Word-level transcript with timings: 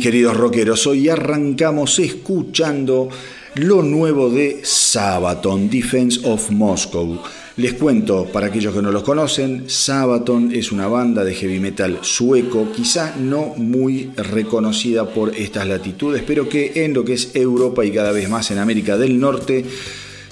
Queridos 0.00 0.36
rockeros, 0.36 0.86
hoy 0.86 1.08
arrancamos 1.08 1.98
escuchando 1.98 3.08
lo 3.54 3.82
nuevo 3.82 4.30
de 4.30 4.60
Sabaton, 4.62 5.70
Defense 5.70 6.20
of 6.24 6.50
Moscow. 6.50 7.20
Les 7.56 7.74
cuento, 7.74 8.26
para 8.26 8.48
aquellos 8.48 8.74
que 8.74 8.82
no 8.82 8.90
los 8.92 9.02
conocen, 9.02 9.64
Sabaton 9.68 10.52
es 10.54 10.72
una 10.72 10.88
banda 10.88 11.24
de 11.24 11.34
heavy 11.34 11.58
metal 11.58 12.00
sueco, 12.02 12.70
quizá 12.74 13.16
no 13.16 13.54
muy 13.56 14.10
reconocida 14.16 15.06
por 15.06 15.34
estas 15.34 15.66
latitudes, 15.66 16.22
pero 16.26 16.48
que 16.48 16.84
en 16.84 16.92
lo 16.92 17.04
que 17.04 17.14
es 17.14 17.34
Europa 17.34 17.84
y 17.84 17.92
cada 17.92 18.12
vez 18.12 18.28
más 18.28 18.50
en 18.50 18.58
América 18.58 18.98
del 18.98 19.18
Norte 19.18 19.64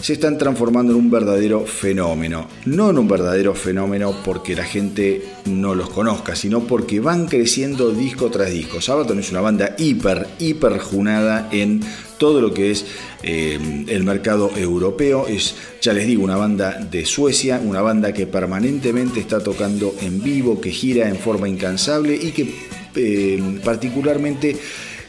se 0.04 0.12
están 0.12 0.36
transformando 0.36 0.92
en 0.92 0.98
un 0.98 1.10
verdadero 1.10 1.64
fenómeno. 1.64 2.46
No 2.66 2.90
en 2.90 2.98
un 2.98 3.08
verdadero 3.08 3.54
fenómeno 3.54 4.14
porque 4.22 4.54
la 4.54 4.64
gente 4.64 5.22
no 5.46 5.74
los 5.74 5.88
conozca, 5.88 6.36
sino 6.36 6.64
porque 6.64 7.00
van 7.00 7.24
creciendo 7.24 7.90
disco 7.90 8.30
tras 8.30 8.50
disco. 8.50 8.82
Sabaton 8.82 9.18
es 9.18 9.30
una 9.30 9.40
banda 9.40 9.74
hiper, 9.78 10.26
hiper 10.38 10.78
junada 10.78 11.48
en 11.50 11.80
todo 12.18 12.42
lo 12.42 12.52
que 12.52 12.70
es 12.70 12.84
eh, 13.22 13.58
el 13.88 14.04
mercado 14.04 14.50
europeo. 14.54 15.26
Es, 15.26 15.54
ya 15.80 15.94
les 15.94 16.06
digo, 16.06 16.22
una 16.22 16.36
banda 16.36 16.72
de 16.78 17.06
Suecia, 17.06 17.58
una 17.64 17.80
banda 17.80 18.12
que 18.12 18.26
permanentemente 18.26 19.20
está 19.20 19.42
tocando 19.42 19.94
en 20.02 20.22
vivo, 20.22 20.60
que 20.60 20.70
gira 20.70 21.08
en 21.08 21.16
forma 21.16 21.48
incansable 21.48 22.14
y 22.14 22.32
que 22.32 22.54
eh, 22.94 23.60
particularmente 23.64 24.54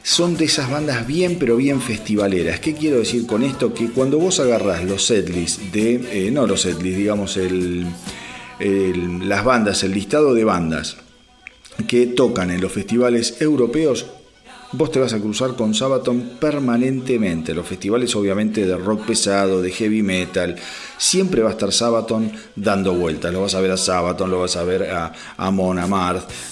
son 0.06 0.38
de 0.38 0.46
esas 0.46 0.69
bandas 0.69 1.07
bien 1.07 1.38
pero 1.40 1.57
bien 1.57 1.81
festivaleras. 1.81 2.60
¿Qué 2.60 2.75
quiero 2.75 3.00
decir 3.00 3.25
con 3.25 3.42
esto? 3.42 3.74
Que 3.74 3.90
cuando 3.90 4.19
vos 4.19 4.40
agarrás 4.40 4.84
los 4.84 5.04
setlists 5.04 5.72
de, 5.72 6.30
no 6.31 6.46
los 6.46 6.62
setlists, 6.62 6.98
digamos 6.98 7.38
el, 7.38 7.88
las 9.28 9.44
bandas, 9.44 9.84
el 9.84 9.94
listado 9.94 10.36
de 10.36 10.44
bandas 10.44 10.98
que 11.88 12.06
tocan 12.06 12.52
en 12.52 12.62
los 12.62 12.72
festivales 12.72 13.42
europeos, 13.42 14.06
vos 14.74 14.92
te 14.92 15.00
vas 15.00 15.13
a 15.13 15.19
cruzar 15.19 15.56
con 15.56 15.74
Sabaton 15.74 16.34
permanentemente. 16.40 17.56
Los 17.56 17.66
festivales 17.66 18.16
obviamente 18.16 18.63
de 18.63 18.78
rock 18.78 19.08
pesado, 19.08 19.60
de 19.60 19.72
heavy 19.72 20.04
metal, 20.04 20.56
siempre 21.00 21.42
va 21.42 21.50
a 21.50 21.54
estar 21.54 21.72
Sabaton 21.72 22.31
dando 22.56 22.94
vueltas. 22.94 23.34
Lo 23.34 23.42
vas 23.42 23.56
a 23.56 23.60
ver 23.60 23.72
a 23.72 23.78
Sabaton, 23.78 24.30
lo 24.30 24.42
vas 24.42 24.56
a 24.56 24.63
ver 24.63 24.84
a, 24.84 25.12
a 25.36 25.50
Mona 25.50 25.88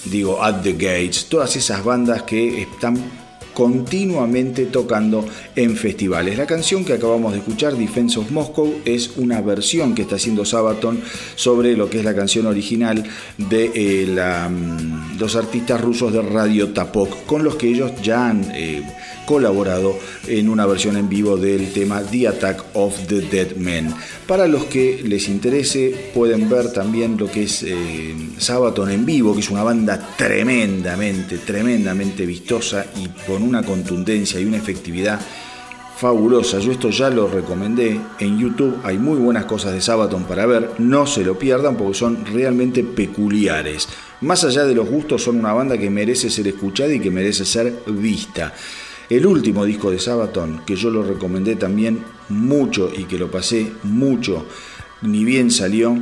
digo, 0.06 0.42
At 0.42 0.62
the 0.62 0.72
Gates, 0.72 1.26
todas 1.28 1.54
esas 1.54 1.84
bandas 1.84 2.24
que 2.24 2.62
están 2.62 3.23
continuamente 3.54 4.66
tocando 4.66 5.24
en 5.56 5.76
festivales. 5.76 6.36
La 6.36 6.46
canción 6.46 6.84
que 6.84 6.92
acabamos 6.92 7.32
de 7.32 7.38
escuchar, 7.38 7.74
Defense 7.76 8.18
of 8.18 8.30
Moscow, 8.30 8.74
es 8.84 9.16
una 9.16 9.40
versión 9.40 9.94
que 9.94 10.02
está 10.02 10.16
haciendo 10.16 10.44
Sabaton 10.44 11.00
sobre 11.36 11.76
lo 11.76 11.88
que 11.88 12.00
es 12.00 12.04
la 12.04 12.14
canción 12.14 12.46
original 12.46 13.04
de 13.38 13.70
eh, 13.74 14.48
mm, 14.50 15.18
los 15.18 15.36
artistas 15.36 15.80
rusos 15.80 16.12
de 16.12 16.22
Radio 16.22 16.72
Tapok, 16.72 17.24
con 17.26 17.44
los 17.44 17.56
que 17.56 17.68
ellos 17.68 17.92
ya 18.02 18.28
han 18.28 18.44
eh, 18.52 18.82
colaborado 19.24 19.98
en 20.26 20.48
una 20.48 20.66
versión 20.66 20.96
en 20.96 21.08
vivo 21.08 21.36
del 21.36 21.72
tema 21.72 22.02
The 22.02 22.28
Attack 22.28 22.64
of 22.74 23.06
the 23.06 23.20
Dead 23.20 23.56
Men. 23.56 23.94
Para 24.26 24.46
los 24.46 24.64
que 24.66 25.02
les 25.04 25.28
interese, 25.28 26.10
pueden 26.14 26.48
ver 26.48 26.72
también 26.72 27.16
lo 27.16 27.30
que 27.30 27.44
es 27.44 27.62
eh, 27.62 28.14
Sabaton 28.38 28.90
en 28.90 29.04
vivo, 29.04 29.34
que 29.34 29.40
es 29.40 29.50
una 29.50 29.62
banda 29.62 30.14
tremendamente, 30.16 31.38
tremendamente 31.38 32.26
vistosa 32.26 32.86
y 32.96 33.08
con 33.26 33.42
una 33.42 33.62
contundencia 33.62 34.40
y 34.40 34.44
una 34.44 34.56
efectividad 34.56 35.20
fabulosa. 35.96 36.58
Yo 36.58 36.72
esto 36.72 36.90
ya 36.90 37.10
lo 37.10 37.28
recomendé. 37.28 38.00
En 38.18 38.38
YouTube 38.38 38.78
hay 38.82 38.98
muy 38.98 39.18
buenas 39.18 39.44
cosas 39.44 39.72
de 39.72 39.80
Sabaton 39.80 40.24
para 40.24 40.46
ver. 40.46 40.72
No 40.78 41.06
se 41.06 41.24
lo 41.24 41.38
pierdan 41.38 41.76
porque 41.76 41.94
son 41.94 42.24
realmente 42.26 42.82
peculiares. 42.82 43.88
Más 44.20 44.44
allá 44.44 44.64
de 44.64 44.74
los 44.74 44.88
gustos, 44.88 45.22
son 45.22 45.38
una 45.38 45.52
banda 45.52 45.78
que 45.78 45.90
merece 45.90 46.30
ser 46.30 46.48
escuchada 46.48 46.92
y 46.92 47.00
que 47.00 47.10
merece 47.10 47.44
ser 47.44 47.72
vista. 47.86 48.52
El 49.10 49.26
último 49.26 49.64
disco 49.64 49.90
de 49.90 49.98
Sabaton, 49.98 50.62
que 50.64 50.76
yo 50.76 50.90
lo 50.90 51.02
recomendé 51.02 51.56
también 51.56 52.02
mucho 52.28 52.90
y 52.96 53.04
que 53.04 53.18
lo 53.18 53.30
pasé 53.30 53.70
mucho, 53.82 54.46
ni 55.02 55.24
bien 55.24 55.50
salió, 55.50 55.96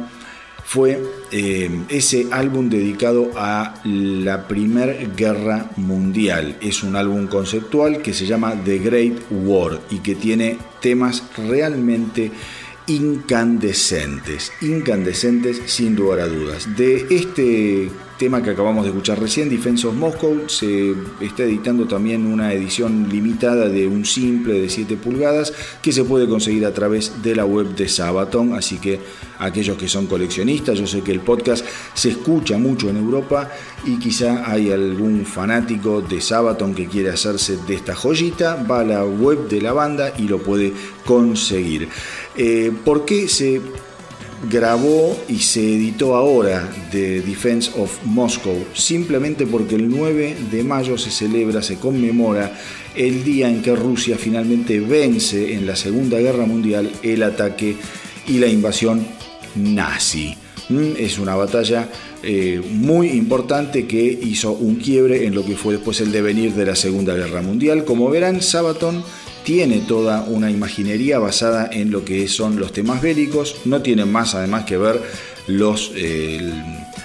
fue 0.64 1.02
eh, 1.32 1.68
ese 1.88 2.28
álbum 2.30 2.70
dedicado 2.70 3.30
a 3.36 3.74
la 3.84 4.46
Primera 4.46 4.94
Guerra 5.16 5.70
Mundial. 5.76 6.56
Es 6.60 6.82
un 6.82 6.96
álbum 6.96 7.26
conceptual 7.26 8.00
que 8.00 8.14
se 8.14 8.26
llama 8.26 8.54
The 8.64 8.78
Great 8.78 9.22
War 9.30 9.80
y 9.90 9.98
que 9.98 10.14
tiene 10.14 10.58
temas 10.80 11.24
realmente 11.36 12.30
incandescentes, 12.86 14.52
incandescentes 14.60 15.60
sin 15.66 15.96
lugar 15.96 16.20
a 16.20 16.26
dudas. 16.26 16.76
De 16.76 17.06
este 17.10 17.90
tema 18.22 18.40
que 18.40 18.50
acabamos 18.50 18.84
de 18.84 18.90
escuchar 18.90 19.18
recién, 19.18 19.50
Defense 19.50 19.84
of 19.84 19.96
Moscow, 19.96 20.48
se 20.48 20.94
está 21.20 21.42
editando 21.42 21.88
también 21.88 22.24
una 22.24 22.52
edición 22.52 23.08
limitada 23.08 23.68
de 23.68 23.88
un 23.88 24.04
simple 24.04 24.60
de 24.60 24.68
7 24.68 24.96
pulgadas 24.96 25.52
que 25.82 25.90
se 25.90 26.04
puede 26.04 26.28
conseguir 26.28 26.64
a 26.64 26.72
través 26.72 27.20
de 27.20 27.34
la 27.34 27.44
web 27.44 27.74
de 27.74 27.88
Sabaton, 27.88 28.54
así 28.54 28.78
que 28.78 29.00
aquellos 29.40 29.76
que 29.76 29.88
son 29.88 30.06
coleccionistas, 30.06 30.78
yo 30.78 30.86
sé 30.86 31.00
que 31.00 31.10
el 31.10 31.18
podcast 31.18 31.66
se 31.94 32.10
escucha 32.10 32.58
mucho 32.58 32.88
en 32.90 32.98
Europa 32.98 33.50
y 33.84 33.98
quizá 33.98 34.48
hay 34.48 34.70
algún 34.70 35.26
fanático 35.26 36.00
de 36.00 36.20
Sabaton 36.20 36.76
que 36.76 36.86
quiere 36.86 37.10
hacerse 37.10 37.56
de 37.66 37.74
esta 37.74 37.96
joyita, 37.96 38.64
va 38.70 38.82
a 38.82 38.84
la 38.84 39.04
web 39.04 39.48
de 39.48 39.60
la 39.60 39.72
banda 39.72 40.14
y 40.16 40.28
lo 40.28 40.40
puede 40.40 40.72
conseguir. 41.04 41.88
Eh, 42.36 42.70
¿Por 42.84 43.04
qué 43.04 43.26
se 43.26 43.60
grabó 44.50 45.16
y 45.28 45.38
se 45.38 45.60
editó 45.60 46.16
ahora 46.16 46.68
The 46.90 47.20
Defense 47.22 47.70
of 47.76 47.98
Moscow, 48.04 48.56
simplemente 48.74 49.46
porque 49.46 49.76
el 49.76 49.88
9 49.88 50.36
de 50.50 50.64
mayo 50.64 50.98
se 50.98 51.10
celebra, 51.10 51.62
se 51.62 51.76
conmemora 51.76 52.52
el 52.94 53.24
día 53.24 53.48
en 53.48 53.62
que 53.62 53.74
Rusia 53.74 54.16
finalmente 54.18 54.80
vence 54.80 55.54
en 55.54 55.66
la 55.66 55.76
Segunda 55.76 56.18
Guerra 56.18 56.46
Mundial 56.46 56.90
el 57.02 57.22
ataque 57.22 57.76
y 58.26 58.38
la 58.38 58.46
invasión 58.46 59.06
nazi. 59.54 60.36
Mm, 60.68 60.92
es 60.98 61.18
una 61.18 61.34
batalla 61.34 61.88
eh, 62.22 62.60
muy 62.70 63.08
importante 63.10 63.86
que 63.86 64.02
hizo 64.04 64.52
un 64.52 64.76
quiebre 64.76 65.26
en 65.26 65.34
lo 65.34 65.44
que 65.44 65.56
fue 65.56 65.74
después 65.74 66.00
el 66.00 66.12
devenir 66.12 66.52
de 66.54 66.66
la 66.66 66.76
Segunda 66.76 67.14
Guerra 67.14 67.42
Mundial. 67.42 67.84
Como 67.84 68.08
verán, 68.10 68.42
Sabaton 68.42 69.02
tiene 69.44 69.78
toda 69.80 70.22
una 70.22 70.50
imaginería 70.50 71.18
basada 71.18 71.68
en 71.70 71.90
lo 71.90 72.04
que 72.04 72.28
son 72.28 72.58
los 72.58 72.72
temas 72.72 73.02
bélicos, 73.02 73.56
no 73.64 73.82
tiene 73.82 74.04
más 74.04 74.34
además 74.34 74.64
que 74.64 74.76
ver 74.76 75.02
los 75.46 75.92
eh, 75.94 76.52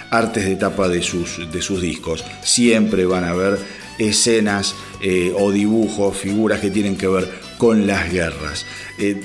artes 0.09 0.45
de 0.45 0.55
tapa 0.55 0.87
de 0.87 1.01
sus, 1.01 1.51
de 1.51 1.61
sus 1.61 1.81
discos. 1.81 2.23
Siempre 2.43 3.05
van 3.05 3.23
a 3.23 3.33
ver 3.33 3.57
escenas 3.97 4.75
eh, 5.01 5.33
o 5.35 5.51
dibujos, 5.51 6.15
figuras 6.17 6.59
que 6.59 6.69
tienen 6.69 6.97
que 6.97 7.07
ver 7.07 7.29
con 7.57 7.87
las 7.87 8.11
guerras. 8.11 8.65
Eh, 8.99 9.21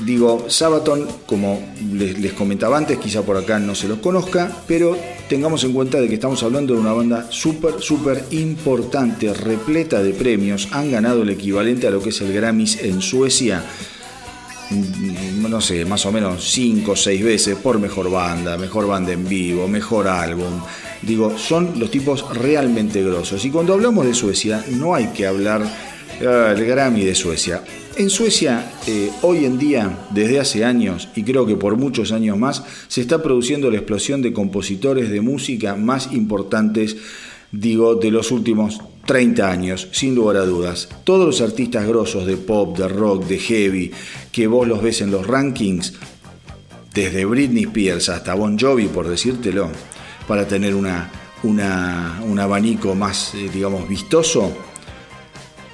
Digo, 0.00 0.46
Sabaton, 0.48 1.06
como 1.24 1.62
les, 1.92 2.32
comentaba 2.32 2.76
antes, 2.76 2.98
quizá 2.98 3.22
por 3.22 3.36
acá 3.36 3.60
no 3.60 3.76
se 3.76 3.86
los 3.86 3.98
conozca, 3.98 4.50
pero 4.66 4.98
tengamos 5.28 5.62
en 5.62 5.72
cuenta 5.72 6.00
de 6.00 6.08
que 6.08 6.14
estamos 6.14 6.42
hablando 6.42 6.74
de 6.74 6.80
una 6.80 6.92
banda 6.92 7.28
súper, 7.30 7.80
súper 7.80 8.24
importante, 8.32 9.32
repleta 9.32 10.02
de 10.02 10.12
premios. 10.12 10.68
Han 10.72 10.90
ganado 10.90 11.22
el 11.22 11.30
equivalente 11.30 11.86
a 11.86 11.90
lo 11.90 12.02
que 12.02 12.08
es 12.08 12.20
el 12.20 12.32
Grammys 12.32 12.82
en 12.82 13.00
Suecia, 13.00 13.64
mm, 14.70 15.48
no 15.48 15.60
sé, 15.60 15.84
más 15.84 16.04
o 16.06 16.12
menos 16.12 16.50
5 16.50 16.92
o 16.92 16.96
6 16.96 17.22
veces 17.22 17.56
por 17.56 17.78
mejor 17.78 18.10
banda, 18.10 18.58
mejor 18.58 18.88
banda 18.88 19.12
en 19.12 19.28
vivo, 19.28 19.68
mejor 19.68 20.08
álbum. 20.08 20.60
Digo, 21.02 21.38
son 21.38 21.78
los 21.78 21.90
tipos 21.92 22.24
realmente 22.34 23.00
grosos. 23.00 23.44
Y 23.44 23.50
cuando 23.50 23.74
hablamos 23.74 24.06
de 24.06 24.14
Suecia, 24.14 24.64
no 24.70 24.94
hay 24.96 25.06
que 25.08 25.24
hablar 25.24 25.62
eh, 26.20 26.64
Grammy 26.66 27.04
de 27.04 27.14
Suecia. 27.14 27.62
En 27.96 28.10
Suecia, 28.10 28.72
eh, 28.88 29.12
hoy 29.22 29.44
en 29.44 29.56
día, 29.56 30.06
desde 30.10 30.40
hace 30.40 30.64
años, 30.64 31.08
y 31.14 31.22
creo 31.22 31.46
que 31.46 31.54
por 31.54 31.76
muchos 31.76 32.10
años 32.10 32.36
más, 32.36 32.64
se 32.88 33.00
está 33.00 33.22
produciendo 33.22 33.70
la 33.70 33.76
explosión 33.76 34.20
de 34.20 34.32
compositores 34.32 35.10
de 35.10 35.20
música 35.20 35.76
más 35.76 36.12
importantes, 36.12 36.96
digo, 37.52 37.94
de 37.94 38.10
los 38.10 38.32
últimos 38.32 38.80
30 39.06 39.48
años, 39.48 39.88
sin 39.92 40.16
lugar 40.16 40.38
a 40.38 40.44
dudas. 40.44 40.88
Todos 41.04 41.24
los 41.24 41.40
artistas 41.40 41.86
grosos 41.86 42.26
de 42.26 42.36
pop, 42.36 42.76
de 42.76 42.88
rock, 42.88 43.26
de 43.26 43.38
heavy, 43.38 43.92
que 44.32 44.48
vos 44.48 44.66
los 44.66 44.82
ves 44.82 45.00
en 45.00 45.12
los 45.12 45.24
rankings, 45.24 45.94
desde 46.92 47.24
Britney 47.24 47.62
Spears 47.62 48.08
hasta 48.08 48.34
Bon 48.34 48.58
Jovi, 48.58 48.88
por 48.88 49.06
decírtelo, 49.06 49.68
para 50.26 50.48
tener 50.48 50.74
una, 50.74 51.12
un 51.44 52.38
abanico 52.40 52.96
más, 52.96 53.36
eh, 53.36 53.48
digamos, 53.54 53.88
vistoso, 53.88 54.52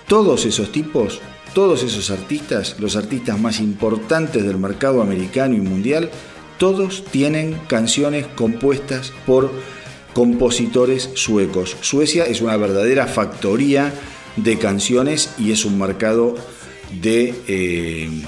todos 0.06 0.44
esos 0.44 0.70
tipos 0.70 1.22
todos 1.54 1.82
esos 1.82 2.10
artistas, 2.10 2.76
los 2.78 2.96
artistas 2.96 3.38
más 3.40 3.60
importantes 3.60 4.44
del 4.44 4.58
mercado 4.58 5.02
americano 5.02 5.54
y 5.54 5.60
mundial, 5.60 6.10
todos 6.58 7.04
tienen 7.10 7.58
canciones 7.68 8.26
compuestas 8.26 9.12
por 9.26 9.50
compositores 10.12 11.10
suecos. 11.14 11.76
Suecia 11.80 12.24
es 12.24 12.40
una 12.40 12.56
verdadera 12.56 13.06
factoría 13.06 13.92
de 14.36 14.58
canciones 14.58 15.30
y 15.38 15.52
es 15.52 15.64
un 15.64 15.78
mercado 15.78 16.34
de... 17.00 17.34
Eh, 17.48 18.22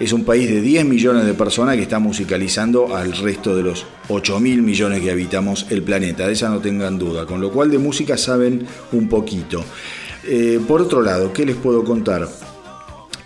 es 0.00 0.12
un 0.12 0.24
país 0.24 0.50
de 0.50 0.60
10 0.60 0.86
millones 0.86 1.24
de 1.24 1.34
personas 1.34 1.76
que 1.76 1.82
está 1.82 2.00
musicalizando 2.00 2.96
al 2.96 3.12
resto 3.12 3.56
de 3.56 3.62
los 3.62 3.86
8 4.08 4.40
mil 4.40 4.60
millones 4.60 5.00
que 5.00 5.12
habitamos 5.12 5.66
el 5.70 5.84
planeta, 5.84 6.26
de 6.26 6.32
esa 6.32 6.48
no 6.48 6.58
tengan 6.58 6.98
duda, 6.98 7.26
con 7.26 7.40
lo 7.40 7.52
cual 7.52 7.70
de 7.70 7.78
música 7.78 8.18
saben 8.18 8.66
un 8.90 9.08
poquito. 9.08 9.64
Eh, 10.24 10.60
por 10.66 10.82
otro 10.82 11.00
lado, 11.00 11.32
¿qué 11.32 11.46
les 11.46 11.54
puedo 11.54 11.84
contar? 11.84 12.28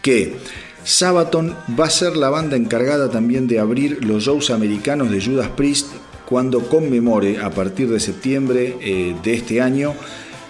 Que 0.02 0.37
Sabaton 0.85 1.55
va 1.78 1.87
a 1.87 1.90
ser 1.90 2.17
la 2.17 2.31
banda 2.31 2.57
encargada 2.57 3.11
también 3.11 3.47
de 3.47 3.59
abrir 3.59 4.05
los 4.05 4.25
shows 4.25 4.50
americanos 4.50 5.11
de 5.11 5.23
Judas 5.23 5.49
Priest 5.49 5.88
cuando 6.26 6.69
conmemore 6.69 7.38
a 7.40 7.50
partir 7.50 7.88
de 7.88 8.00
septiembre 8.00 8.76
eh, 8.81 9.17
de 9.23 9.35
este 9.35 9.61
año 9.61 9.95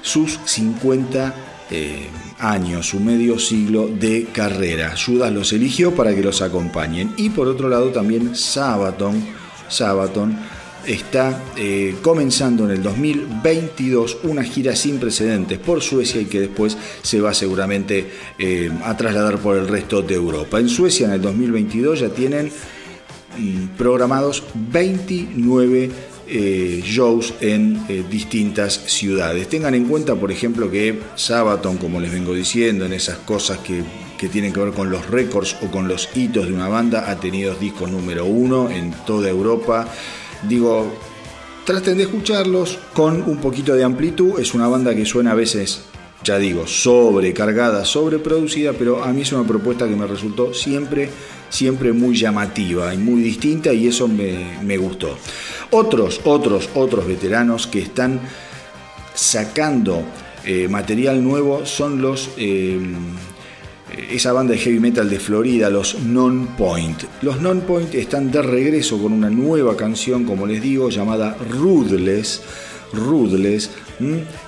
sus 0.03 0.39
50 0.45 1.35
eh, 1.71 2.09
años, 2.39 2.87
su 2.89 3.01
medio 3.01 3.39
siglo 3.39 3.89
de 3.89 4.27
carrera. 4.33 4.95
Judas 4.97 5.33
los 5.33 5.53
eligió 5.53 5.95
para 5.95 6.15
que 6.15 6.23
los 6.23 6.41
acompañen. 6.41 7.13
Y 7.17 7.31
por 7.31 7.49
otro 7.49 7.69
lado 7.69 7.89
también 7.89 8.35
Sabaton, 8.35 9.23
Sabaton 9.69 10.39
está 10.87 11.43
eh, 11.57 11.97
comenzando 12.03 12.65
en 12.65 12.71
el 12.71 12.83
2022 12.83 14.19
una 14.25 14.43
gira 14.43 14.75
sin 14.75 14.99
precedentes 14.99 15.59
por 15.59 15.83
Suecia 15.83 16.21
y 16.21 16.27
que 16.27 16.41
después 16.41 16.77
se 17.03 17.21
va 17.21 17.35
seguramente 17.35 18.11
eh, 18.39 18.71
a 18.85 18.97
trasladar 18.97 19.39
por 19.39 19.57
el 19.57 19.69
resto 19.69 20.03
de 20.03 20.15
Europa. 20.15 20.59
En 20.59 20.69
Suecia 20.69 21.07
en 21.07 21.13
el 21.13 21.23
2022 21.23 22.01
ya 22.01 22.09
tienen 22.09 22.51
mm, 23.39 23.77
programados 23.77 24.43
29 24.55 25.91
eh, 26.31 26.83
shows 26.85 27.35
en 27.41 27.87
distintas 28.11 28.75
ciudades. 28.87 29.49
Tengan 29.49 29.75
en 29.75 29.87
cuenta, 29.87 30.15
por 30.15 30.31
ejemplo, 30.31 30.71
que 30.71 30.99
Sabaton, 31.15 31.79
como 31.79 32.01
les 32.01 32.13
vengo 32.13 32.35
diciendo, 32.35 32.85
en 32.85 32.93
esas 32.93 33.17
cosas 33.19 33.59
que, 33.59 33.83
que 34.19 34.29
tienen 34.29 34.53
que 34.53 34.61
ver 34.61 34.75
con 34.75 34.91
los 34.91 35.07
récords 35.07 35.57
o 35.63 35.71
con 35.71 35.89
los 35.89 36.11
hitos 36.15 36.47
de 36.47 36.53
una 36.53 36.69
banda, 36.69 37.11
ha 37.11 37.19
tenido 37.19 37.55
discos 37.55 37.91
número 37.91 38.27
uno 38.27 38.69
en 38.69 38.93
toda 39.07 39.31
Europa. 39.31 39.89
Digo, 40.43 40.93
traten 41.65 41.97
de 41.97 42.05
escucharlos 42.05 42.79
con 42.93 43.23
un 43.23 43.39
poquito 43.39 43.75
de 43.75 43.85
amplitud. 43.85 44.39
Es 44.39 44.55
una 44.55 44.69
banda 44.69 44.95
que 44.95 45.05
suena 45.05 45.33
a 45.33 45.35
veces, 45.35 45.83
ya 46.25 46.39
digo, 46.39 46.67
sobrecargada, 46.67 47.85
sobreproducida, 47.85 48.73
pero 48.73 49.03
a 49.03 49.13
mí 49.13 49.23
es 49.23 49.33
una 49.33 49.47
propuesta 49.47 49.89
que 49.89 49.97
me 49.97 50.07
resultó 50.07 50.55
siempre, 50.55 51.11
siempre 51.49 51.93
muy 51.93 52.17
llamativa 52.17 52.95
y 52.95 52.99
muy 52.99 53.23
distinta 53.23 53.73
y 53.73 53.89
eso 53.89 54.09
me, 54.09 54.79
gustó. 54.79 55.19
Otros, 55.71 56.21
otros, 56.25 56.71
otros 56.75 57.07
veteranos 57.07 57.67
que 57.67 57.81
están 57.81 58.21
sacando 59.15 60.03
eh, 60.45 60.69
material 60.69 61.23
nuevo 61.23 61.67
son 61.67 62.01
los... 62.01 62.31
Eh, 62.37 62.81
esa 64.11 64.33
banda 64.33 64.53
de 64.53 64.59
heavy 64.59 64.81
metal 64.81 65.09
de 65.09 65.21
Florida, 65.21 65.71
los 65.71 66.01
Non-Point. 66.01 67.05
Los 67.23 67.41
Non-Point 67.41 67.95
están 67.95 68.31
de 68.31 68.43
regreso 68.43 69.01
con 69.01 69.13
una 69.13 69.31
nueva 69.31 69.77
canción, 69.77 70.25
como 70.25 70.47
les 70.47 70.63
digo, 70.63 70.91
llamada 70.91 71.37
Ruthless. 71.51 72.43
Ruthless, 72.93 73.71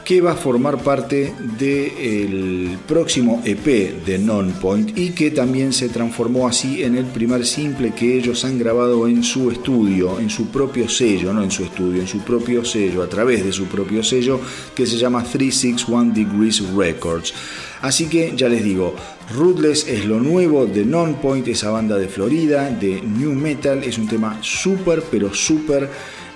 que 0.05 0.21
va 0.21 0.33
a 0.33 0.37
formar 0.37 0.83
parte 0.83 1.35
del 1.59 2.79
próximo 2.87 3.43
EP 3.45 4.05
de 4.05 4.19
Non-Point 4.19 4.97
y 4.97 5.11
que 5.11 5.31
también 5.31 5.73
se 5.73 5.89
transformó 5.89 6.49
así 6.49 6.83
en 6.83 6.97
el 6.97 7.07
primer 7.07 7.45
simple 7.45 7.93
que 7.93 8.17
ellos 8.17 8.45
han 8.45 8.59
grabado 8.59 9.07
en 9.09 9.23
su 9.23 9.51
estudio, 9.51 10.19
en 10.21 10.31
su 10.31 10.47
propio 10.47 10.89
sello, 10.89 11.33
no 11.33 11.43
en 11.43 11.51
su 11.51 11.65
estudio, 11.65 12.01
en 12.01 12.09
su 12.09 12.21
propio 12.21 12.65
sello, 12.65 13.03
a 13.03 13.09
través 13.09 13.45
de 13.45 13.53
su 13.53 13.67
propio 13.67 14.03
sello 14.03 14.41
que 14.75 14.87
se 14.87 14.97
llama 14.97 15.23
361 15.23 16.15
Degrees 16.15 16.63
Records. 16.75 17.35
Así 17.83 18.09
que 18.09 18.35
ya 18.37 18.49
les 18.49 18.63
digo, 18.63 18.95
Ruthless 19.35 19.87
es 19.89 20.05
lo 20.05 20.21
nuevo 20.21 20.67
de 20.67 20.85
Non-Point, 20.85 21.49
esa 21.49 21.71
banda 21.71 21.97
de 21.97 22.09
Florida, 22.09 22.69
de 22.71 23.01
New 23.01 23.33
Metal, 23.33 23.83
es 23.83 23.97
un 23.97 24.07
tema 24.07 24.39
súper, 24.43 25.03
pero 25.11 25.33
súper 25.33 25.89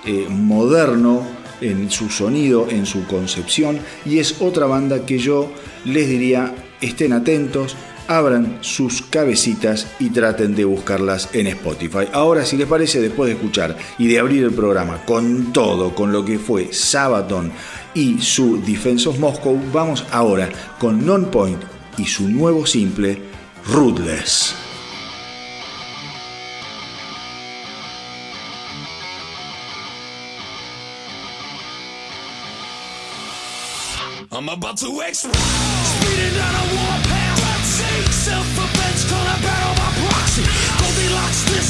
eh, 0.07 0.27
moderno 0.29 1.23
en 1.61 1.91
su 1.91 2.09
sonido, 2.09 2.69
en 2.71 2.87
su 2.87 3.07
concepción, 3.07 3.79
y 4.07 4.19
es 4.19 4.41
otra 4.41 4.67
banda 4.67 5.05
que 5.05 5.19
yo 5.19 5.53
les 5.85 6.09
diría, 6.09 6.55
estén 6.81 7.13
atentos, 7.13 7.77
abran 8.07 8.59
sus 8.61 9.03
cabecitas 9.03 9.87
y 9.99 10.11
traten 10.11 10.55
de 10.55 10.65
buscarlas 10.65 11.31
en 11.33 11.47
Spotify. 11.49 12.07
Ahora, 12.13 12.45
si 12.45 12.57
les 12.57 12.67
parece, 12.67 13.01
después 13.01 13.29
de 13.29 13.35
escuchar 13.35 13.77
y 13.99 14.09
de 14.09 14.19
abrir 14.19 14.45
el 14.45 14.53
programa 14.53 15.05
con 15.05 15.53
todo, 15.53 15.95
con 15.95 16.13
lo 16.13 16.25
que 16.25 16.39
fue 16.39 16.73
Sabaton 16.73 17.53
y 17.95 18.21
su 18.21 18.61
Defense 18.63 19.09
Moscow, 19.19 19.61
vamos 19.73 20.05
ahora 20.11 20.49
con 20.79 21.05
Non-Point 21.07 21.63
y 21.97 22.05
su 22.05 22.29
nuevo 22.29 22.67
simple, 22.67 23.23
Ruthless. 23.67 24.55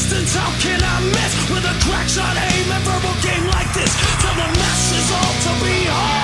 Distance, 0.04 0.34
how 0.34 0.50
can 0.60 0.80
I 0.82 1.00
miss? 1.00 1.50
With 1.50 1.64
a 1.64 1.74
crack 1.84 2.08
shot 2.08 2.36
aim 2.36 2.70
and 2.70 2.84
verbal 2.84 3.14
game 3.22 3.46
like 3.48 3.72
this. 3.72 3.92
Tell 4.20 4.34
the 4.34 4.48
masses 4.58 5.10
all 5.10 5.34
to 5.44 5.64
be 5.64 5.84
home. 5.86 6.23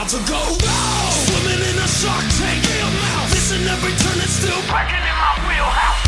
About 0.00 0.08
to 0.08 0.20
go 0.24 0.40
Swimming 1.28 1.60
in 1.60 1.76
a 1.76 1.88
shark 1.88 2.24
tank 2.40 2.64
Missing 3.36 3.68
every 3.68 3.92
turn 4.00 4.16
and 4.16 4.32
still 4.32 4.60
breaking 4.72 5.04
in 5.04 5.16
my 5.20 5.34
wheelhouse. 5.44 6.00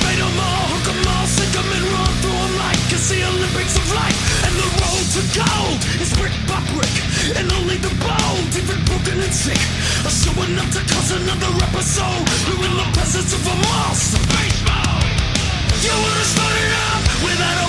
Bait 0.00 0.16
them 0.16 0.32
all, 0.32 0.64
hook 0.72 0.84
them 0.88 1.02
all, 1.12 1.26
sink 1.28 1.52
them 1.52 1.68
and 1.68 1.84
run 1.92 2.12
through 2.24 2.32
them 2.32 2.54
like 2.56 2.80
It's 2.88 3.12
the 3.12 3.20
Olympics 3.28 3.76
of 3.76 3.84
life. 3.92 4.16
And 4.48 4.54
the 4.56 4.68
road 4.80 5.06
to 5.12 5.22
gold 5.36 5.80
is 6.00 6.10
brick 6.16 6.32
by 6.48 6.60
brick. 6.72 6.94
And 7.36 7.52
only 7.52 7.76
the 7.76 7.92
bold, 8.00 8.48
even 8.56 8.80
broken 8.88 9.20
and 9.20 9.34
sick 9.34 9.60
Are 10.08 10.14
showing 10.14 10.56
up 10.56 10.68
to 10.72 10.80
cause 10.88 11.12
another 11.12 11.52
episode. 11.68 12.24
We're 12.48 12.64
in 12.64 12.74
the 12.80 12.88
presence 12.96 13.36
of 13.36 13.44
a 13.44 13.56
monster. 13.68 14.24
Baseball. 14.24 15.04
You 15.84 15.92
wanna 15.92 16.26
start 16.32 16.56
it 16.64 16.72
up 16.96 17.02
without 17.20 17.58
a 17.60 17.67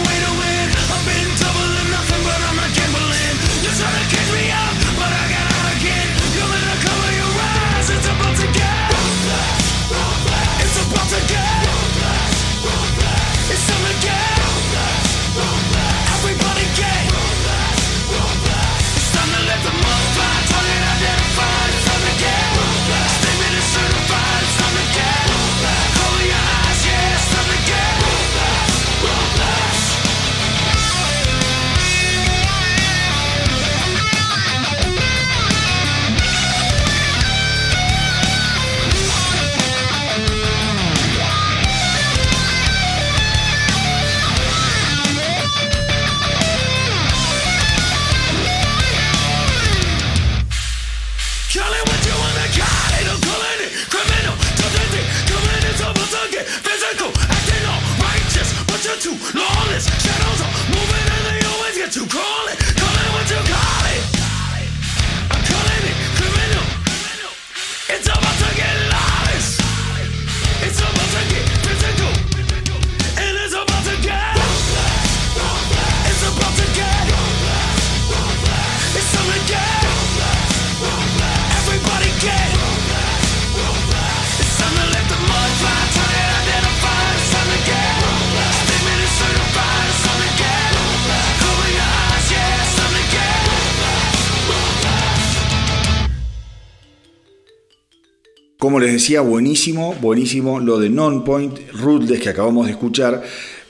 Les 98.80 98.94
decía, 98.94 99.20
buenísimo, 99.22 99.94
buenísimo 100.00 100.60
lo 100.60 100.80
de 100.80 100.90
Non-Point, 100.90 101.72
Ruthless 101.74 102.22
que 102.22 102.30
acabamos 102.30 102.66
de 102.66 102.72
escuchar. 102.72 103.22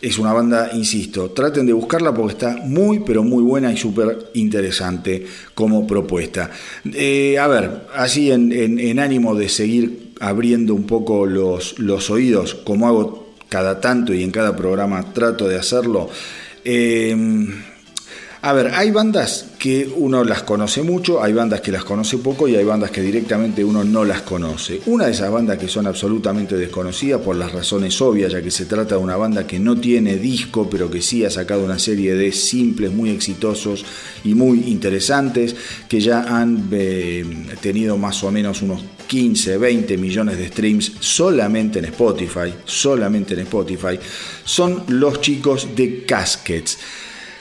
Es 0.01 0.19
una 0.19 0.33
banda, 0.33 0.69
insisto, 0.73 1.31
traten 1.31 1.65
de 1.65 1.73
buscarla 1.73 2.13
porque 2.13 2.33
está 2.33 2.57
muy, 2.63 2.99
pero 2.99 3.23
muy 3.23 3.41
buena 3.41 3.71
y 3.71 3.77
súper 3.77 4.29
interesante 4.35 5.25
como 5.55 5.87
propuesta. 5.87 6.51
Eh, 6.93 7.37
a 7.39 7.47
ver, 7.47 7.87
así 7.95 8.31
en, 8.31 8.99
ánimo 8.99 9.33
de 9.33 9.49
seguir 9.49 10.13
abriendo 10.19 10.75
un 10.75 10.83
poco 10.83 11.25
los, 11.25 11.79
los 11.79 12.09
oídos, 12.11 12.53
como 12.53 12.87
hago 12.87 13.33
cada 13.49 13.81
tanto 13.81 14.13
y 14.13 14.23
en 14.23 14.31
cada 14.31 14.55
programa 14.55 15.11
trato 15.11 15.47
de 15.47 15.57
hacerlo. 15.57 16.09
Eh, 16.63 17.15
a 18.41 18.53
ver, 18.53 18.67
hay 18.73 18.91
bandas 18.91 19.47
que 19.59 19.91
uno 19.97 20.23
las 20.23 20.43
conoce 20.43 20.81
mucho, 20.81 21.21
hay 21.21 21.33
bandas 21.33 21.59
que 21.59 21.73
las 21.73 21.83
conoce 21.83 22.17
poco 22.19 22.47
y 22.47 22.55
hay 22.55 22.63
bandas 22.63 22.89
que 22.89 23.01
directamente 23.01 23.65
uno 23.65 23.83
no 23.83 24.05
las 24.05 24.21
conoce. 24.21 24.79
Una 24.85 25.07
de 25.07 25.11
esas 25.11 25.29
bandas 25.29 25.57
que 25.57 25.67
son 25.67 25.87
absolutamente 25.87 26.55
desconocidas 26.55 27.19
por 27.19 27.35
las 27.35 27.51
razones 27.51 28.01
obvias, 28.01 28.31
ya 28.31 28.41
que 28.41 28.49
se 28.49 28.65
trata 28.65 28.95
de 28.95 29.01
una 29.01 29.17
banda 29.17 29.45
que 29.45 29.59
no 29.59 29.77
tiene 29.77 30.15
disco, 30.15 30.69
pero 30.69 30.89
que 30.89 31.01
sí 31.01 31.25
ha 31.25 31.29
sacado 31.29 31.65
una 31.65 31.77
serie 31.79 32.15
de 32.15 32.31
simples 32.31 32.93
muy 32.93 33.09
exitosos 33.09 33.83
y 34.23 34.33
muy 34.35 34.63
interesantes, 34.67 35.53
que 35.89 35.99
ya 35.99 36.21
han 36.21 36.69
eh, 36.71 37.25
tenido 37.61 37.97
más 37.97 38.23
o 38.23 38.31
menos 38.31 38.61
unos 38.61 38.81
15, 39.07 39.57
20 39.57 39.97
millones 39.97 40.37
de 40.37 40.47
streams 40.47 40.93
solamente 41.01 41.79
en 41.79 41.85
Spotify, 41.85 42.53
solamente 42.63 43.33
en 43.33 43.41
Spotify, 43.41 43.99
son 44.45 44.83
los 44.87 45.19
chicos 45.19 45.75
de 45.75 46.05
Caskets. 46.05 46.77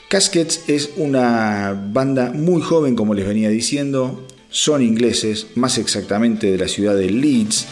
Caskets 0.08 0.62
es 0.68 0.90
una 0.96 1.78
banda 1.92 2.32
muy 2.32 2.62
joven, 2.62 2.96
como 2.96 3.12
les 3.12 3.26
venía 3.26 3.50
diciendo. 3.50 4.26
Son 4.50 4.82
ingleses, 4.82 5.48
más 5.54 5.76
exactamente 5.76 6.50
de 6.50 6.56
la 6.56 6.66
ciudad 6.66 6.96
de 6.96 7.10
Leeds. 7.10 7.66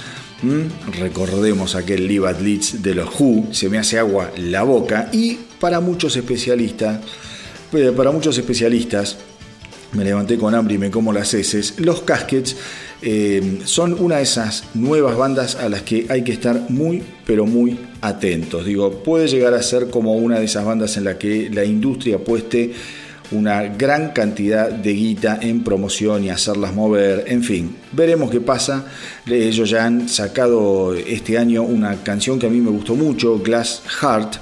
Recordemos 0.98 1.74
aquel 1.74 2.06
Live 2.06 2.28
at 2.28 2.40
Leeds 2.40 2.82
de 2.82 2.94
los 2.94 3.08
Who, 3.18 3.48
se 3.52 3.70
me 3.70 3.78
hace 3.78 3.98
agua 3.98 4.30
la 4.36 4.64
boca. 4.64 5.08
Y 5.12 5.38
para 5.58 5.80
muchos 5.80 6.14
especialistas, 6.14 7.00
eh, 7.72 7.92
para 7.96 8.10
muchos 8.10 8.36
especialistas, 8.36 9.16
me 9.92 10.04
levanté 10.04 10.36
con 10.36 10.54
hambre 10.54 10.74
y 10.74 10.78
me 10.78 10.90
como 10.90 11.14
las 11.14 11.32
heces, 11.32 11.74
los 11.78 12.02
Caskets 12.02 12.54
eh, 13.02 13.60
son 13.64 13.96
una 13.98 14.16
de 14.16 14.22
esas 14.22 14.64
nuevas 14.74 15.16
bandas 15.16 15.56
a 15.56 15.68
las 15.68 15.82
que 15.82 16.06
hay 16.08 16.22
que 16.22 16.32
estar 16.32 16.70
muy, 16.70 17.02
pero 17.26 17.46
muy 17.46 17.78
atentos. 18.00 18.64
Digo, 18.64 19.02
puede 19.02 19.28
llegar 19.28 19.54
a 19.54 19.62
ser 19.62 19.90
como 19.90 20.14
una 20.14 20.38
de 20.38 20.46
esas 20.46 20.64
bandas 20.64 20.96
en 20.96 21.04
la 21.04 21.18
que 21.18 21.50
la 21.50 21.64
industria 21.64 22.16
apueste 22.16 22.72
una 23.32 23.62
gran 23.64 24.10
cantidad 24.10 24.70
de 24.70 24.92
guita 24.92 25.38
en 25.42 25.64
promoción 25.64 26.24
y 26.24 26.30
hacerlas 26.30 26.74
mover, 26.74 27.24
en 27.26 27.42
fin, 27.42 27.76
veremos 27.92 28.30
qué 28.30 28.40
pasa. 28.40 28.84
Ellos 29.26 29.68
ya 29.68 29.84
han 29.84 30.08
sacado 30.08 30.94
este 30.94 31.36
año 31.38 31.62
una 31.62 32.02
canción 32.02 32.38
que 32.38 32.46
a 32.46 32.50
mí 32.50 32.60
me 32.60 32.70
gustó 32.70 32.94
mucho, 32.94 33.38
Glass 33.38 33.82
Heart, 34.00 34.36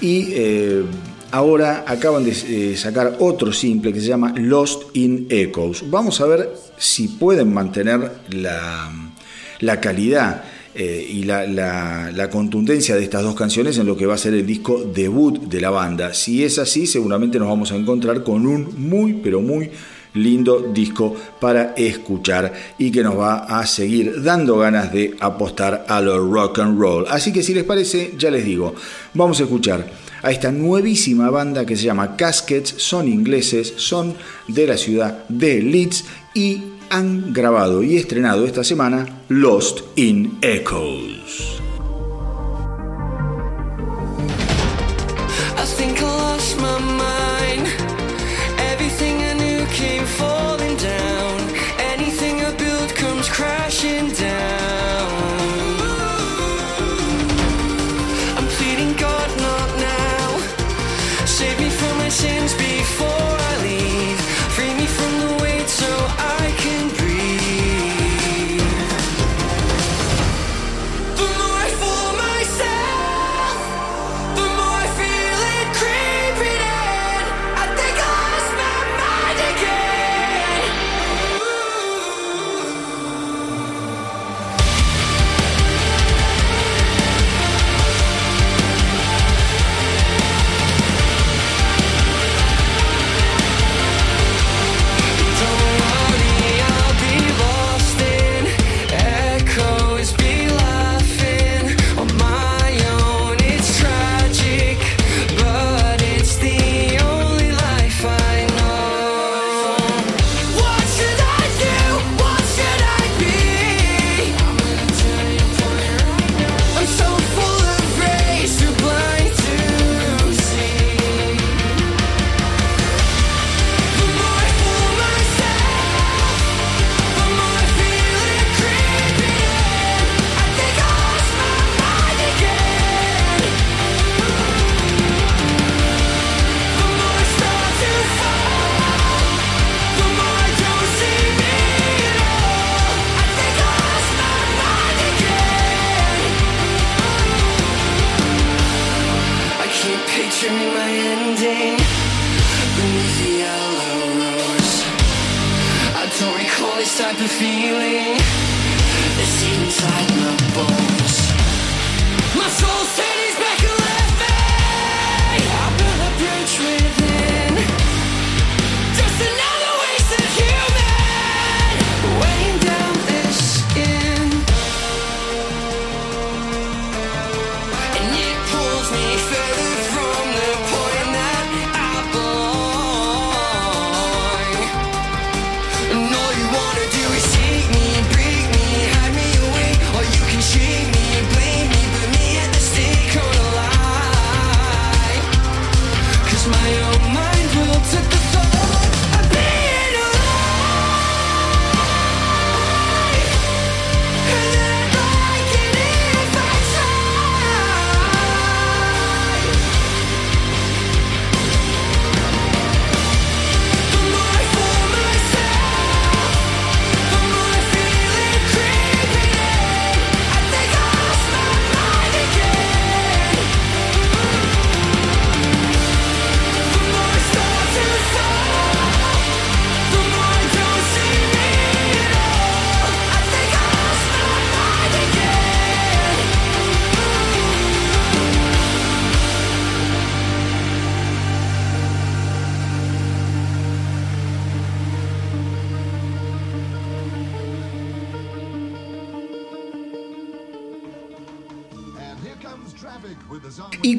y 0.00 0.28
eh, 0.32 0.82
ahora 1.30 1.84
acaban 1.86 2.24
de 2.24 2.30
eh, 2.32 2.76
sacar 2.76 3.16
otro 3.20 3.52
simple 3.52 3.92
que 3.92 4.00
se 4.00 4.08
llama 4.08 4.34
Lost 4.36 4.94
in 4.94 5.26
Echoes. 5.28 5.88
Vamos 5.90 6.20
a 6.20 6.26
ver 6.26 6.54
si 6.76 7.08
pueden 7.08 7.52
mantener 7.52 8.10
la, 8.30 9.80
calidad 9.80 10.44
eh, 10.74 11.06
y 11.08 11.24
la, 11.24 12.28
contundencia 12.30 12.96
de 12.96 13.04
estas 13.04 13.22
dos 13.22 13.34
canciones 13.34 13.78
en 13.78 13.86
lo 13.86 13.96
que 13.96 14.06
va 14.06 14.14
a 14.14 14.18
ser 14.18 14.34
el 14.34 14.46
disco 14.46 14.82
debut 14.82 15.40
de 15.42 15.60
la 15.60 15.70
banda. 15.70 16.14
Si 16.14 16.44
es 16.44 16.58
así, 16.58 16.86
seguramente 16.86 17.38
nos 17.38 17.48
vamos 17.48 17.72
a 17.72 17.76
encontrar 17.76 18.22
con 18.22 18.46
un 18.46 18.88
muy, 18.88 19.14
pero 19.14 19.40
muy 19.40 19.70
lindo 20.14 20.72
disco 20.74 21.14
para 21.40 21.72
escuchar 21.76 22.52
y 22.78 22.90
que 22.90 23.02
nos 23.02 23.16
va 23.16 23.60
a 23.60 23.64
seguir 23.64 24.22
dando 24.24 24.58
ganas 24.58 24.92
de 24.92 25.14
apostar 25.20 25.84
a 25.88 26.00
lo 26.00 26.18
rock 26.32 26.58
and 26.58 26.80
roll. 26.80 27.06
Así 27.08 27.32
que 27.32 27.44
si 27.44 27.54
les 27.54 27.62
parece, 27.62 28.14
ya 28.18 28.30
les 28.30 28.44
digo, 28.44 28.74
vamos 29.14 29.38
a 29.40 29.44
escuchar 29.44 30.09
a 30.22 30.30
esta 30.30 30.52
nuevísima 30.52 31.30
banda 31.30 31.66
que 31.66 31.76
se 31.76 31.84
llama 31.84 32.16
Caskets, 32.16 32.74
son 32.76 33.08
ingleses, 33.08 33.74
son 33.76 34.14
de 34.48 34.66
la 34.66 34.76
ciudad 34.76 35.24
de 35.28 35.62
Leeds 35.62 36.04
y 36.34 36.62
han 36.90 37.32
grabado 37.32 37.82
y 37.82 37.96
estrenado 37.96 38.46
esta 38.46 38.64
semana 38.64 39.06
Lost 39.28 39.80
in 39.96 40.38
Echoes. 40.42 41.59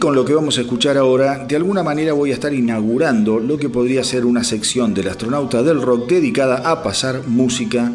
Con 0.02 0.16
lo 0.16 0.26
que 0.26 0.34
vamos 0.34 0.58
a 0.58 0.62
escuchar 0.62 0.98
ahora, 0.98 1.46
de 1.46 1.56
alguna 1.56 1.84
manera 1.84 2.14
voy 2.14 2.32
a 2.32 2.34
estar 2.34 2.52
inaugurando 2.52 3.40
lo 3.40 3.60
que 3.60 3.70
podría 3.70 4.04
ser 4.04 4.26
una 4.26 4.44
sección 4.44 4.96
del 4.96 5.08
astronauta 5.08 5.62
del 5.62 5.80
rock 5.80 6.10
dedicada 6.10 6.72
a 6.72 6.82
pasar 6.82 7.28
música 7.28 7.92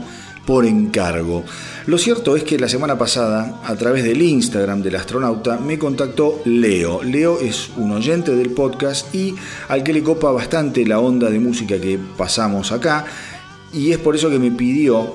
por 0.46 0.66
encargo. 0.66 1.42
Lo 1.86 1.98
cierto 1.98 2.36
es 2.36 2.44
que 2.44 2.60
la 2.60 2.68
semana 2.68 2.96
pasada, 2.96 3.60
a 3.64 3.74
través 3.74 4.04
del 4.04 4.22
Instagram 4.22 4.82
del 4.82 4.94
astronauta, 4.94 5.58
me 5.58 5.80
contactó 5.80 6.42
Leo. 6.44 7.02
Leo 7.02 7.40
es 7.40 7.70
un 7.76 7.90
oyente 7.90 8.36
del 8.36 8.50
podcast 8.50 9.12
y 9.12 9.34
al 9.66 9.82
que 9.82 9.92
le 9.92 10.04
copa 10.04 10.30
bastante 10.30 10.86
la 10.86 11.00
onda 11.00 11.28
de 11.28 11.40
música 11.40 11.80
que 11.80 11.98
pasamos 12.16 12.70
acá. 12.70 13.04
Y 13.72 13.90
es 13.90 13.98
por 13.98 14.14
eso 14.14 14.30
que 14.30 14.38
me 14.38 14.52
pidió 14.52 15.14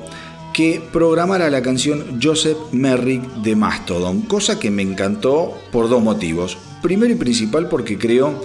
que 0.52 0.84
programara 0.92 1.50
la 1.50 1.62
canción 1.62 2.20
Joseph 2.22 2.58
Merrick 2.74 3.24
de 3.36 3.56
Mastodon, 3.56 4.24
cosa 4.24 4.60
que 4.60 4.70
me 4.70 4.82
encantó 4.82 5.58
por 5.72 5.88
dos 5.88 6.04
motivos. 6.04 6.58
Primero 6.82 7.14
y 7.14 7.16
principal 7.16 7.68
porque 7.70 7.98
creo 7.98 8.42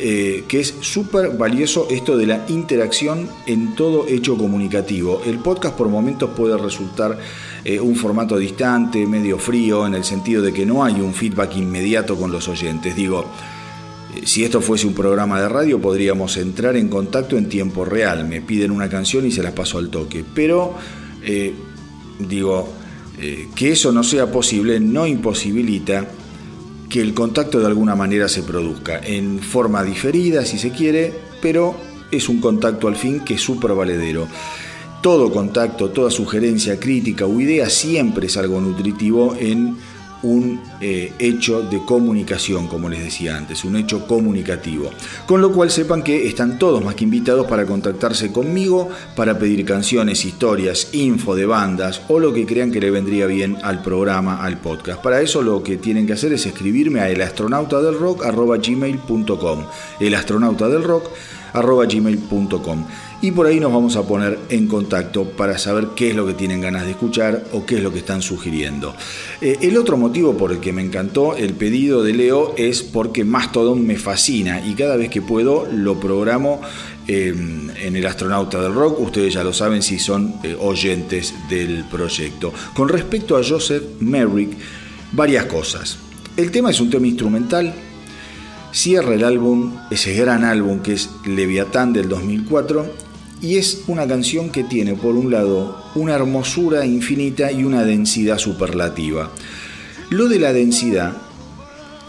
eh, 0.00 0.44
que 0.46 0.60
es 0.60 0.74
súper 0.80 1.30
valioso 1.30 1.88
esto 1.90 2.16
de 2.16 2.24
la 2.24 2.44
interacción 2.48 3.28
en 3.46 3.74
todo 3.74 4.06
hecho 4.06 4.36
comunicativo. 4.36 5.22
El 5.26 5.40
podcast 5.40 5.76
por 5.76 5.88
momentos 5.88 6.30
puede 6.36 6.56
resultar 6.56 7.18
eh, 7.64 7.80
un 7.80 7.96
formato 7.96 8.38
distante, 8.38 9.04
medio 9.06 9.40
frío, 9.40 9.88
en 9.88 9.94
el 9.94 10.04
sentido 10.04 10.40
de 10.40 10.52
que 10.52 10.64
no 10.64 10.84
hay 10.84 11.00
un 11.00 11.12
feedback 11.14 11.56
inmediato 11.56 12.16
con 12.16 12.30
los 12.30 12.46
oyentes. 12.46 12.94
Digo, 12.94 13.24
eh, 14.14 14.20
si 14.24 14.44
esto 14.44 14.60
fuese 14.60 14.86
un 14.86 14.94
programa 14.94 15.40
de 15.40 15.48
radio 15.48 15.80
podríamos 15.80 16.36
entrar 16.36 16.76
en 16.76 16.88
contacto 16.88 17.36
en 17.36 17.48
tiempo 17.48 17.84
real. 17.84 18.24
Me 18.24 18.40
piden 18.40 18.70
una 18.70 18.88
canción 18.88 19.26
y 19.26 19.32
se 19.32 19.42
las 19.42 19.52
paso 19.52 19.78
al 19.78 19.88
toque. 19.88 20.24
Pero, 20.32 20.74
digo, 22.20 22.68
que 23.56 23.72
eso 23.72 23.90
no 23.90 24.04
sea 24.04 24.30
posible 24.30 24.78
no 24.78 25.08
imposibilita 25.08 26.06
que 26.88 27.00
el 27.00 27.14
contacto 27.14 27.60
de 27.60 27.66
alguna 27.66 27.94
manera 27.94 28.28
se 28.28 28.42
produzca, 28.42 29.00
en 29.02 29.40
forma 29.40 29.82
diferida 29.82 30.44
si 30.44 30.58
se 30.58 30.70
quiere, 30.70 31.12
pero 31.42 31.76
es 32.10 32.28
un 32.28 32.40
contacto 32.40 32.88
al 32.88 32.96
fin 32.96 33.20
que 33.20 33.34
es 33.34 33.40
súper 33.40 33.72
valedero. 33.74 34.26
Todo 35.02 35.30
contacto, 35.30 35.90
toda 35.90 36.10
sugerencia, 36.10 36.80
crítica 36.80 37.26
o 37.26 37.40
idea 37.40 37.68
siempre 37.68 38.26
es 38.26 38.36
algo 38.36 38.60
nutritivo 38.60 39.36
en 39.38 39.76
un 40.22 40.60
eh, 40.80 41.12
hecho 41.18 41.62
de 41.62 41.84
comunicación, 41.84 42.68
como 42.68 42.88
les 42.88 43.02
decía 43.02 43.36
antes, 43.36 43.64
un 43.64 43.74
hecho 43.76 44.06
comunicativo. 44.06 44.90
Con 45.26 45.40
lo 45.40 45.50
cual 45.52 45.70
sepan 45.70 46.02
que 46.02 46.26
están 46.26 46.58
todos 46.58 46.84
más 46.84 46.94
que 46.94 47.04
invitados 47.04 47.46
para 47.46 47.64
contactarse 47.66 48.32
conmigo, 48.32 48.88
para 49.14 49.38
pedir 49.38 49.64
canciones, 49.64 50.24
historias, 50.24 50.88
info 50.92 51.36
de 51.36 51.46
bandas 51.46 52.02
o 52.08 52.18
lo 52.18 52.32
que 52.32 52.46
crean 52.46 52.72
que 52.72 52.80
le 52.80 52.90
vendría 52.90 53.26
bien 53.26 53.58
al 53.62 53.82
programa, 53.82 54.42
al 54.44 54.56
podcast. 54.58 55.00
Para 55.02 55.20
eso 55.20 55.42
lo 55.42 55.62
que 55.62 55.76
tienen 55.76 56.06
que 56.06 56.14
hacer 56.14 56.32
es 56.32 56.46
escribirme 56.46 57.00
a 57.00 57.10
elastronautadelrock.gmail.com 57.10 59.64
elastronautadelrock.gmail.com 60.00 62.84
y 63.20 63.32
por 63.32 63.46
ahí 63.46 63.58
nos 63.58 63.72
vamos 63.72 63.96
a 63.96 64.06
poner 64.06 64.38
en 64.48 64.68
contacto 64.68 65.24
para 65.24 65.58
saber 65.58 65.88
qué 65.96 66.10
es 66.10 66.16
lo 66.16 66.26
que 66.26 66.34
tienen 66.34 66.60
ganas 66.60 66.84
de 66.84 66.92
escuchar 66.92 67.44
o 67.52 67.66
qué 67.66 67.76
es 67.76 67.82
lo 67.82 67.92
que 67.92 67.98
están 67.98 68.22
sugiriendo. 68.22 68.94
Eh, 69.40 69.58
el 69.62 69.76
otro 69.76 69.96
motivo 69.96 70.36
por 70.36 70.52
el 70.52 70.60
que 70.60 70.72
me 70.72 70.82
encantó 70.82 71.36
el 71.36 71.54
pedido 71.54 72.04
de 72.04 72.12
Leo 72.12 72.54
es 72.56 72.82
porque 72.82 73.24
Mastodon 73.24 73.84
me 73.84 73.96
fascina 73.96 74.64
y 74.64 74.74
cada 74.74 74.96
vez 74.96 75.10
que 75.10 75.20
puedo 75.20 75.66
lo 75.66 75.98
programo 75.98 76.60
em, 77.08 77.70
en 77.70 77.96
el 77.96 78.06
astronauta 78.06 78.60
del 78.60 78.74
rock, 78.74 79.00
ustedes 79.00 79.34
ya 79.34 79.42
lo 79.42 79.52
saben 79.52 79.82
si 79.82 79.98
son 79.98 80.36
eh, 80.44 80.56
oyentes 80.58 81.34
del 81.50 81.84
proyecto. 81.90 82.52
Con 82.74 82.88
respecto 82.88 83.36
a 83.36 83.42
Joseph 83.42 83.82
Merrick, 84.00 84.50
varias 85.12 85.46
cosas. 85.46 85.98
El 86.36 86.52
tema 86.52 86.70
es 86.70 86.80
un 86.80 86.88
tema 86.88 87.08
instrumental, 87.08 87.74
cierra 88.70 89.14
el 89.14 89.24
álbum, 89.24 89.74
ese 89.90 90.14
gran 90.14 90.44
álbum 90.44 90.80
que 90.80 90.92
es 90.92 91.10
Leviatán 91.26 91.92
del 91.92 92.08
2004, 92.08 93.07
y 93.40 93.56
es 93.56 93.82
una 93.86 94.06
canción 94.06 94.50
que 94.50 94.64
tiene, 94.64 94.94
por 94.94 95.14
un 95.14 95.30
lado, 95.30 95.82
una 95.94 96.14
hermosura 96.14 96.84
infinita 96.84 97.52
y 97.52 97.64
una 97.64 97.84
densidad 97.84 98.38
superlativa. 98.38 99.30
Lo 100.10 100.28
de 100.28 100.38
la 100.38 100.52
densidad, 100.52 101.12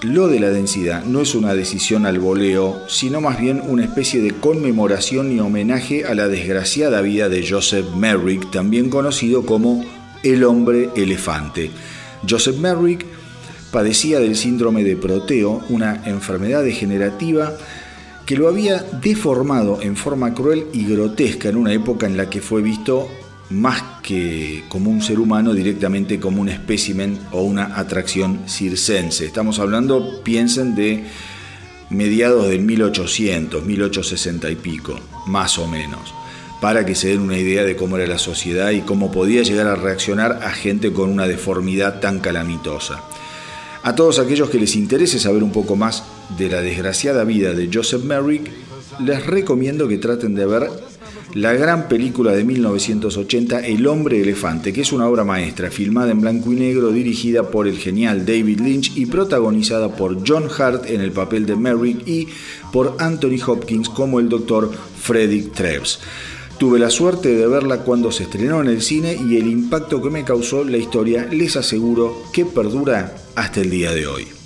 lo 0.01 0.27
de 0.27 0.39
la 0.39 0.49
densidad 0.49 1.03
no 1.03 1.21
es 1.21 1.35
una 1.35 1.53
decisión 1.53 2.05
al 2.05 2.19
voleo, 2.19 2.77
sino 2.87 3.21
más 3.21 3.39
bien 3.39 3.61
una 3.67 3.83
especie 3.83 4.21
de 4.21 4.31
conmemoración 4.31 5.31
y 5.31 5.39
homenaje 5.39 6.05
a 6.05 6.15
la 6.15 6.27
desgraciada 6.27 7.01
vida 7.01 7.29
de 7.29 7.47
Joseph 7.47 7.85
Merrick, 7.95 8.49
también 8.51 8.89
conocido 8.89 9.45
como 9.45 9.83
el 10.23 10.43
hombre 10.43 10.89
elefante. 10.95 11.71
Joseph 12.27 12.57
Merrick 12.57 13.05
padecía 13.71 14.19
del 14.19 14.35
síndrome 14.35 14.83
de 14.83 14.97
Proteo, 14.97 15.61
una 15.69 16.01
enfermedad 16.05 16.63
degenerativa 16.63 17.55
que 18.29 18.37
lo 18.37 18.47
había 18.47 18.77
deformado 19.01 19.81
en 19.81 19.95
forma 19.95 20.35
cruel 20.35 20.67
y 20.71 20.85
grotesca 20.85 21.49
en 21.49 21.55
una 21.55 21.73
época 21.73 22.05
en 22.05 22.15
la 22.15 22.29
que 22.29 22.41
fue 22.41 22.61
visto 22.61 23.09
más 23.49 23.81
que 24.03 24.65
como 24.69 24.91
un 24.91 25.01
ser 25.01 25.19
humano, 25.19 25.55
directamente 25.55 26.19
como 26.19 26.39
un 26.39 26.49
espécimen 26.49 27.17
o 27.31 27.41
una 27.41 27.79
atracción 27.79 28.41
circense. 28.47 29.25
Estamos 29.25 29.57
hablando, 29.57 30.21
piensen, 30.23 30.75
de 30.75 31.05
mediados 31.89 32.47
del 32.49 32.61
1800, 32.61 33.65
1860 33.65 34.51
y 34.51 34.55
pico, 34.57 34.99
más 35.25 35.57
o 35.57 35.67
menos, 35.67 36.13
para 36.61 36.85
que 36.85 36.93
se 36.93 37.07
den 37.07 37.21
una 37.21 37.39
idea 37.39 37.63
de 37.63 37.75
cómo 37.75 37.97
era 37.97 38.05
la 38.05 38.19
sociedad 38.19 38.69
y 38.69 38.81
cómo 38.81 39.11
podía 39.11 39.41
llegar 39.41 39.65
a 39.65 39.73
reaccionar 39.73 40.41
a 40.43 40.51
gente 40.51 40.93
con 40.93 41.09
una 41.09 41.27
deformidad 41.27 41.99
tan 41.99 42.19
calamitosa. 42.19 43.01
A 43.81 43.95
todos 43.95 44.19
aquellos 44.19 44.51
que 44.51 44.59
les 44.59 44.75
interese 44.75 45.19
saber 45.19 45.41
un 45.41 45.51
poco 45.51 45.75
más 45.75 46.03
de 46.37 46.49
la 46.49 46.61
desgraciada 46.61 47.23
vida 47.23 47.53
de 47.53 47.69
Joseph 47.71 48.03
Merrick, 48.03 48.51
les 49.03 49.25
recomiendo 49.25 49.87
que 49.87 49.97
traten 49.97 50.35
de 50.35 50.45
ver 50.45 50.69
la 51.33 51.53
gran 51.53 51.87
película 51.87 52.31
de 52.31 52.43
1980 52.43 53.59
El 53.59 53.85
hombre 53.85 54.21
elefante, 54.21 54.73
que 54.73 54.81
es 54.81 54.91
una 54.91 55.07
obra 55.07 55.23
maestra, 55.23 55.69
filmada 55.69 56.11
en 56.11 56.21
blanco 56.21 56.51
y 56.51 56.55
negro, 56.55 56.91
dirigida 56.91 57.51
por 57.51 57.67
el 57.67 57.77
genial 57.77 58.25
David 58.25 58.59
Lynch 58.59 58.97
y 58.97 59.05
protagonizada 59.05 59.95
por 59.95 60.27
John 60.27 60.47
Hart 60.57 60.89
en 60.89 61.01
el 61.01 61.11
papel 61.11 61.45
de 61.45 61.55
Merrick 61.55 62.07
y 62.07 62.27
por 62.73 62.95
Anthony 62.99 63.37
Hopkins 63.45 63.89
como 63.89 64.19
el 64.19 64.27
doctor 64.27 64.71
Frederick 64.99 65.53
Treves. 65.53 65.99
Tuve 66.57 66.79
la 66.79 66.89
suerte 66.89 67.35
de 67.35 67.47
verla 67.47 67.83
cuando 67.83 68.11
se 68.11 68.23
estrenó 68.23 68.61
en 68.61 68.67
el 68.67 68.81
cine 68.81 69.15
y 69.15 69.37
el 69.37 69.47
impacto 69.47 70.01
que 70.01 70.09
me 70.09 70.25
causó 70.25 70.63
la 70.63 70.77
historia 70.77 71.25
les 71.31 71.55
aseguro 71.55 72.23
que 72.33 72.43
perdura 72.43 73.15
hasta 73.35 73.61
el 73.61 73.69
día 73.69 73.93
de 73.93 74.07
hoy. 74.07 74.38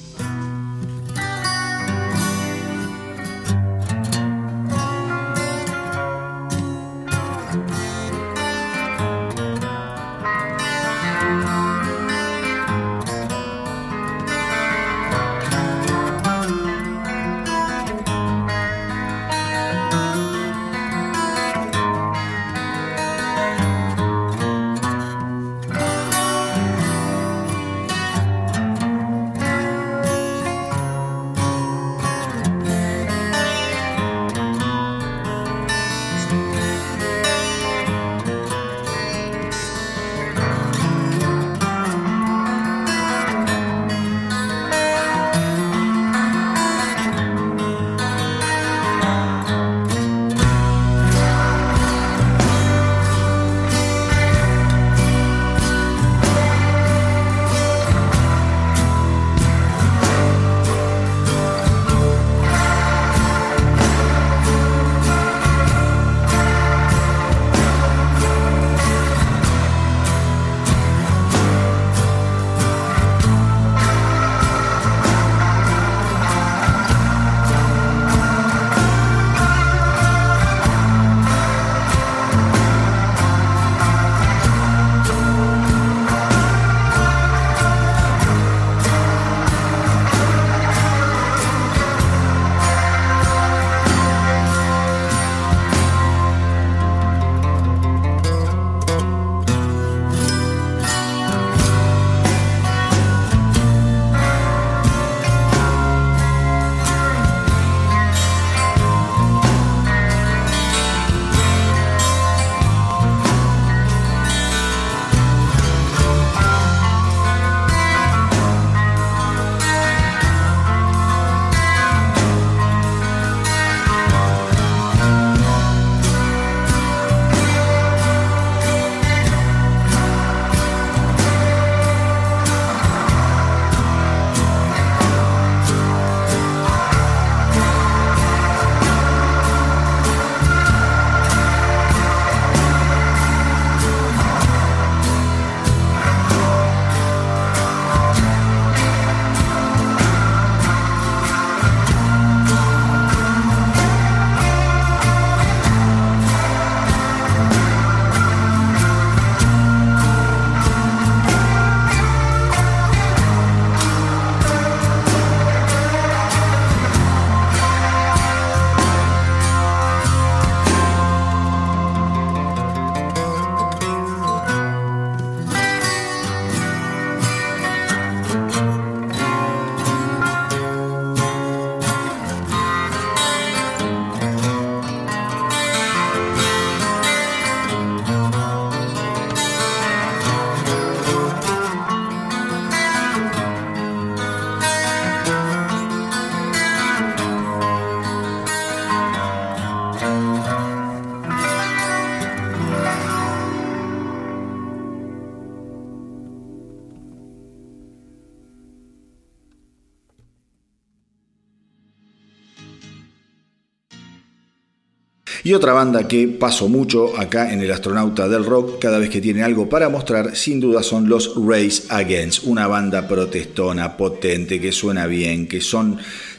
Y 215.46 215.54
otra 215.54 215.74
banda 215.74 216.08
que 216.08 216.30
paso 216.30 216.70
mucho 216.70 217.20
acá 217.20 217.52
en 217.52 217.60
el 217.60 217.70
astronauta 217.70 218.30
del 218.30 218.46
rock, 218.46 218.80
cada 218.80 218.98
vez 218.98 219.10
que 219.10 219.20
tiene 219.20 219.44
algo 219.44 219.68
para 219.68 219.90
mostrar, 219.90 220.38
sin 220.38 220.62
duda 220.62 220.84
son 220.84 221.10
los 221.10 221.34
Race 221.36 221.84
Against, 221.90 222.46
una 222.46 222.68
banda 222.68 223.10
protestona, 223.10 223.98
potente, 223.98 224.62
que 224.62 224.72
suena 224.72 225.06
bien, 225.06 225.48
que 225.48 225.60
son 225.60 225.98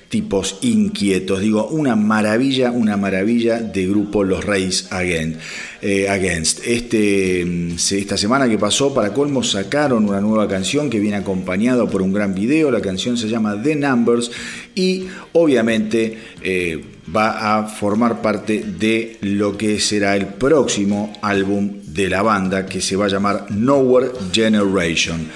tipos 0.09 0.57
inquietos. 0.63 1.41
Digo, 1.41 1.67
una 1.67 1.97
maravilla, 1.97 2.71
una 2.71 2.97
maravilla 2.97 3.61
de 3.61 3.87
grupo 3.87 4.25
Los 4.25 4.43
Race 4.43 4.87
Against. 4.89 5.41
Eh, 5.83 6.09
against. 6.09 6.61
Este, 6.65 7.45
mm, 7.45 7.73
esta 7.75 8.17
semana 8.17 8.49
que 8.49 8.57
pasó, 8.57 8.95
para 8.95 9.13
colmo, 9.13 9.43
sacaron 9.43 10.09
una 10.09 10.23
nueva 10.23 10.49
canción 10.49 10.89
que 10.89 10.99
viene 10.99 11.19
acompañado 11.19 11.91
por 11.91 12.01
un 12.01 12.15
gran 12.15 12.35
video. 12.35 12.71
La 12.71 12.81
canción 12.81 13.19
se 13.19 13.29
llama 13.29 13.61
The 13.63 13.77
Numbers 13.77 14.31
y 14.75 15.09
obviamente 15.33 16.17
eh, 16.41 16.81
va 17.15 17.59
a 17.59 17.67
formar 17.67 18.23
parte 18.23 18.65
de 18.79 19.19
lo 19.21 19.57
que 19.57 19.79
será 19.81 20.17
el 20.17 20.27
próximo 20.27 21.13
álbum 21.23 21.71
de 21.87 22.09
la 22.09 22.23
banda 22.23 22.67
que 22.67 22.81
se 22.81 22.97
va 22.97 23.07
a 23.07 23.09
llamar 23.09 23.47
Nowhere 23.51 24.13
Generation. 24.33 25.29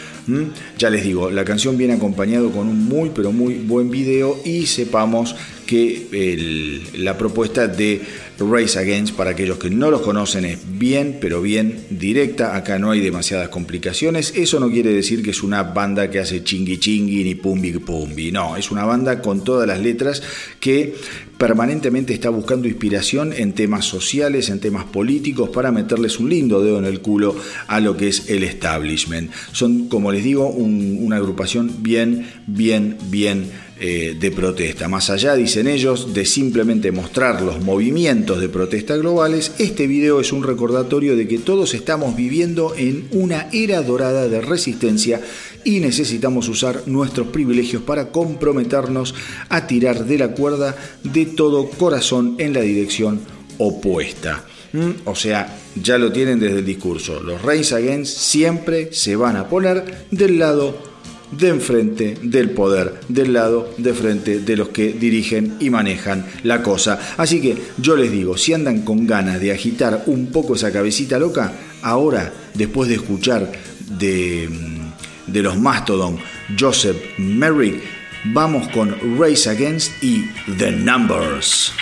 Ya 0.76 0.90
les 0.90 1.04
digo, 1.04 1.30
la 1.30 1.44
canción 1.44 1.78
viene 1.78 1.94
acompañado 1.94 2.50
con 2.50 2.68
un 2.68 2.84
muy 2.84 3.10
pero 3.14 3.32
muy 3.32 3.54
buen 3.54 3.90
video 3.90 4.36
y 4.44 4.66
sepamos 4.66 5.34
que 5.68 6.80
la 6.94 7.18
propuesta 7.18 7.68
de 7.68 8.00
Race 8.38 8.78
Against, 8.78 9.14
para 9.14 9.30
aquellos 9.30 9.58
que 9.58 9.68
no 9.68 9.90
los 9.90 10.00
conocen, 10.00 10.46
es 10.46 10.58
bien, 10.78 11.18
pero 11.20 11.42
bien 11.42 11.84
directa. 11.90 12.56
Acá 12.56 12.78
no 12.78 12.90
hay 12.90 13.00
demasiadas 13.00 13.50
complicaciones. 13.50 14.32
Eso 14.34 14.60
no 14.60 14.70
quiere 14.70 14.94
decir 14.94 15.22
que 15.22 15.30
es 15.30 15.42
una 15.42 15.62
banda 15.62 16.10
que 16.10 16.20
hace 16.20 16.42
chingui 16.42 16.78
chingui 16.78 17.22
ni 17.22 17.34
pumbi 17.34 17.72
pumbi. 17.72 18.32
No, 18.32 18.56
es 18.56 18.70
una 18.70 18.86
banda 18.86 19.20
con 19.20 19.44
todas 19.44 19.68
las 19.68 19.78
letras 19.80 20.22
que 20.58 20.94
permanentemente 21.36 22.14
está 22.14 22.30
buscando 22.30 22.66
inspiración 22.66 23.34
en 23.36 23.52
temas 23.52 23.84
sociales, 23.84 24.48
en 24.48 24.60
temas 24.60 24.84
políticos, 24.84 25.50
para 25.50 25.70
meterles 25.70 26.18
un 26.18 26.30
lindo 26.30 26.62
dedo 26.62 26.78
en 26.78 26.86
el 26.86 27.00
culo 27.00 27.36
a 27.66 27.78
lo 27.80 27.94
que 27.96 28.08
es 28.08 28.30
el 28.30 28.42
establishment. 28.42 29.30
Son, 29.52 29.88
como 29.88 30.12
les 30.12 30.24
digo, 30.24 30.48
una 30.48 31.16
agrupación 31.16 31.82
bien, 31.82 32.26
bien, 32.46 32.96
bien 33.10 33.67
eh, 33.80 34.16
de 34.18 34.30
protesta. 34.32 34.88
Más 34.88 35.08
allá, 35.08 35.36
dicen 35.36 35.68
ellos, 35.68 36.12
de 36.12 36.24
simplemente 36.24 36.90
mostrar 36.90 37.42
los 37.42 37.60
movimientos 37.60 38.40
de 38.40 38.48
protesta 38.48 38.96
globales, 38.96 39.52
este 39.58 39.86
video 39.86 40.20
es 40.20 40.32
un 40.32 40.42
recordatorio 40.42 41.16
de 41.16 41.28
que 41.28 41.38
todos 41.38 41.74
estamos 41.74 42.16
viviendo 42.16 42.74
en 42.76 43.06
una 43.12 43.48
era 43.52 43.80
dorada 43.82 44.26
de 44.26 44.40
resistencia 44.40 45.20
y 45.64 45.78
necesitamos 45.78 46.48
usar 46.48 46.82
nuestros 46.86 47.28
privilegios 47.28 47.82
para 47.82 48.10
comprometernos 48.10 49.14
a 49.48 49.66
tirar 49.66 50.06
de 50.06 50.18
la 50.18 50.32
cuerda 50.32 50.76
de 51.04 51.26
todo 51.26 51.70
corazón 51.70 52.34
en 52.38 52.54
la 52.54 52.62
dirección 52.62 53.20
opuesta. 53.58 54.44
¿Mm? 54.72 54.90
O 55.04 55.14
sea, 55.14 55.56
ya 55.80 55.98
lo 55.98 56.10
tienen 56.10 56.40
desde 56.40 56.58
el 56.58 56.64
discurso. 56.64 57.20
Los 57.20 57.42
Reigns 57.42 57.72
Against 57.72 58.18
siempre 58.18 58.92
se 58.92 59.16
van 59.16 59.36
a 59.36 59.48
poner 59.48 60.06
del 60.10 60.38
lado 60.38 60.87
de 61.30 61.48
enfrente 61.48 62.16
del 62.22 62.50
poder, 62.50 63.00
del 63.08 63.32
lado 63.32 63.72
de 63.76 63.94
frente 63.94 64.40
de 64.40 64.56
los 64.56 64.68
que 64.68 64.92
dirigen 64.92 65.56
y 65.60 65.70
manejan 65.70 66.26
la 66.42 66.62
cosa. 66.62 66.98
Así 67.16 67.40
que 67.40 67.56
yo 67.78 67.96
les 67.96 68.10
digo, 68.10 68.36
si 68.36 68.54
andan 68.54 68.82
con 68.82 69.06
ganas 69.06 69.40
de 69.40 69.52
agitar 69.52 70.04
un 70.06 70.28
poco 70.32 70.54
esa 70.54 70.72
cabecita 70.72 71.18
loca, 71.18 71.52
ahora, 71.82 72.32
después 72.54 72.88
de 72.88 72.96
escuchar 72.96 73.50
de, 73.98 74.48
mm, 74.48 75.32
de 75.32 75.42
los 75.42 75.58
Mastodon, 75.58 76.18
Joseph 76.58 76.96
Merrick, 77.18 77.82
vamos 78.24 78.68
con 78.68 78.96
Race 79.18 79.48
Against 79.48 80.02
y 80.02 80.24
The 80.58 80.72
Numbers. 80.72 81.72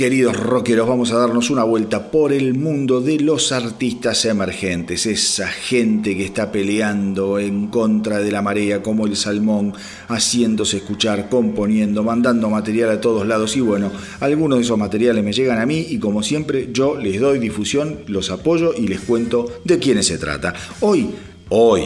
Queridos 0.00 0.34
rockeros, 0.34 0.88
vamos 0.88 1.12
a 1.12 1.18
darnos 1.18 1.50
una 1.50 1.62
vuelta 1.62 2.10
por 2.10 2.32
el 2.32 2.54
mundo 2.54 3.02
de 3.02 3.20
los 3.20 3.52
artistas 3.52 4.24
emergentes, 4.24 5.04
esa 5.04 5.46
gente 5.46 6.16
que 6.16 6.24
está 6.24 6.50
peleando 6.50 7.38
en 7.38 7.66
contra 7.66 8.20
de 8.20 8.32
la 8.32 8.40
marea 8.40 8.82
como 8.82 9.04
el 9.04 9.14
salmón, 9.14 9.74
haciéndose 10.08 10.78
escuchar, 10.78 11.28
componiendo, 11.28 12.02
mandando 12.02 12.48
material 12.48 12.88
a 12.88 13.00
todos 13.02 13.26
lados 13.26 13.54
y 13.58 13.60
bueno, 13.60 13.92
algunos 14.20 14.60
de 14.60 14.64
esos 14.64 14.78
materiales 14.78 15.22
me 15.22 15.34
llegan 15.34 15.60
a 15.60 15.66
mí 15.66 15.84
y 15.90 15.98
como 15.98 16.22
siempre 16.22 16.70
yo 16.72 16.96
les 16.96 17.20
doy 17.20 17.38
difusión, 17.38 17.98
los 18.06 18.30
apoyo 18.30 18.72
y 18.74 18.88
les 18.88 19.00
cuento 19.00 19.52
de 19.66 19.78
quiénes 19.78 20.06
se 20.06 20.16
trata. 20.16 20.54
Hoy, 20.80 21.10
hoy, 21.50 21.82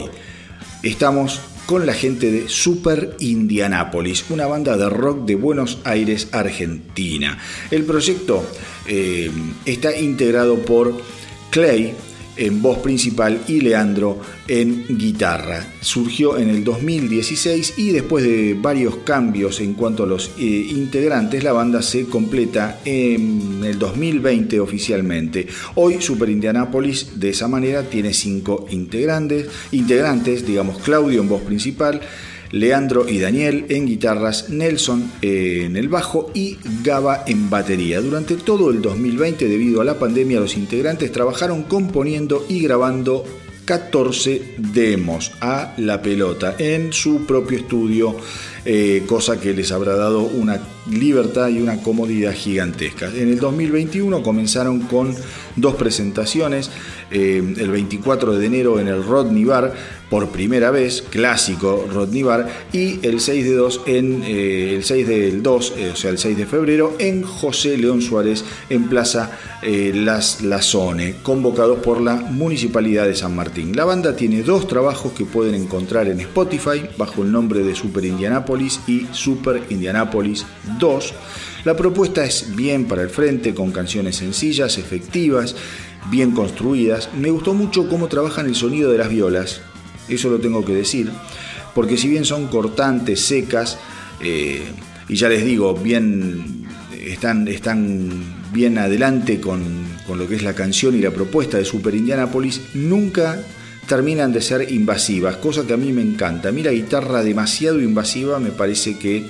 estamos 0.85 1.41
con 1.67 1.87
la 1.87 1.95
gente 1.95 2.31
de 2.31 2.49
Super 2.49 3.17
Indianapolis, 3.21 4.27
una 4.31 4.47
banda 4.47 4.77
de 4.77 4.89
rock 4.91 5.25
de 5.25 5.35
Buenos 5.35 5.79
Aires, 5.85 6.29
Argentina. 6.33 7.39
El 7.71 7.85
proyecto 7.85 8.45
eh, 8.87 9.31
está 9.65 9.97
integrado 9.97 10.59
por 10.59 10.95
Clay 11.51 11.95
en 12.37 12.63
voz 12.63 12.79
principal 12.79 13.41
y 13.49 13.61
Leandro 13.61 14.21
en 14.49 14.87
guitarra. 14.89 15.67
Surgió 15.81 16.37
en 16.37 16.51
el 16.51 16.65
2016 16.65 17.75
y 17.77 17.91
después 17.91 18.25
de 18.25 18.55
varios 18.61 18.97
cambios 18.99 19.61
en 19.61 19.75
cuanto 19.75 20.05
a 20.05 20.07
los 20.07 20.33
eh, 20.39 20.43
integrantes, 20.43 21.45
la 21.45 21.53
banda 21.53 21.83
se 21.83 22.07
completa 22.07 22.81
en 22.85 23.63
el 23.65 23.79
2020 23.79 24.61
oficialmente. 24.61 25.47
Hoy 25.75 26.01
Super 26.01 26.29
Indianapolis 26.29 27.19
de 27.21 27.31
esa 27.31 27.49
manera 27.49 27.83
tiene 27.83 28.13
cinco 28.13 28.67
integrantes, 28.71 29.49
integrantes, 29.73 30.47
digamos 30.47 30.79
Claudio 30.79 31.21
en 31.21 31.29
voz 31.29 31.43
principal, 31.43 32.01
Leandro 32.55 33.09
y 33.09 33.19
Daniel 33.19 33.67
en 33.69 33.87
guitarras, 33.87 34.49
Nelson 34.49 35.11
en 35.23 35.77
el 35.77 35.89
bajo 35.89 36.31
y 36.35 36.57
Gaba 36.85 37.25
en 37.27 37.51
batería. 37.51 38.01
Durante 38.01 38.37
todo 38.37 38.71
el 38.71 38.81
2020, 38.81 39.49
debido 39.49 39.81
a 39.81 39.85
la 39.85 39.99
pandemia, 39.99 40.39
los 40.39 40.57
integrantes 40.57 41.11
trabajaron 41.11 41.65
componiendo 41.65 42.47
y 42.49 42.61
grabando 42.61 43.25
14 43.65 44.57
demos 44.59 45.33
a 45.41 45.75
la 45.79 46.03
pelota 46.03 46.55
en 46.59 46.93
su 46.93 47.25
propio 47.25 47.59
estudio, 47.59 48.17
eh, 48.65 49.03
cosa 49.07 49.41
que 49.41 49.55
les 49.55 49.73
habrá 49.73 49.97
dado 49.97 50.21
una 50.21 50.61
libertad 50.91 51.49
y 51.49 51.61
una 51.61 51.83
comodidad 51.83 52.35
gigantesca. 52.35 53.09
En 53.09 53.29
el 53.29 53.39
2021 53.39 54.23
comenzaron 54.23 54.81
con 54.81 55.15
dos 55.57 55.77
presentaciones, 55.77 56.71
eh, 57.11 57.43
el 57.59 57.71
24 57.71 58.37
de 58.37 58.47
enero 58.47 58.81
en 58.81 58.89
el 58.89 59.05
Rodney 59.05 59.45
Bar, 59.45 59.73
por 60.11 60.29
primera 60.29 60.71
vez, 60.71 61.03
clásico 61.03 61.89
Rodney 61.93 62.23
Bar, 62.23 62.49
y 62.73 63.05
el 63.07 63.21
6 63.21 63.45
de 63.45 63.55
2 63.55 63.81
en 63.87 64.23
eh, 64.25 64.75
el 64.77 64.85
6 64.85 65.09
del 65.09 65.43
2, 65.43 65.73
eh, 65.77 65.91
o 65.93 65.97
sea, 65.97 66.11
el 66.11 66.19
6 66.19 66.37
de 66.37 66.47
febrero, 66.47 66.95
en 66.99 67.23
José 67.23 67.77
León 67.77 68.01
Suárez, 68.01 68.45
en 68.71 68.89
Plaza 68.89 69.31
Las 69.63 70.43
Lazone, 70.43 71.17
convocados 71.23 71.79
por 71.79 72.01
la 72.01 72.17
Municipalidad 72.17 73.07
de 73.07 73.15
San 73.15 73.35
Martín. 73.35 73.75
La 73.75 73.85
banda 73.85 74.15
tiene 74.15 74.43
dos 74.43 74.69
trabajos 74.69 75.13
que 75.13 75.25
pueden 75.25 75.55
encontrar 75.55 76.07
en 76.09 76.21
Spotify 76.21 76.87
bajo 76.99 77.23
el 77.23 77.33
nombre 77.33 77.63
de 77.63 77.75
Super 77.75 78.05
Indianapolis 78.05 78.81
y 78.87 79.07
Super 79.13 79.63
Indianapolis 79.71 80.45
2. 80.79 81.15
La 81.65 81.75
propuesta 81.75 82.23
es 82.25 82.55
bien 82.55 82.85
para 82.85 83.01
el 83.01 83.09
frente, 83.09 83.55
con 83.55 83.73
canciones 83.73 84.17
sencillas, 84.17 84.77
efectivas, 84.77 85.57
bien 86.11 86.33
construidas. 86.33 87.11
Me 87.15 87.31
gustó 87.31 87.55
mucho 87.55 87.89
cómo 87.89 88.09
trabajan 88.09 88.47
el 88.47 88.55
sonido 88.55 88.91
de 88.91 88.99
las 88.99 89.09
violas, 89.09 89.61
eso 90.09 90.31
lo 90.31 90.39
tengo 90.39 90.65
que 90.65 90.75
decir, 90.75 91.11
porque 91.75 91.97
si 91.97 92.09
bien 92.09 92.25
son 92.25 92.49
cortantes, 92.49 93.21
secas, 93.21 93.79
eh, 94.21 94.63
y 95.09 95.17
ya 95.17 95.29
les 95.29 95.45
digo, 95.45 95.75
bien 95.75 96.67
están, 97.07 97.49
están 97.49 98.11
bien 98.53 98.79
adelante 98.79 99.41
con, 99.41 99.63
con 100.07 100.19
lo 100.19 100.29
que 100.29 100.37
es 100.37 100.43
la 100.43 100.55
canción 100.55 100.95
y 100.95 101.01
la 101.01 101.11
propuesta 101.11 101.59
de 101.59 101.65
Super 101.65 101.95
Indianapolis, 101.95 102.61
nunca 102.75 103.43
terminan 103.87 104.33
de 104.33 104.41
ser 104.41 104.73
invasivas, 104.73 105.37
cosa 105.37 105.67
que 105.67 105.75
a 105.75 105.77
mí 105.77 105.93
me 105.93 106.03
encanta. 106.03 106.49
A 106.49 106.53
mí 106.53 106.63
la 106.63 106.73
guitarra 106.73 107.23
demasiado 107.23 107.81
invasiva 107.81 108.39
me 108.39 108.51
parece 108.51 108.99
que 108.99 109.25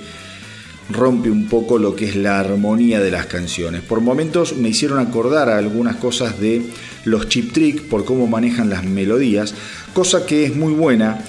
rompe 0.89 1.29
un 1.29 1.47
poco 1.47 1.79
lo 1.79 1.95
que 1.95 2.05
es 2.05 2.15
la 2.15 2.39
armonía 2.39 2.99
de 2.99 3.11
las 3.11 3.25
canciones. 3.25 3.81
Por 3.81 4.01
momentos 4.01 4.55
me 4.55 4.69
hicieron 4.69 4.99
acordar 4.99 5.49
a 5.49 5.57
algunas 5.57 5.95
cosas 5.95 6.39
de 6.39 6.61
los 7.05 7.27
Chip 7.29 7.53
Trick 7.53 7.83
por 7.83 8.05
cómo 8.05 8.27
manejan 8.27 8.69
las 8.69 8.83
melodías, 8.83 9.53
cosa 9.93 10.25
que 10.25 10.45
es 10.45 10.55
muy 10.55 10.73
buena, 10.73 11.23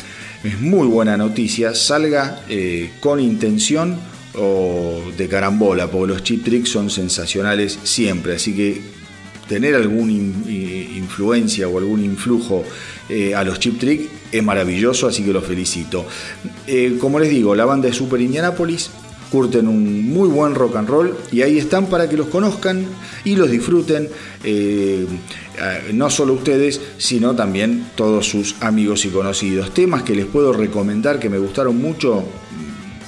es 0.44 0.60
muy 0.60 0.86
buena 0.86 1.16
noticia, 1.16 1.74
salga 1.74 2.42
eh, 2.48 2.90
con 3.00 3.20
intención 3.20 3.98
o 4.34 5.02
de 5.16 5.28
carambola, 5.28 5.90
porque 5.90 6.12
los 6.12 6.22
Chip 6.22 6.44
Trick 6.44 6.66
son 6.66 6.90
sensacionales 6.90 7.78
siempre, 7.84 8.34
así 8.34 8.54
que 8.54 8.96
tener 9.48 9.74
alguna 9.74 10.12
influencia 10.12 11.68
o 11.68 11.78
algún 11.78 12.04
influjo 12.04 12.64
eh, 13.08 13.34
a 13.34 13.44
los 13.44 13.60
Chip 13.60 13.78
Trick 13.78 14.08
es 14.32 14.42
maravilloso, 14.42 15.06
así 15.06 15.22
que 15.22 15.32
los 15.32 15.44
felicito. 15.44 16.06
Eh, 16.66 16.96
como 17.00 17.18
les 17.18 17.30
digo, 17.30 17.54
la 17.54 17.64
banda 17.64 17.88
de 17.88 17.94
Super 17.94 18.20
Indianapolis 18.20 18.90
curten 19.36 19.68
un 19.68 20.08
muy 20.08 20.30
buen 20.30 20.54
rock 20.54 20.76
and 20.76 20.88
roll 20.88 21.14
y 21.30 21.42
ahí 21.42 21.58
están 21.58 21.90
para 21.90 22.08
que 22.08 22.16
los 22.16 22.28
conozcan 22.28 22.86
y 23.22 23.36
los 23.36 23.50
disfruten, 23.50 24.08
eh, 24.44 25.06
no 25.92 26.08
solo 26.08 26.32
ustedes, 26.32 26.80
sino 26.96 27.36
también 27.36 27.86
todos 27.96 28.26
sus 28.26 28.54
amigos 28.60 29.04
y 29.04 29.10
conocidos. 29.10 29.74
Temas 29.74 30.04
que 30.04 30.14
les 30.14 30.24
puedo 30.24 30.54
recomendar 30.54 31.18
que 31.18 31.28
me 31.28 31.36
gustaron 31.36 31.76
mucho, 31.76 32.24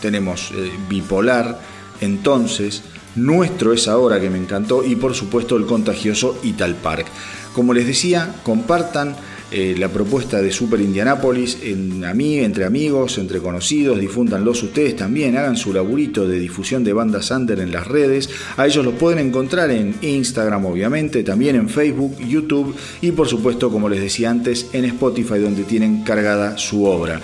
tenemos 0.03 0.51
eh, 0.55 0.71
Bipolar, 0.91 1.61
entonces, 2.03 2.83
Nuestro 3.17 3.73
es 3.73 3.89
ahora 3.89 4.21
que 4.21 4.29
me 4.29 4.39
encantó 4.39 4.85
y 4.85 4.95
por 4.95 5.15
supuesto 5.15 5.57
el 5.57 5.65
contagioso 5.65 6.39
Ital 6.45 6.75
Park. 6.77 7.07
Como 7.55 7.73
les 7.73 7.87
decía, 7.87 8.35
compartan 8.45 9.17
eh, 9.51 9.75
la 9.79 9.89
propuesta 9.89 10.43
de 10.43 10.53
Super 10.53 10.81
Indianapolis 10.81 11.59
en, 11.63 12.05
entre 12.05 12.65
amigos, 12.67 13.17
entre 13.17 13.41
conocidos, 13.41 13.99
difúndanlos 13.99 14.63
ustedes 14.63 14.95
también, 14.95 15.37
hagan 15.39 15.57
su 15.57 15.73
laburito 15.73 16.29
de 16.29 16.39
difusión 16.39 16.85
de 16.85 16.93
bandas 16.93 17.31
under 17.31 17.61
en 17.61 17.73
las 17.73 17.87
redes. 17.87 18.29
A 18.57 18.67
ellos 18.67 18.85
los 18.85 18.95
pueden 18.95 19.19
encontrar 19.27 19.71
en 19.71 19.95
Instagram, 20.03 20.67
obviamente, 20.67 21.23
también 21.23 21.57
en 21.57 21.69
Facebook, 21.69 22.19
YouTube 22.19 22.75
y 23.01 23.13
por 23.13 23.27
supuesto, 23.27 23.71
como 23.71 23.89
les 23.89 24.01
decía 24.01 24.31
antes, 24.31 24.67
en 24.73 24.85
Spotify, 24.85 25.39
donde 25.39 25.65
tienen 25.65 26.03
cargada 26.03 26.59
su 26.59 26.85
obra. 26.85 27.21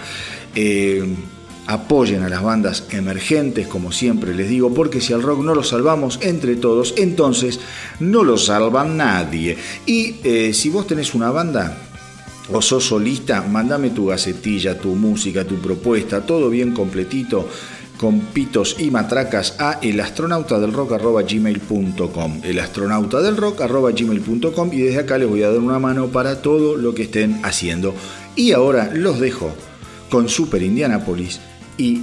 Eh, 0.55 1.05
apoyen 1.67 2.23
a 2.23 2.29
las 2.29 2.43
bandas 2.43 2.85
emergentes, 2.91 3.67
como 3.67 3.93
siempre 3.93 4.35
les 4.35 4.49
digo, 4.49 4.73
porque 4.75 5.01
si 5.01 5.13
al 5.13 5.23
rock 5.23 5.43
no 5.43 5.55
lo 5.55 5.63
salvamos 5.63 6.19
entre 6.23 6.57
todos, 6.57 6.95
entonces 6.97 7.61
no 8.01 8.23
lo 8.23 8.37
salva 8.37 8.85
nadie. 8.85 9.57
Y 9.87 10.17
eh, 10.25 10.53
si 10.53 10.69
vos 10.69 10.87
tenés 10.87 11.15
una 11.15 11.31
banda, 11.31 11.84
o 12.53 12.61
sos 12.61 12.85
solista, 12.85 13.41
mandame 13.43 13.91
tu 13.91 14.07
gacetilla, 14.07 14.79
tu 14.79 14.95
música, 14.95 15.45
tu 15.45 15.57
propuesta, 15.57 16.27
todo 16.27 16.51
bien 16.51 16.73
completito 16.73 17.49
con 17.97 18.21
pitos 18.21 18.77
y 18.79 18.91
matracas 18.91 19.55
a 19.59 19.79
elastronautadelrock.gmail.com 19.81 22.41
elastronautadelrock.gmail.com 22.43 24.73
y 24.73 24.79
desde 24.79 25.01
acá 25.01 25.19
les 25.19 25.29
voy 25.29 25.43
a 25.43 25.51
dar 25.51 25.61
una 25.61 25.79
mano 25.79 26.09
para 26.09 26.41
todo 26.43 26.77
lo 26.77 26.95
que 26.95 27.05
estén 27.05 27.41
haciendo. 27.45 27.95
Y 28.37 28.53
ahora 28.53 28.91
los 28.93 29.21
dejo 29.21 29.55
con 30.11 30.29
Super 30.29 30.63
Indianapolis 30.63 31.41
y 31.79 32.03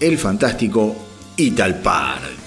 el 0.00 0.16
fantástico 0.18 0.96
Italpar. 1.36 2.20
Y 2.20 2.41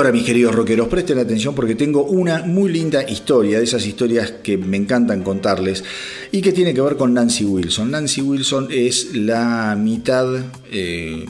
ahora 0.00 0.12
mis 0.12 0.24
queridos 0.24 0.54
rockeros, 0.54 0.88
presten 0.88 1.18
atención 1.18 1.54
porque 1.54 1.74
tengo 1.74 2.04
una 2.04 2.38
muy 2.38 2.72
linda 2.72 3.02
historia, 3.06 3.58
de 3.58 3.64
esas 3.64 3.84
historias 3.84 4.32
que 4.42 4.56
me 4.56 4.78
encantan 4.78 5.22
contarles 5.22 5.84
y 6.32 6.40
que 6.40 6.52
tiene 6.52 6.72
que 6.72 6.80
ver 6.80 6.96
con 6.96 7.12
Nancy 7.12 7.44
Wilson. 7.44 7.90
Nancy 7.90 8.22
Wilson 8.22 8.68
es 8.70 9.14
la 9.14 9.76
mitad 9.78 10.26
eh, 10.72 11.26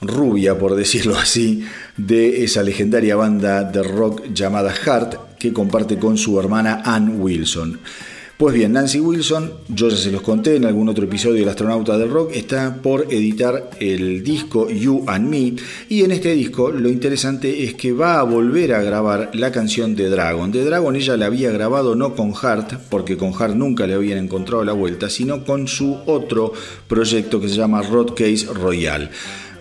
rubia, 0.00 0.56
por 0.56 0.76
decirlo 0.76 1.16
así, 1.18 1.64
de 1.96 2.44
esa 2.44 2.62
legendaria 2.62 3.16
banda 3.16 3.64
de 3.64 3.82
rock 3.82 4.32
llamada 4.32 4.72
Heart 4.72 5.38
que 5.40 5.52
comparte 5.52 5.98
con 5.98 6.16
su 6.16 6.38
hermana 6.38 6.80
Ann 6.84 7.20
Wilson. 7.20 7.80
Pues 8.38 8.54
bien, 8.54 8.72
Nancy 8.72 8.98
Wilson, 8.98 9.52
yo 9.68 9.88
ya 9.88 9.96
se 9.96 10.10
los 10.10 10.22
conté 10.22 10.56
en 10.56 10.64
algún 10.64 10.88
otro 10.88 11.04
episodio 11.04 11.40
del 11.40 11.48
Astronauta 11.48 11.96
del 11.96 12.10
Rock, 12.10 12.32
está 12.34 12.74
por 12.82 13.06
editar 13.12 13.70
el 13.78 14.24
disco 14.24 14.68
You 14.68 15.04
and 15.06 15.28
Me 15.28 15.54
y 15.88 16.02
en 16.02 16.10
este 16.10 16.34
disco 16.34 16.70
lo 16.70 16.88
interesante 16.88 17.62
es 17.62 17.74
que 17.74 17.92
va 17.92 18.18
a 18.18 18.24
volver 18.24 18.72
a 18.72 18.82
grabar 18.82 19.30
la 19.34 19.52
canción 19.52 19.94
de 19.94 20.08
Dragon. 20.08 20.50
De 20.50 20.64
Dragon 20.64 20.96
ella 20.96 21.16
la 21.16 21.26
había 21.26 21.52
grabado 21.52 21.94
no 21.94 22.16
con 22.16 22.32
Hart, 22.34 22.72
porque 22.90 23.16
con 23.16 23.32
Hart 23.32 23.54
nunca 23.54 23.86
le 23.86 23.94
habían 23.94 24.18
encontrado 24.18 24.64
la 24.64 24.72
vuelta, 24.72 25.08
sino 25.08 25.44
con 25.44 25.68
su 25.68 25.98
otro 26.06 26.52
proyecto 26.88 27.40
que 27.40 27.48
se 27.48 27.54
llama 27.54 27.82
Road 27.82 28.14
Case 28.14 28.46
Royal. 28.52 29.08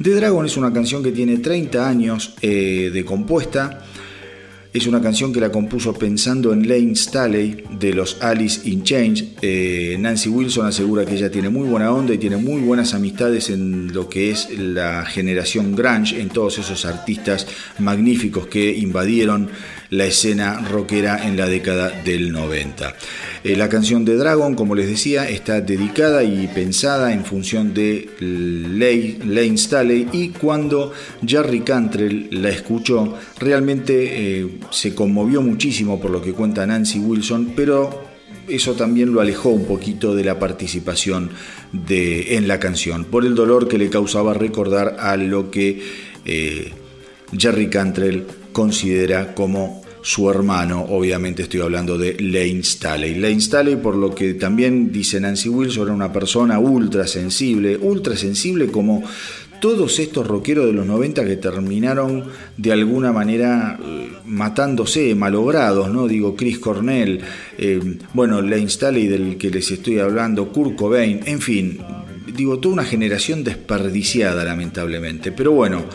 The 0.02 0.16
Dragon 0.16 0.46
es 0.46 0.58
una 0.58 0.74
canción 0.74 1.04
que 1.04 1.12
tiene 1.12 1.38
30 1.38 1.88
años 1.88 2.34
eh, 2.42 2.90
de 2.92 3.06
compuesta 3.06 3.86
es 4.74 4.88
una 4.88 5.02
canción 5.02 5.34
que 5.34 5.42
la 5.42 5.52
compuso 5.52 5.94
pensando 5.94 6.54
en 6.54 6.68
Lane 6.68 6.96
Staley 6.96 7.64
de 7.78 7.94
los 7.94 8.22
Alice 8.22 8.70
in 8.70 8.84
Change. 8.84 9.34
Eh, 9.42 9.98
Nancy 10.00 10.30
Wilson 10.30 10.66
asegura 10.66 11.06
que 11.06 11.16
ella 11.16 11.30
tiene 11.30 11.50
muy 11.50 11.68
buena 11.68 11.92
onda 11.92 12.14
y 12.14 12.18
tiene 12.18 12.38
muy 12.38 12.62
buenas 12.62 12.94
amistades 12.94 13.50
en 13.50 13.94
lo 13.94 14.08
que 14.08 14.32
es 14.32 14.50
la 14.58 15.06
generación 15.06 15.76
grunge, 15.76 16.22
en 16.22 16.30
todos 16.30 16.58
esos 16.58 16.86
artistas 16.86 17.48
magníficos 17.80 18.48
que 18.48 18.74
invadieron 18.74 19.50
la 19.92 20.06
escena 20.06 20.62
rockera 20.62 21.28
en 21.28 21.36
la 21.36 21.48
década 21.48 21.90
del 21.90 22.32
90. 22.32 22.96
Eh, 23.44 23.58
la 23.58 23.68
canción 23.68 24.06
de 24.06 24.16
Dragon, 24.16 24.56
como 24.56 24.74
les 24.74 24.88
decía, 24.88 25.28
está 25.28 25.60
dedicada 25.60 26.24
y 26.24 26.48
pensada 26.48 27.12
en 27.12 27.26
función 27.26 27.74
de 27.74 28.10
Lane 28.22 29.58
Staley 29.58 30.08
y 30.14 30.30
cuando 30.30 30.94
Jerry 31.26 31.60
Cantrell 31.60 32.30
la 32.32 32.50
escuchó, 32.50 33.18
realmente 33.38 34.40
eh, 34.40 34.60
se 34.70 34.96
conmovió 34.96 35.42
muchísimo 35.42 36.00
por 36.00 36.12
lo 36.12 36.22
que 36.22 36.32
cuenta 36.32 36.66
Nancy 36.66 37.00
Wilson, 37.00 37.52
pero 37.54 38.06
eso 38.48 38.76
también 38.76 39.12
lo 39.14 39.20
alejó 39.20 39.50
un 39.50 39.66
poquito 39.66 40.16
de 40.16 40.24
la 40.24 40.40
participación 40.40 41.32
de, 41.74 42.38
en 42.38 42.48
la 42.48 42.62
canción, 42.62 43.04
por 43.04 43.26
el 43.26 43.36
dolor 43.36 43.68
que 43.68 43.78
le 43.78 43.90
causaba 43.90 44.34
recordar 44.34 44.96
a 45.00 45.18
lo 45.18 45.52
que... 45.52 45.82
Eh, 46.24 46.72
Jerry 47.38 47.70
Cantrell 47.70 48.26
considera 48.52 49.34
como 49.34 49.81
su 50.02 50.30
hermano, 50.30 50.86
obviamente 50.90 51.44
estoy 51.44 51.62
hablando 51.62 51.98
de 51.98 52.18
Lane 52.20 52.64
Staley. 52.64 53.16
Lane 53.16 53.42
Staley, 53.42 53.76
por 53.76 53.96
lo 53.96 54.14
que 54.14 54.34
también 54.34 54.92
dice 54.92 55.20
Nancy 55.20 55.50
Wilson, 55.50 55.84
era 55.84 55.94
una 55.94 56.12
persona 56.12 56.60
ultra 56.60 57.06
sensible, 57.08 57.78
ultra 57.78 58.16
sensible 58.16 58.68
como 58.68 59.04
todos 59.62 60.00
estos 60.00 60.26
rockeros 60.26 60.66
de 60.66 60.74
los 60.74 60.88
90 60.88 61.24
que 61.24 61.38
terminaron 61.38 62.26
de 62.58 62.72
alguna 62.72 63.14
manera 63.14 63.80
eh, 63.82 64.10
matándose, 64.26 65.14
malogrados, 65.14 65.90
¿no? 65.92 66.08
Digo, 66.08 66.36
Chris 66.36 66.58
Cornell, 66.58 67.22
eh, 67.60 67.80
bueno, 68.14 68.42
Lane 68.42 68.70
Staley 68.70 69.08
del 69.08 69.38
que 69.38 69.52
les 69.52 69.70
estoy 69.70 70.00
hablando, 70.00 70.52
Kurt 70.52 70.76
Cobain, 70.76 71.22
en 71.26 71.40
fin, 71.40 71.80
digo, 72.36 72.58
toda 72.60 72.74
una 72.74 72.86
generación 72.86 73.44
desperdiciada 73.44 74.44
lamentablemente. 74.44 75.32
Pero 75.32 75.52
bueno, 75.52 75.86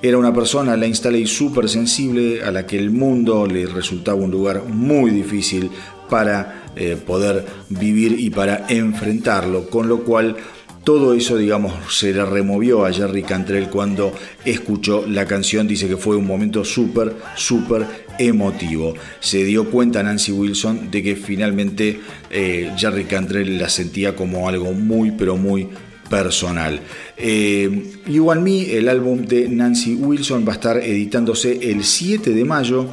era 0.00 0.16
una 0.16 0.32
persona, 0.32 0.76
Lane 0.76 0.94
Staley, 0.94 1.26
súper 1.26 1.68
sensible, 1.68 2.42
a 2.42 2.50
la 2.50 2.66
que 2.66 2.78
el 2.78 2.90
mundo 2.90 3.46
le 3.46 3.66
resultaba 3.66 4.18
un 4.18 4.30
lugar 4.30 4.64
muy 4.64 5.10
difícil 5.10 5.70
para 6.08 6.64
eh, 6.76 6.96
poder 6.96 7.44
vivir 7.68 8.18
y 8.18 8.30
para 8.30 8.66
enfrentarlo, 8.68 9.68
con 9.68 9.88
lo 9.88 10.04
cual 10.04 10.36
todo 10.84 11.12
eso, 11.12 11.36
digamos, 11.36 11.74
se 11.94 12.14
le 12.14 12.24
removió 12.24 12.86
a 12.86 12.92
Jerry 12.92 13.22
Cantrell 13.22 13.68
cuando 13.68 14.12
escuchó 14.44 15.04
la 15.06 15.26
canción. 15.26 15.68
Dice 15.68 15.86
que 15.86 15.98
fue 15.98 16.16
un 16.16 16.26
momento 16.26 16.64
súper, 16.64 17.14
súper 17.34 17.84
emotivo. 18.18 18.94
Se 19.20 19.44
dio 19.44 19.68
cuenta 19.70 20.02
Nancy 20.02 20.32
Wilson 20.32 20.90
de 20.90 21.02
que 21.02 21.16
finalmente 21.16 22.00
eh, 22.30 22.72
Jerry 22.78 23.04
Cantrell 23.04 23.58
la 23.58 23.68
sentía 23.68 24.16
como 24.16 24.48
algo 24.48 24.72
muy, 24.72 25.10
pero 25.10 25.36
muy 25.36 25.68
personal. 26.08 26.80
Eh, 27.16 28.00
you 28.06 28.30
and 28.30 28.42
Me, 28.42 28.76
el 28.76 28.88
álbum 28.88 29.24
de 29.24 29.48
Nancy 29.48 29.94
Wilson, 29.94 30.44
va 30.46 30.52
a 30.52 30.56
estar 30.56 30.76
editándose 30.78 31.70
el 31.70 31.84
7 31.84 32.30
de 32.30 32.44
mayo. 32.44 32.86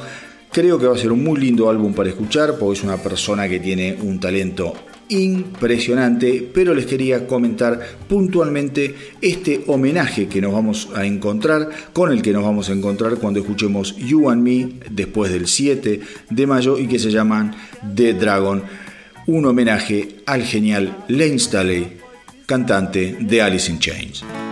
Creo 0.52 0.78
que 0.78 0.86
va 0.86 0.94
a 0.94 0.98
ser 0.98 1.12
un 1.12 1.22
muy 1.22 1.40
lindo 1.40 1.68
álbum 1.68 1.92
para 1.92 2.08
escuchar, 2.08 2.56
porque 2.58 2.78
es 2.78 2.84
una 2.84 2.96
persona 2.96 3.48
que 3.48 3.60
tiene 3.60 3.96
un 4.00 4.18
talento 4.18 4.74
impresionante, 5.08 6.48
pero 6.52 6.74
les 6.74 6.86
quería 6.86 7.26
comentar 7.26 7.80
puntualmente 8.08 8.94
este 9.20 9.62
homenaje 9.66 10.26
que 10.26 10.40
nos 10.40 10.52
vamos 10.52 10.88
a 10.94 11.04
encontrar, 11.04 11.68
con 11.92 12.10
el 12.10 12.22
que 12.22 12.32
nos 12.32 12.42
vamos 12.42 12.68
a 12.68 12.72
encontrar 12.72 13.16
cuando 13.16 13.40
escuchemos 13.40 13.96
You 13.96 14.30
and 14.30 14.42
Me 14.42 14.68
después 14.90 15.30
del 15.30 15.46
7 15.46 16.00
de 16.30 16.46
mayo 16.46 16.78
y 16.78 16.86
que 16.88 16.98
se 16.98 17.10
llaman 17.10 17.54
The 17.94 18.14
Dragon, 18.14 18.62
un 19.26 19.44
homenaje 19.44 20.16
al 20.26 20.42
genial 20.42 21.04
Lane 21.08 21.38
Staley, 21.38 21.98
cantante 22.46 23.16
de 23.20 23.40
Alice 23.42 23.70
in 23.70 23.78
Chains. 23.78 24.45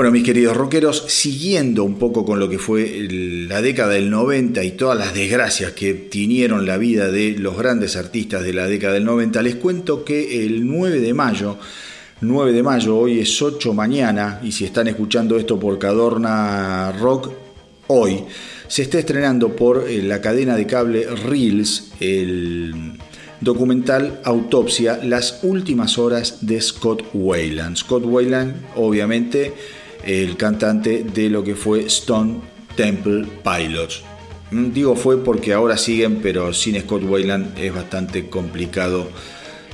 Bueno, 0.00 0.12
mis 0.12 0.24
queridos 0.24 0.56
rockeros, 0.56 1.04
siguiendo 1.08 1.84
un 1.84 1.98
poco 1.98 2.24
con 2.24 2.40
lo 2.40 2.48
que 2.48 2.58
fue 2.58 3.06
la 3.10 3.60
década 3.60 3.92
del 3.92 4.08
90 4.08 4.64
y 4.64 4.70
todas 4.70 4.96
las 4.96 5.12
desgracias 5.12 5.72
que 5.72 5.92
tinieron 5.92 6.64
la 6.64 6.78
vida 6.78 7.10
de 7.10 7.36
los 7.38 7.54
grandes 7.58 7.96
artistas 7.96 8.42
de 8.42 8.54
la 8.54 8.66
década 8.66 8.94
del 8.94 9.04
90, 9.04 9.42
les 9.42 9.56
cuento 9.56 10.02
que 10.02 10.46
el 10.46 10.66
9 10.66 11.00
de 11.00 11.12
mayo, 11.12 11.58
9 12.22 12.50
de 12.54 12.62
mayo, 12.62 12.96
hoy 12.96 13.20
es 13.20 13.42
8 13.42 13.74
mañana, 13.74 14.40
y 14.42 14.52
si 14.52 14.64
están 14.64 14.88
escuchando 14.88 15.36
esto 15.36 15.60
por 15.60 15.78
Cadorna 15.78 16.92
Rock, 16.92 17.32
hoy, 17.88 18.24
se 18.68 18.80
está 18.80 19.00
estrenando 19.00 19.54
por 19.54 19.86
eh, 19.86 20.02
la 20.02 20.22
cadena 20.22 20.56
de 20.56 20.66
cable 20.66 21.08
Reels 21.14 21.92
el 22.00 22.94
documental 23.42 24.20
Autopsia, 24.24 24.98
las 25.02 25.40
últimas 25.42 25.98
horas 25.98 26.38
de 26.40 26.58
Scott 26.58 27.04
Wayland. 27.12 27.76
Scott 27.76 28.04
Wayland, 28.06 28.54
obviamente, 28.76 29.52
el 30.04 30.36
cantante 30.36 31.04
de 31.04 31.28
lo 31.28 31.44
que 31.44 31.54
fue 31.54 31.80
Stone 31.86 32.40
Temple 32.76 33.26
Pilots. 33.42 34.02
Mm, 34.50 34.72
digo 34.72 34.96
fue 34.96 35.22
porque 35.22 35.52
ahora 35.52 35.76
siguen, 35.76 36.20
pero 36.22 36.52
sin 36.52 36.80
Scott 36.80 37.02
Wayland 37.04 37.58
es 37.58 37.74
bastante 37.74 38.28
complicado 38.28 39.08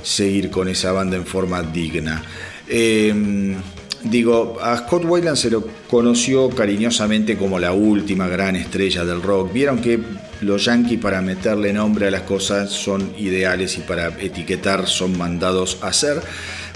seguir 0.03 0.49
con 0.49 0.67
esa 0.67 0.91
banda 0.91 1.17
en 1.17 1.25
forma 1.25 1.61
digna. 1.63 2.23
Em, 2.67 3.55
digo, 4.03 4.57
a 4.61 4.77
Scott 4.77 5.05
Wayland 5.05 5.37
se 5.37 5.49
lo 5.49 5.65
conoció 5.89 6.49
cariñosamente 6.49 7.37
como 7.37 7.59
la 7.59 7.71
última 7.71 8.27
gran 8.27 8.55
estrella 8.55 9.03
del 9.05 9.21
rock. 9.21 9.51
Vieron 9.51 9.79
que 9.81 9.99
los 10.41 10.65
yankees 10.65 10.99
para 10.99 11.21
meterle 11.21 11.73
nombre 11.73 12.07
a 12.07 12.11
las 12.11 12.21
cosas 12.21 12.69
son 12.69 13.13
ideales 13.17 13.77
y 13.77 13.81
para 13.81 14.09
etiquetar 14.19 14.87
son 14.87 15.17
mandados 15.17 15.79
a 15.81 15.87
hacer. 15.87 16.21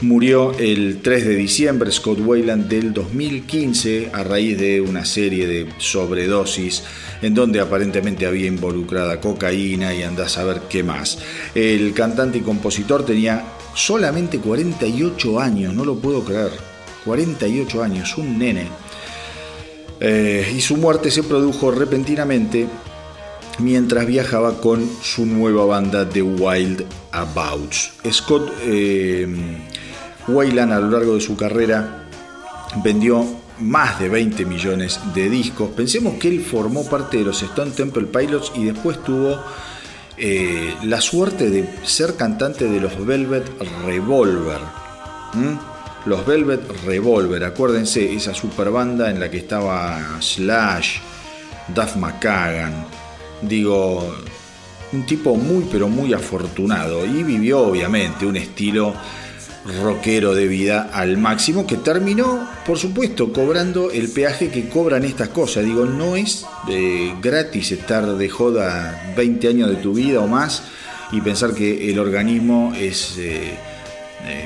Murió 0.01 0.57
el 0.57 0.99
3 1.03 1.27
de 1.27 1.35
diciembre 1.35 1.91
Scott 1.91 2.19
Wayland 2.19 2.67
del 2.67 2.91
2015 2.91 4.09
a 4.11 4.23
raíz 4.23 4.57
de 4.57 4.81
una 4.81 5.05
serie 5.05 5.45
de 5.45 5.67
sobredosis 5.77 6.83
en 7.21 7.35
donde 7.35 7.59
aparentemente 7.59 8.25
había 8.25 8.47
involucrada 8.47 9.21
cocaína 9.21 9.93
y 9.93 10.01
anda 10.01 10.25
a 10.25 10.29
saber 10.29 10.61
qué 10.67 10.81
más. 10.81 11.19
El 11.53 11.93
cantante 11.93 12.39
y 12.39 12.41
compositor 12.41 13.05
tenía 13.05 13.43
solamente 13.75 14.39
48 14.39 15.39
años, 15.39 15.75
no 15.75 15.85
lo 15.85 15.99
puedo 15.99 16.23
creer. 16.23 16.51
48 17.05 17.83
años, 17.83 18.17
un 18.17 18.39
nene. 18.39 18.69
Eh, 19.99 20.51
y 20.55 20.61
su 20.61 20.77
muerte 20.77 21.11
se 21.11 21.21
produjo 21.21 21.69
repentinamente 21.69 22.67
mientras 23.59 24.07
viajaba 24.07 24.59
con 24.59 24.89
su 25.03 25.27
nueva 25.27 25.65
banda 25.65 26.09
The 26.09 26.23
Wild 26.23 26.85
Abouts. 27.11 27.91
Scott 28.11 28.51
eh, 28.63 29.27
Wayland 30.27 30.73
a 30.73 30.79
lo 30.79 30.89
largo 30.89 31.15
de 31.15 31.21
su 31.21 31.35
carrera 31.35 32.05
vendió 32.83 33.25
más 33.59 33.99
de 33.99 34.09
20 34.09 34.45
millones 34.45 34.99
de 35.13 35.29
discos. 35.29 35.69
Pensemos 35.69 36.15
que 36.15 36.27
él 36.27 36.41
formó 36.41 36.85
parte 36.85 37.17
de 37.17 37.25
los 37.25 37.41
Stone 37.41 37.71
Temple 37.71 38.07
Pilots 38.07 38.51
y 38.55 38.65
después 38.65 39.03
tuvo 39.03 39.39
eh, 40.17 40.75
la 40.83 40.99
suerte 41.01 41.49
de 41.49 41.67
ser 41.83 42.15
cantante 42.15 42.65
de 42.65 42.79
los 42.79 43.05
Velvet 43.05 43.45
Revolver. 43.85 44.59
Los 46.05 46.25
Velvet 46.25 46.61
Revolver, 46.85 47.43
acuérdense, 47.43 48.13
esa 48.13 48.33
super 48.33 48.71
banda 48.71 49.09
en 49.09 49.19
la 49.19 49.29
que 49.29 49.37
estaba 49.37 50.17
Slash, 50.19 50.97
Duff 51.73 51.95
McKagan. 51.95 52.85
Digo, 53.41 54.13
un 54.91 55.05
tipo 55.05 55.35
muy 55.35 55.67
pero 55.71 55.87
muy 55.87 56.13
afortunado 56.13 57.05
y 57.05 57.23
vivió 57.23 57.61
obviamente 57.61 58.25
un 58.25 58.35
estilo 58.35 58.93
rockero 59.65 60.33
de 60.33 60.47
vida 60.47 60.89
al 60.93 61.17
máximo 61.17 61.67
que 61.67 61.77
terminó, 61.77 62.47
por 62.65 62.77
supuesto, 62.77 63.31
cobrando 63.31 63.91
el 63.91 64.09
peaje 64.09 64.49
que 64.49 64.67
cobran 64.67 65.03
estas 65.03 65.29
cosas. 65.29 65.65
Digo, 65.65 65.85
no 65.85 66.15
es 66.15 66.45
eh, 66.69 67.13
gratis 67.21 67.71
estar 67.71 68.05
de 68.05 68.29
joda 68.29 69.13
20 69.15 69.47
años 69.47 69.69
de 69.69 69.75
tu 69.75 69.93
vida 69.93 70.19
o 70.19 70.27
más 70.27 70.63
y 71.11 71.21
pensar 71.21 71.53
que 71.53 71.91
el 71.91 71.99
organismo 71.99 72.73
es, 72.75 73.17
eh, 73.17 73.53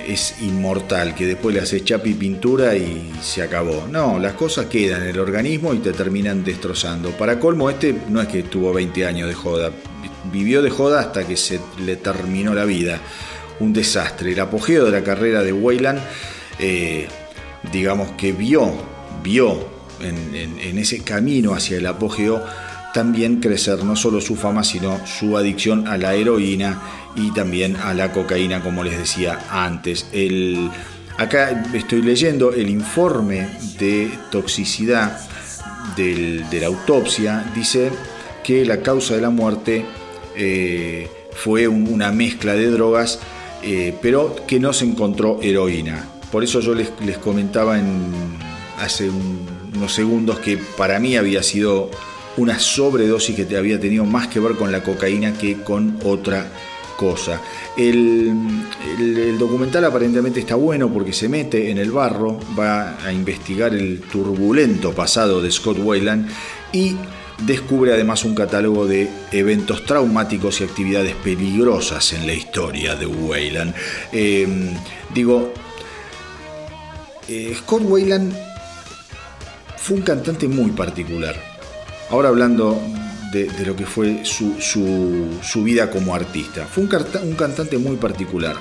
es 0.08 0.36
inmortal, 0.42 1.16
que 1.16 1.26
después 1.26 1.54
le 1.54 1.62
haces 1.62 1.86
chapa 1.86 2.08
y 2.08 2.14
pintura 2.14 2.76
y 2.76 3.12
se 3.22 3.42
acabó. 3.42 3.88
No, 3.90 4.20
las 4.20 4.34
cosas 4.34 4.66
quedan 4.66 5.04
en 5.04 5.10
el 5.10 5.20
organismo 5.20 5.74
y 5.74 5.78
te 5.78 5.94
terminan 5.94 6.44
destrozando. 6.44 7.12
Para 7.12 7.40
colmo, 7.40 7.70
este 7.70 7.96
no 8.10 8.22
es 8.22 8.28
que 8.28 8.44
tuvo 8.44 8.74
20 8.74 9.06
años 9.06 9.30
de 9.30 9.36
joda, 9.36 9.72
vivió 10.32 10.62
de 10.62 10.70
joda 10.70 11.00
hasta 11.00 11.26
que 11.26 11.38
se 11.38 11.60
le 11.80 11.96
terminó 11.96 12.54
la 12.54 12.66
vida 12.66 13.00
un 13.60 13.74
desastre. 13.74 14.32
El 14.32 14.40
apogeo 14.40 14.86
de 14.86 14.92
la 14.92 15.04
carrera 15.04 15.44
de 15.44 15.54
Wayland, 15.54 16.00
eh, 16.60 17.08
digamos 17.72 18.12
que 18.12 18.32
vio, 18.32 18.72
vio 19.24 19.76
en, 20.02 20.78
ese 20.78 21.04
camino 21.04 21.54
hacia 21.54 21.78
el 21.78 21.86
apogeo 21.86 22.44
también 22.94 23.42
crecer 23.42 23.84
no 23.84 23.96
solo 23.96 24.22
su 24.22 24.36
fama, 24.36 24.64
sino 24.64 25.06
su 25.06 25.38
adicción 25.38 25.88
a 25.88 25.98
la 25.98 26.16
heroína 26.16 26.82
y 27.16 27.32
también 27.32 27.76
a 27.76 27.94
la 27.94 28.14
cocaína, 28.14 28.62
como 28.62 28.84
les 28.84 28.98
decía 28.98 29.40
antes. 29.50 30.08
El, 30.14 30.70
acá 31.18 31.66
estoy 31.74 32.02
leyendo 32.02 32.54
el 32.54 32.70
informe 32.70 33.50
de 33.78 34.10
toxicidad 34.32 35.20
de 35.98 36.58
la 36.60 36.68
autopsia, 36.68 37.52
dice 37.54 37.92
que 38.46 38.64
la 38.64 38.82
causa 38.82 39.16
de 39.16 39.22
la 39.22 39.30
muerte 39.30 39.86
eh, 40.38 41.10
fue 41.32 41.68
una 41.68 42.12
mezcla 42.12 42.54
de 42.54 42.68
drogas 42.70 43.20
eh, 43.64 43.96
pero 44.02 44.36
que 44.48 44.60
no 44.60 44.74
se 44.74 44.86
encontró 44.86 45.40
heroína. 45.42 46.08
Por 46.32 46.44
eso 46.44 46.60
yo 46.60 46.74
les, 46.74 46.90
comentaba 47.20 47.80
en, 47.80 48.12
hace 48.80 49.10
unos 49.10 49.94
segundos 49.94 50.40
que 50.40 50.58
para 50.58 51.00
mí 51.00 51.16
había 51.16 51.44
sido 51.44 51.90
una 52.38 52.60
sobredosis 52.60 53.36
que 53.36 53.58
había 53.58 53.80
tenido 53.80 54.06
más 54.06 54.28
que 54.28 54.40
ver 54.40 54.56
con 54.56 54.72
la 54.72 54.84
cocaína 54.84 55.34
que 55.34 55.62
con 55.62 56.00
otra 56.04 56.52
cosa. 56.98 57.42
El, 57.78 58.34
el, 59.00 59.38
documental 59.38 59.86
aparentemente 59.86 60.40
está 60.40 60.56
bueno 60.56 60.90
porque 60.90 61.14
se 61.14 61.30
mete 61.30 61.70
en 61.70 61.78
el 61.78 61.92
barro, 61.92 62.40
va 62.58 62.98
a 63.06 63.12
investigar 63.12 63.74
el 63.74 64.02
turbulento 64.02 64.94
pasado 64.94 65.42
de 65.42 65.52
Scott 65.52 65.78
Wayland 65.80 66.30
y 66.72 66.96
descubre 67.40 67.94
además 67.94 68.24
un 68.24 68.36
catálogo 68.36 68.88
de 68.88 69.10
eventos 69.32 69.86
traumáticos 69.86 70.62
y 70.62 70.64
actividades 70.64 71.16
peligrosas 71.16 72.14
en 72.14 72.26
la 72.28 72.34
historia 72.34 72.96
de 72.96 73.06
Wayland. 73.06 73.74
Em, 74.12 74.74
digo, 75.14 75.54
eh, 77.28 77.56
Scott 77.58 77.82
Wayland 77.84 78.34
fue 79.78 79.98
un 79.98 80.04
cantante 80.04 80.48
muy 80.48 80.72
particular. 80.72 81.36
Ahora 82.10 82.30
hablando 82.30 82.80
de, 83.32 83.66
lo 83.66 83.76
que 83.76 83.86
fue 83.86 84.24
su, 84.24 85.64
vida 85.64 85.90
como 85.90 86.16
artista. 86.16 86.66
Fue 86.66 86.84
un 86.84 87.36
cantante 87.36 87.78
muy 87.78 87.98
particular. 87.98 88.56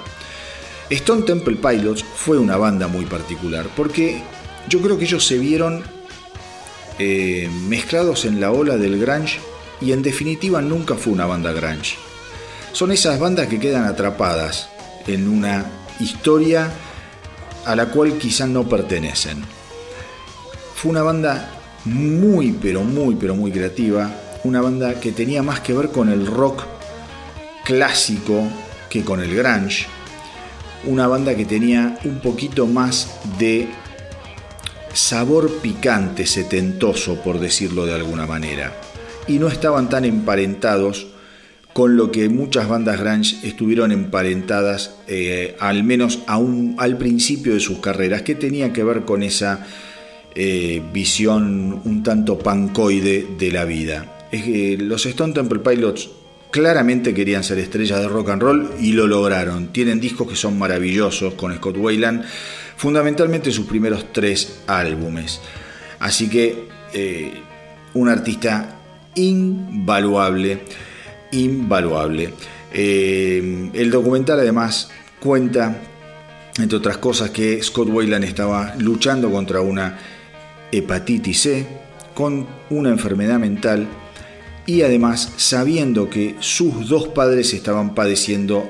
Stone 0.91 1.23
Temple 1.23 1.57
Pilots 1.57 2.05
fue 2.05 2.39
una 2.39 2.57
banda 2.57 2.89
muy 2.89 3.07
particular 3.07 3.67
porque 3.75 4.23
yo 4.69 4.81
creo 4.81 4.99
que 4.99 5.05
ellos 5.05 5.25
se 5.27 5.39
vieron 5.39 5.83
eh, 6.99 7.49
mezclados 7.69 8.25
en 8.25 8.41
la 8.41 8.53
ola 8.53 8.77
del 8.77 9.01
grunge 9.01 9.41
y 9.81 9.93
en 9.93 10.03
definitiva 10.03 10.63
nunca 10.63 10.95
fue 10.95 11.13
una 11.13 11.27
banda 11.27 11.53
grunge. 11.53 11.97
Son 12.73 12.93
esas 12.93 13.19
bandas 13.19 13.49
que 13.49 13.59
quedan 13.61 13.85
atrapadas 13.85 14.69
en 15.07 15.29
una 15.29 15.65
historia 16.01 16.73
a 17.65 17.77
la 17.77 17.87
cual 17.87 18.19
quizás 18.19 18.49
no 18.49 18.69
pertenecen. 18.69 19.45
Fue 20.75 20.91
una 20.91 21.03
banda 21.03 21.51
muy 21.85 22.53
pero 22.53 22.83
muy 22.83 23.15
pero 23.17 23.35
muy 23.35 23.51
creativa, 23.51 24.11
una 24.45 24.61
banda 24.61 25.01
que 25.01 25.13
tenía 25.13 25.43
más 25.43 25.61
que 25.61 25.73
ver 25.73 25.91
con 25.91 26.09
el 26.11 26.27
rock 26.27 26.65
clásico 27.65 28.47
que 28.89 29.03
con 29.05 29.21
el 29.21 29.35
grunge, 29.35 29.87
una 30.85 31.07
banda 31.07 31.35
que 31.35 31.45
tenía 31.45 31.99
un 32.05 32.21
poquito 32.21 32.67
más 32.67 33.09
de 33.39 33.69
sabor 34.95 35.59
picante, 35.61 36.27
setentoso, 36.27 37.23
por 37.23 37.41
decirlo 37.41 37.87
de 37.87 37.95
alguna 37.95 38.27
manera, 38.27 38.73
y 39.27 39.39
no 39.39 39.49
estaban 39.49 39.89
tan 39.89 40.05
emparentados 40.05 41.09
con 41.73 41.97
lo 41.97 42.13
que 42.13 42.29
muchas 42.29 42.69
bandas 42.69 43.01
grunge 43.01 43.37
estuvieron 43.43 43.91
emparentadas, 43.91 44.95
eh, 45.09 45.57
al 45.59 45.83
menos 45.83 46.21
aún 46.27 46.77
al 46.79 46.97
principio 46.97 47.55
de 47.55 47.61
sus 47.61 47.79
carreras, 47.79 48.23
que 48.23 48.37
tenía 48.37 48.73
que 48.73 48.85
ver 48.85 49.03
con 49.03 49.25
esa 49.25 49.67
eh, 50.37 50.83
visión 50.93 51.81
un 51.85 52.03
tanto 52.05 52.39
pancoide 52.39 53.27
de 53.39 53.51
la 53.51 53.65
vida. 53.65 54.27
los 54.79 55.07
Stone 55.07 55.33
Temple 55.33 55.61
Pilots 55.61 56.11
claramente 56.53 57.13
querían 57.13 57.43
ser 57.43 57.59
estrellas 57.59 57.99
de 57.99 58.07
rock 58.07 58.31
and 58.31 58.43
roll 58.43 58.71
y 58.81 58.93
lo 58.93 59.09
lograron. 59.09 59.73
Tienen 59.73 59.99
discos 59.99 60.29
que 60.29 60.37
son 60.37 60.57
maravillosos 60.57 61.35
con 61.35 61.53
Scott 61.57 61.77
Wayland 61.77 62.25
fundamentalmente 62.77 63.51
sus 63.51 63.67
primeros 63.67 64.13
tres 64.13 64.61
álbumes. 64.67 65.41
Así 66.01 66.29
que 66.29 66.69
eh, 66.93 67.35
un 67.95 68.09
artista 68.09 68.77
invaluable, 69.15 70.61
invaluable. 71.33 72.35
Eh, 72.73 73.71
el 73.73 73.91
documental 73.91 74.41
además 74.41 74.91
cuenta, 75.21 75.81
entre 76.59 76.77
otras 76.77 76.99
cosas, 76.99 77.31
que 77.31 77.63
Scott 77.63 77.89
Wayland 77.89 78.25
estaba 78.25 78.75
luchando 78.79 79.31
contra 79.31 79.61
una 79.61 79.99
hepatitis 80.73 81.41
C, 81.41 81.67
con 82.15 82.47
una 82.71 82.91
enfermedad 82.91 83.39
mental 83.39 83.87
y 84.67 84.83
además 84.83 85.33
sabiendo 85.37 86.09
que 86.09 86.37
sus 86.41 86.89
dos 86.89 87.09
padres 87.09 87.53
estaban 87.53 87.95
padeciendo 87.95 88.69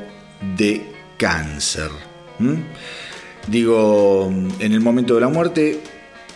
de 0.57 0.83
cáncer. 1.17 1.91
Digo, 3.47 4.33
en 4.59 4.73
el 4.73 4.81
momento 4.81 5.15
de 5.15 5.21
la 5.21 5.29
muerte 5.29 5.81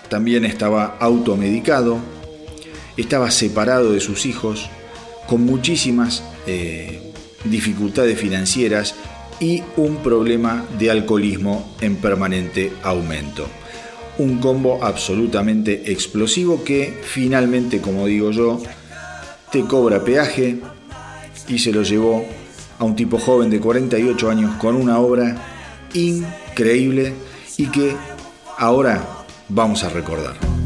también 0.09 0.45
estaba 0.45 0.97
automedicado, 1.01 1.99
estaba 2.97 3.31
separado 3.31 3.93
de 3.93 4.01
sus 4.01 4.27
hijos, 4.27 4.69
con 5.27 5.45
muchísimas 5.45 6.23
eh, 6.47 7.13
dificultades 7.45 8.19
financieras 8.19 8.95
y 9.41 9.63
un 9.77 9.97
problema 9.97 10.67
de 10.79 10.91
alcoholismo 10.91 11.77
en 11.81 11.97
permanente 11.97 12.73
aumento. 12.83 13.47
Un 14.19 14.39
combo 14.39 14.83
absolutamente 14.83 15.93
explosivo 15.93 16.65
que 16.65 16.99
finalmente, 17.03 17.81
como 17.81 18.07
digo 18.07 18.33
yo, 18.33 18.61
te 19.53 19.63
cobra 19.63 20.05
peaje 20.05 20.59
y 21.47 21.59
se 21.59 21.73
lo 21.73 21.83
llevó 21.83 22.25
a 22.79 22.85
un 22.85 22.97
tipo 22.97 23.19
joven 23.19 23.49
de 23.49 23.61
48 23.61 24.31
años 24.31 24.55
con 24.57 24.77
una 24.77 24.99
obra 24.99 25.37
increíble 25.95 26.48
y 27.57 27.67
que 27.67 27.97
ahora 28.59 29.03
vamos 29.49 29.85
a 29.85 29.89
recordar. 29.91 30.58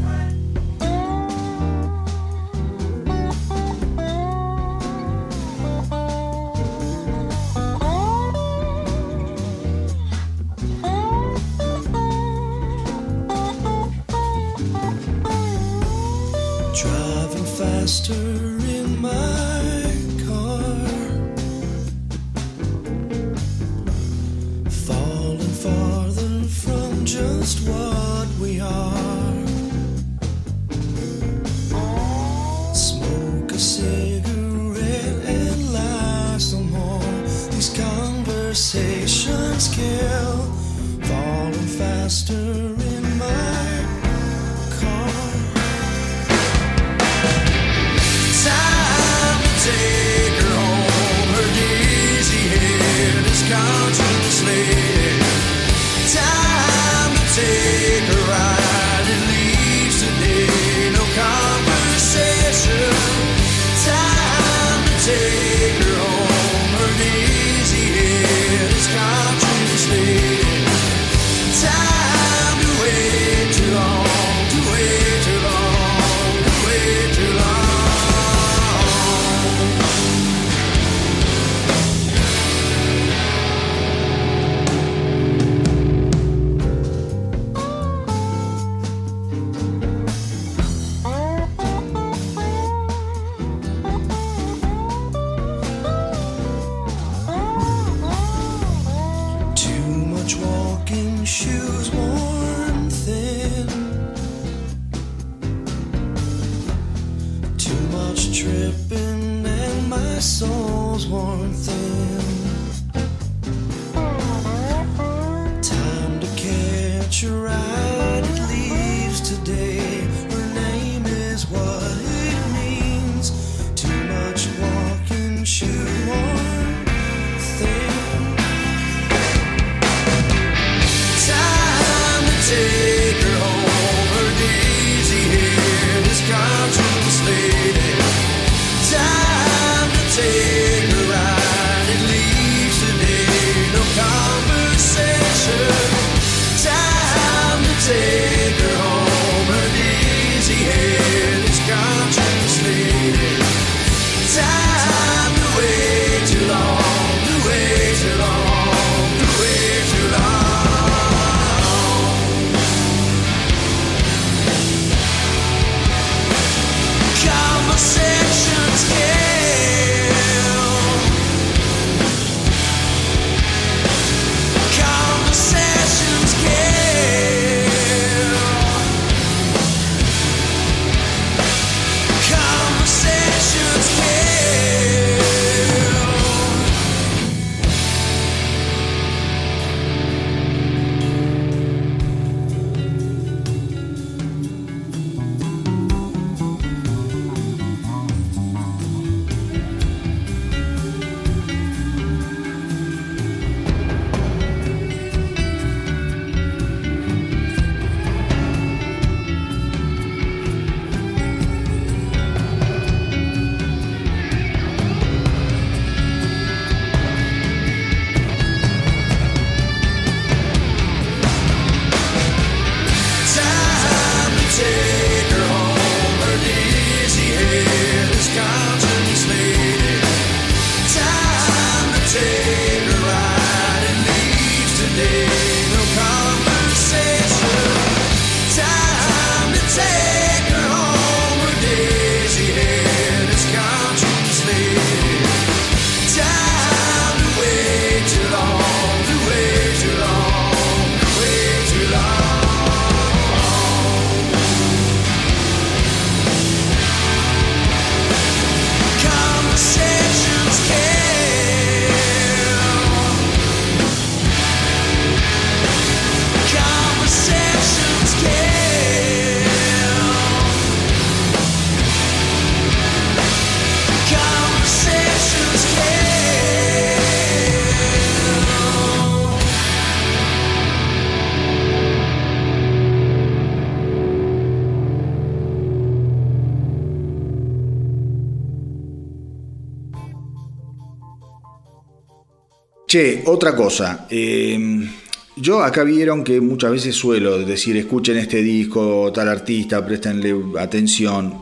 Otra 293.25 293.55
cosa. 293.55 294.07
Eh, 294.09 294.87
yo 295.35 295.63
acá 295.63 295.83
vieron 295.83 296.23
que 296.23 296.39
muchas 296.39 296.71
veces 296.71 296.95
suelo 296.95 297.39
decir, 297.39 297.75
escuchen 297.77 298.17
este 298.17 298.43
disco, 298.43 299.11
tal 299.11 299.29
artista, 299.29 299.83
prestenle 299.83 300.35
atención 300.59 301.41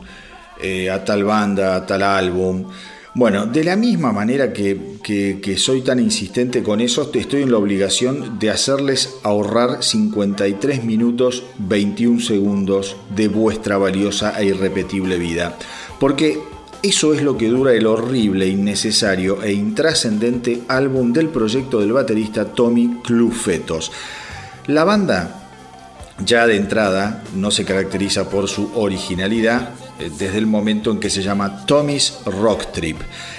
eh, 0.62 0.90
a 0.90 1.04
tal 1.04 1.24
banda, 1.24 1.76
a 1.76 1.86
tal 1.86 2.02
álbum. 2.02 2.64
Bueno, 3.14 3.44
de 3.44 3.62
la 3.62 3.76
misma 3.76 4.10
manera 4.10 4.54
que, 4.54 4.96
que, 5.02 5.58
soy 5.58 5.82
tan 5.82 6.00
insistente 6.00 6.62
con 6.62 6.80
eso, 6.80 7.10
estoy 7.12 7.42
en 7.42 7.50
la 7.50 7.58
obligación 7.58 8.38
de 8.38 8.48
hacerles 8.48 9.16
ahorrar 9.22 9.82
53 9.82 10.82
minutos 10.82 11.44
21 11.58 12.20
segundos 12.20 12.96
de 13.14 13.28
vuestra 13.28 13.76
valiosa 13.76 14.40
e 14.40 14.46
irrepetible 14.46 15.18
vida. 15.18 15.58
Porque 16.00 16.38
eso 16.82 17.14
es 17.14 17.22
lo 17.22 17.38
que 17.38 17.48
dura 17.48 17.72
el 17.72 17.86
horrible, 17.86 18.48
innecesario 18.48 19.42
e 19.42 19.52
intrascendente 19.52 20.62
álbum 20.66 21.12
del 21.12 21.28
proyecto 21.28 21.80
del 21.80 21.92
baterista 21.92 22.44
Tommy 22.46 22.98
Clufetos. 23.04 23.92
La 24.66 24.82
banda, 24.82 25.48
ya 26.24 26.46
de 26.46 26.56
entrada, 26.56 27.22
no 27.36 27.52
se 27.52 27.64
caracteriza 27.64 28.28
por 28.28 28.48
su 28.48 28.72
originalidad 28.74 29.70
eh, 30.00 30.10
desde 30.18 30.38
el 30.38 30.46
momento 30.46 30.90
en 30.90 30.98
que 30.98 31.08
se 31.08 31.22
llama 31.22 31.64
Tommy's 31.66 32.18
Rock 32.26 32.72
Trip. 32.72 32.96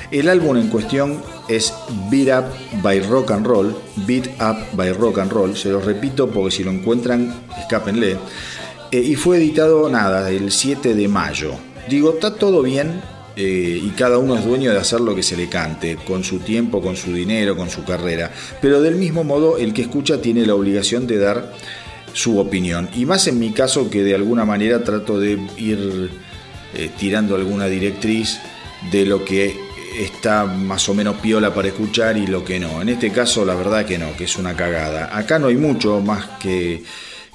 El 0.10 0.30
álbum 0.30 0.56
en 0.56 0.70
cuestión 0.70 1.22
es 1.50 1.74
Beat 2.10 2.46
Up 2.46 2.82
by 2.82 3.02
Rock 3.02 3.32
and 3.32 3.46
Roll, 3.46 3.76
Beat 4.08 4.28
Up 4.42 4.76
by 4.78 4.94
Rock 4.94 5.20
and 5.20 5.32
Roll, 5.32 5.58
se 5.58 5.70
los 5.70 5.84
repito 5.84 6.30
porque 6.30 6.52
si 6.52 6.64
lo 6.64 6.72
encuentran, 6.72 7.34
escápenle, 7.58 8.18
eh, 8.92 9.00
y 9.00 9.16
fue 9.16 9.38
editado 9.38 9.90
nada, 9.90 10.30
el 10.30 10.50
7 10.50 10.94
de 10.96 11.08
mayo. 11.10 11.56
Digo, 11.90 12.12
está 12.12 12.36
todo 12.36 12.62
bien, 12.62 13.02
eh, 13.36 13.80
y 13.84 13.90
cada 13.92 14.18
uno 14.18 14.36
es 14.36 14.46
dueño 14.46 14.72
de 14.72 14.78
hacer 14.78 15.02
lo 15.02 15.16
que 15.16 15.24
se 15.24 15.36
le 15.36 15.50
cante, 15.50 15.98
con 16.08 16.24
su 16.24 16.40
tiempo, 16.40 16.82
con 16.82 16.96
su 16.96 17.14
dinero, 17.14 17.56
con 17.56 17.70
su 17.70 17.84
carrera. 17.84 18.32
Pero 18.62 18.82
del 18.82 18.96
mismo 18.96 19.24
modo, 19.24 19.58
el 19.58 19.74
que 19.74 19.84
escucha 19.84 20.22
tiene 20.22 20.46
la 20.46 20.56
obligación 20.56 21.08
de 21.08 21.18
dar 21.18 21.54
su 22.14 22.38
opinión. 22.40 22.90
Y 22.96 23.06
más 23.06 23.28
en 23.28 23.40
mi 23.40 23.52
caso 23.52 23.90
que 23.90 24.04
de 24.04 24.16
alguna 24.16 24.46
manera 24.46 24.84
trato 24.84 25.20
de 25.20 25.40
ir 25.58 26.12
eh, 26.76 26.90
tirando 26.98 27.36
alguna 27.36 27.66
directriz 27.66 28.40
de 28.92 29.06
lo 29.06 29.26
que 29.26 29.56
está 29.98 30.46
más 30.46 30.88
o 30.90 30.94
menos 30.94 31.18
piola 31.18 31.54
para 31.54 31.68
escuchar 31.70 32.18
y 32.18 32.28
lo 32.28 32.44
que 32.44 32.60
no. 32.60 32.82
En 32.82 32.90
este 32.90 33.12
caso 33.12 33.46
la 33.46 33.56
verdad 33.56 33.86
que 33.86 33.98
no, 33.98 34.16
que 34.16 34.26
es 34.26 34.38
una 34.38 34.56
cagada. 34.56 35.16
Acá 35.16 35.40
no 35.40 35.48
hay 35.48 35.58
mucho 35.58 36.02
más 36.02 36.26
que 36.40 36.84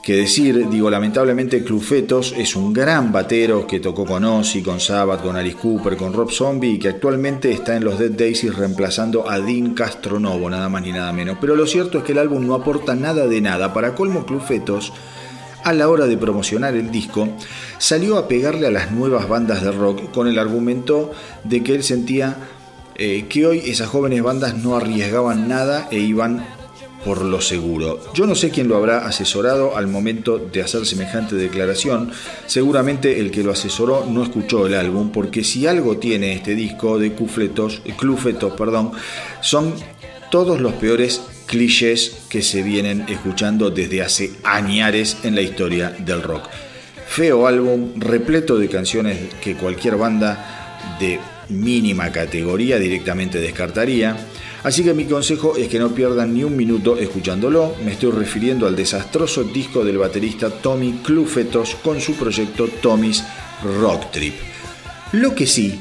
que 0.09 0.17
decir, 0.17 0.71
digo, 0.71 0.89
lamentablemente 0.89 1.63
Clufetos 1.63 2.35
es 2.35 2.57
un 2.57 2.73
gran 2.73 3.13
batero 3.13 3.67
que 3.67 3.79
tocó 3.79 4.07
con 4.07 4.25
Ozzy, 4.25 4.63
con 4.63 4.81
Sabbath, 4.81 5.21
con 5.21 5.37
Alice 5.37 5.59
Cooper, 5.59 5.99
con 5.99 6.15
Rob 6.15 6.31
Zombie 6.31 6.71
y 6.71 6.79
que 6.79 6.89
actualmente 6.89 7.53
está 7.53 7.77
en 7.77 7.85
los 7.85 7.99
Dead 7.99 8.13
Daisies 8.13 8.57
reemplazando 8.57 9.29
a 9.29 9.39
Dean 9.39 9.75
Castronovo, 9.75 10.49
nada 10.49 10.71
más 10.71 10.81
ni 10.81 10.93
nada 10.93 11.13
menos. 11.13 11.37
Pero 11.39 11.55
lo 11.57 11.67
cierto 11.67 11.99
es 11.99 12.05
que 12.05 12.13
el 12.13 12.21
álbum 12.21 12.47
no 12.47 12.55
aporta 12.55 12.95
nada 12.95 13.27
de 13.27 13.43
nada. 13.43 13.75
Para 13.75 13.95
colmo 13.95 14.25
Clufetos, 14.25 14.95
a 15.63 15.75
la 15.75 15.91
hora 15.91 16.07
de 16.07 16.17
promocionar 16.17 16.75
el 16.75 16.91
disco, 16.91 17.29
salió 17.77 18.17
a 18.17 18.29
pegarle 18.29 18.67
a 18.67 18.71
las 18.71 18.91
nuevas 18.91 19.29
bandas 19.29 19.63
de 19.63 19.73
rock 19.73 20.11
con 20.11 20.27
el 20.27 20.39
argumento 20.39 21.11
de 21.45 21.63
que 21.63 21.75
él 21.75 21.83
sentía 21.83 22.35
eh, 22.95 23.27
que 23.29 23.45
hoy 23.45 23.59
esas 23.67 23.89
jóvenes 23.89 24.23
bandas 24.23 24.57
no 24.57 24.75
arriesgaban 24.75 25.49
nada 25.49 25.87
e 25.91 25.99
iban 25.99 26.47
por 27.05 27.23
lo 27.23 27.41
seguro. 27.41 28.01
Yo 28.15 28.27
no 28.27 28.35
sé 28.35 28.51
quién 28.51 28.69
lo 28.69 28.77
habrá 28.77 29.07
asesorado 29.07 29.77
al 29.77 29.87
momento 29.87 30.39
de 30.39 30.63
hacer 30.63 30.85
semejante 30.87 31.37
declaración. 31.37 32.11
Seguramente 32.47 33.21
el 33.21 33.31
que 33.31 33.43
lo 33.43 33.53
asesoró 33.53 34.07
no 34.09 34.23
escuchó 34.23 34.67
el 34.67 34.75
álbum, 34.75 35.11
porque 35.11 35.45
si 35.45 35.67
algo 35.67 35.99
tiene 35.99 36.33
este 36.33 36.55
disco 36.55 36.99
de 36.99 37.13
Cufletos, 37.13 37.83
Clufetos, 37.97 38.53
perdón, 38.55 38.93
son 39.41 39.75
todos 40.31 40.61
los 40.61 40.75
peores 40.75 41.23
clichés 41.47 42.19
que 42.29 42.43
se 42.43 42.63
vienen 42.63 43.07
escuchando 43.09 43.71
desde 43.71 44.03
hace 44.03 44.33
añares 44.45 45.19
en 45.23 45.35
la 45.35 45.41
historia 45.41 45.91
del 45.99 46.23
rock. 46.23 46.49
Feo 47.07 47.47
álbum, 47.47 47.93
repleto 47.97 48.59
de 48.59 48.69
canciones 48.69 49.35
que 49.41 49.55
cualquier 49.55 49.97
banda 49.97 50.97
de 51.01 51.19
mínima 51.49 52.13
categoría 52.13 52.79
directamente 52.79 53.41
descartaría 53.41 54.17
Así 54.69 54.85
que 54.85 54.93
mi 54.93 55.07
consejo 55.07 55.57
es 55.57 55.67
que 55.67 55.79
no 55.79 55.95
pierdan 55.95 56.35
ni 56.35 56.45
un 56.45 56.55
minuto 56.55 56.99
escuchándolo. 56.99 57.75
Me 57.83 57.93
estoy 57.93 58.11
refiriendo 58.11 58.67
al 58.67 58.77
desastroso 58.77 59.43
disco 59.43 59.83
del 59.83 59.97
baterista 59.97 60.51
Tommy 60.51 61.01
Clufetos 61.03 61.75
con 61.83 62.03
su 62.03 62.17
proyecto 62.17 62.69
Tommy's 62.83 63.25
Rock 63.81 64.11
Trip. 64.11 64.35
Lo 65.13 65.35
que 65.35 65.47
sí, 65.47 65.81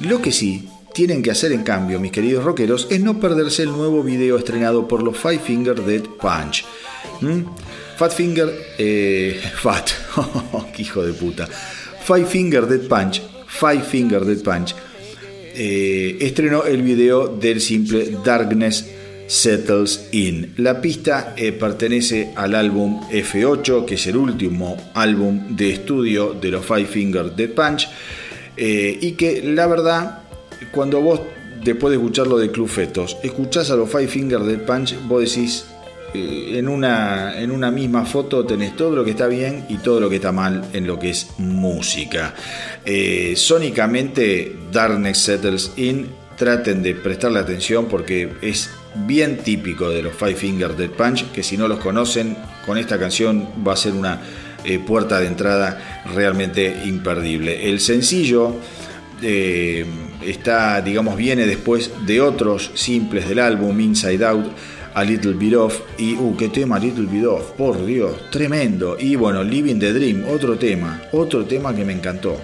lo 0.00 0.22
que 0.22 0.32
sí 0.32 0.66
tienen 0.94 1.22
que 1.22 1.30
hacer 1.30 1.52
en 1.52 1.62
cambio, 1.62 2.00
mis 2.00 2.10
queridos 2.10 2.42
rockeros, 2.42 2.86
es 2.88 3.02
no 3.02 3.20
perderse 3.20 3.64
el 3.64 3.72
nuevo 3.72 4.02
video 4.02 4.38
estrenado 4.38 4.88
por 4.88 5.02
los 5.02 5.18
Five 5.18 5.40
Finger 5.40 5.84
Dead 5.84 6.04
Punch. 6.18 6.64
¿Mm? 7.20 7.42
Fat 7.98 8.12
Finger, 8.14 8.50
eh, 8.78 9.38
Fat, 9.62 9.90
hijo 10.78 11.04
de 11.04 11.12
puta. 11.12 11.46
Five 12.02 12.24
Finger 12.24 12.66
Dead 12.66 12.88
Punch, 12.88 13.20
Five 13.46 13.82
Finger 13.82 14.24
Dead 14.24 14.42
Punch 14.42 14.74
eh, 15.56 16.18
estrenó 16.20 16.64
el 16.64 16.82
video 16.82 17.28
del 17.28 17.60
simple 17.60 18.18
Darkness 18.22 18.86
Settles 19.26 20.08
In. 20.12 20.52
La 20.58 20.80
pista 20.80 21.34
eh, 21.36 21.52
pertenece 21.52 22.32
al 22.36 22.54
álbum 22.54 23.00
F8, 23.10 23.84
que 23.84 23.94
es 23.94 24.06
el 24.06 24.16
último 24.16 24.76
álbum 24.94 25.56
de 25.56 25.70
estudio 25.70 26.34
de 26.34 26.50
los 26.50 26.64
Five 26.64 26.86
Finger 26.86 27.34
Dead 27.34 27.50
Punch, 27.50 27.88
eh, 28.56 28.98
y 29.00 29.12
que 29.12 29.42
la 29.42 29.66
verdad, 29.66 30.24
cuando 30.72 31.00
vos, 31.00 31.20
después 31.64 31.90
de 31.90 31.96
escucharlo 31.96 32.38
de 32.38 32.50
Club 32.50 32.68
Fetos, 32.68 33.16
escuchás 33.22 33.70
a 33.70 33.76
los 33.76 33.90
Five 33.90 34.08
Finger 34.08 34.40
Dead 34.40 34.60
Punch, 34.60 34.94
vos 35.08 35.22
decís, 35.22 35.64
en 36.58 36.68
una, 36.68 37.40
en 37.40 37.50
una 37.50 37.70
misma 37.70 38.04
foto 38.04 38.44
tenés 38.44 38.76
todo 38.76 38.94
lo 38.94 39.04
que 39.04 39.10
está 39.10 39.26
bien 39.26 39.66
y 39.68 39.78
todo 39.78 40.00
lo 40.00 40.08
que 40.08 40.16
está 40.16 40.32
mal 40.32 40.64
en 40.72 40.86
lo 40.86 40.98
que 40.98 41.10
es 41.10 41.28
música. 41.38 42.34
Eh, 42.84 43.34
sónicamente, 43.36 44.56
Darkness 44.72 45.18
Settles 45.18 45.72
In, 45.76 46.08
traten 46.36 46.82
de 46.82 46.94
prestarle 46.94 47.38
atención 47.40 47.86
porque 47.86 48.32
es 48.42 48.70
bien 49.06 49.38
típico 49.38 49.88
de 49.90 50.02
los 50.02 50.14
Five 50.14 50.34
Finger 50.34 50.76
Dead 50.76 50.90
Punch, 50.90 51.30
que 51.32 51.42
si 51.42 51.56
no 51.56 51.68
los 51.68 51.78
conocen, 51.78 52.36
con 52.64 52.78
esta 52.78 52.98
canción 52.98 53.48
va 53.66 53.72
a 53.72 53.76
ser 53.76 53.92
una 53.92 54.20
eh, 54.64 54.78
puerta 54.78 55.20
de 55.20 55.26
entrada 55.26 56.02
realmente 56.14 56.82
imperdible. 56.84 57.68
El 57.68 57.80
sencillo 57.80 58.56
está, 60.26 60.80
digamos, 60.82 61.16
viene 61.16 61.46
después 61.46 61.90
de 62.04 62.20
otros 62.20 62.70
simples 62.74 63.28
del 63.28 63.38
álbum 63.38 63.80
Inside 63.80 64.24
Out 64.24 64.46
a 64.96 65.04
Little 65.04 65.34
Bit 65.34 65.54
Off 65.54 65.80
y, 65.98 66.14
uh, 66.14 66.34
qué 66.38 66.48
tema 66.48 66.78
Little 66.78 67.04
Bit 67.04 67.26
Off, 67.26 67.50
por 67.52 67.84
Dios, 67.84 68.30
tremendo. 68.30 68.96
Y 68.98 69.14
bueno, 69.14 69.44
Living 69.44 69.78
the 69.78 69.92
Dream, 69.92 70.24
otro 70.26 70.56
tema, 70.56 71.02
otro 71.12 71.44
tema 71.44 71.76
que 71.76 71.84
me 71.84 71.92
encantó. 71.92 72.40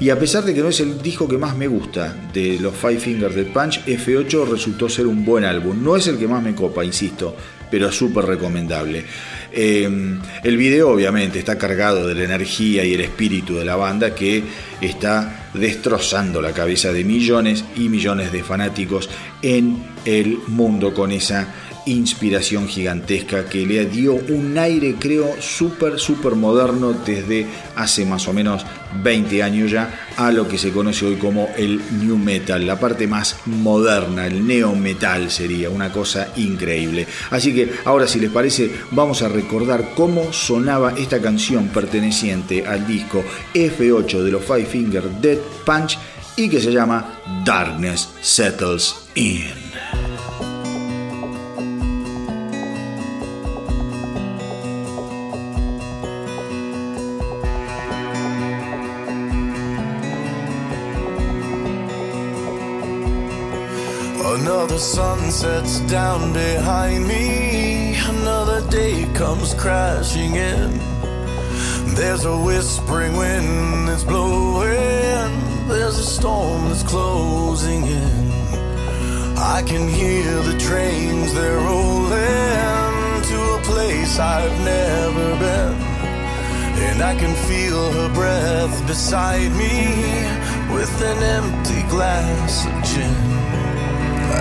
Y 0.00 0.10
a 0.10 0.18
pesar 0.18 0.44
de 0.44 0.52
que 0.52 0.60
no 0.60 0.68
es 0.68 0.80
el 0.80 1.00
disco 1.00 1.26
que 1.26 1.38
más 1.38 1.56
me 1.56 1.66
gusta 1.66 2.14
de 2.32 2.58
los 2.60 2.74
Five 2.74 2.98
Fingers 2.98 3.34
del 3.34 3.46
Punch, 3.46 3.86
F8 3.86 4.46
resultó 4.50 4.88
ser 4.88 5.06
un 5.06 5.24
buen 5.24 5.44
álbum. 5.44 5.82
No 5.82 5.96
es 5.96 6.06
el 6.06 6.18
que 6.18 6.28
más 6.28 6.42
me 6.42 6.54
copa, 6.54 6.84
insisto, 6.84 7.34
pero 7.70 7.90
súper 7.90 8.26
recomendable. 8.26 9.02
Eh, 9.50 9.88
el 10.42 10.56
video 10.58 10.90
obviamente 10.90 11.38
está 11.38 11.56
cargado 11.56 12.06
de 12.06 12.14
la 12.14 12.24
energía 12.24 12.84
y 12.84 12.92
el 12.92 13.00
espíritu 13.00 13.54
de 13.54 13.64
la 13.64 13.76
banda 13.76 14.14
que 14.14 14.42
está 14.80 15.48
destrozando 15.54 16.42
la 16.42 16.52
cabeza 16.52 16.92
de 16.92 17.04
millones 17.04 17.64
y 17.76 17.88
millones 17.88 18.30
de 18.30 18.42
fanáticos 18.42 19.08
en 19.40 19.84
el 20.04 20.38
mundo 20.48 20.92
con 20.92 21.12
esa 21.12 21.48
inspiración 21.86 22.68
gigantesca 22.68 23.44
que 23.46 23.66
le 23.66 23.86
dio 23.86 24.14
un 24.14 24.56
aire, 24.58 24.96
creo, 24.98 25.34
súper, 25.40 25.98
súper 25.98 26.34
moderno 26.34 26.92
desde 26.92 27.46
hace 27.76 28.04
más 28.04 28.26
o 28.28 28.32
menos 28.32 28.64
20 29.02 29.42
años 29.42 29.70
ya 29.70 30.06
a 30.16 30.30
lo 30.30 30.48
que 30.48 30.58
se 30.58 30.70
conoce 30.70 31.06
hoy 31.06 31.16
como 31.16 31.48
el 31.56 31.80
new 32.00 32.16
metal, 32.16 32.66
la 32.66 32.78
parte 32.78 33.06
más 33.06 33.36
moderna, 33.46 34.26
el 34.26 34.46
neo 34.46 34.74
metal 34.74 35.30
sería 35.30 35.70
una 35.70 35.90
cosa 35.90 36.28
increíble. 36.36 37.06
Así 37.30 37.54
que 37.54 37.70
ahora 37.84 38.06
si 38.06 38.20
les 38.20 38.30
parece 38.30 38.70
vamos 38.90 39.22
a 39.22 39.28
recordar 39.28 39.92
cómo 39.94 40.32
sonaba 40.32 40.94
esta 40.96 41.20
canción 41.20 41.68
perteneciente 41.68 42.66
al 42.66 42.86
disco 42.86 43.24
F8 43.54 44.22
de 44.22 44.30
los 44.30 44.44
Five 44.44 44.66
Finger 44.66 45.10
Dead 45.20 45.38
Punch 45.64 45.98
y 46.36 46.48
que 46.48 46.60
se 46.60 46.72
llama 46.72 47.20
Darkness 47.44 48.10
Settles 48.20 48.94
In. 49.14 49.63
The 64.66 64.78
sun 64.78 65.30
sets 65.30 65.80
down 65.80 66.32
behind 66.32 67.06
me, 67.06 67.96
another 67.96 68.60
day 68.70 69.04
comes 69.14 69.52
crashing 69.54 70.36
in. 70.36 70.78
There's 71.94 72.24
a 72.24 72.36
whispering 72.36 73.16
wind 73.16 73.88
that's 73.88 74.04
blowing, 74.04 75.68
there's 75.68 75.98
a 75.98 76.04
storm 76.04 76.68
that's 76.68 76.82
closing 76.82 77.82
in. 77.84 78.30
I 79.36 79.62
can 79.66 79.88
hear 79.88 80.32
the 80.42 80.58
trains, 80.58 81.34
they're 81.34 81.58
rolling 81.58 83.22
to 83.30 83.38
a 83.58 83.60
place 83.64 84.18
I've 84.18 84.58
never 84.64 85.28
been. 85.44 85.74
And 86.88 87.02
I 87.02 87.14
can 87.16 87.34
feel 87.48 87.92
her 87.92 88.14
breath 88.14 88.86
beside 88.86 89.50
me 89.52 89.74
with 90.74 90.94
an 91.02 91.22
empty 91.22 91.82
glass 91.88 92.66
of 92.66 92.84
gin. 92.84 93.53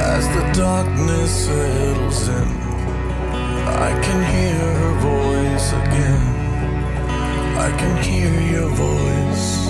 As 0.05 0.27
the 0.27 0.43
darkness 0.51 1.45
settles 1.45 2.27
in, 2.27 2.47
I 3.87 3.97
can 4.03 4.21
hear 4.35 4.59
her 4.81 4.95
voice 4.99 5.71
again. 5.71 6.23
I 7.57 7.69
can 7.77 8.03
hear 8.03 8.41
your 8.51 8.69
voice. 8.69 9.62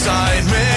Inside 0.00 0.50
me. 0.50 0.69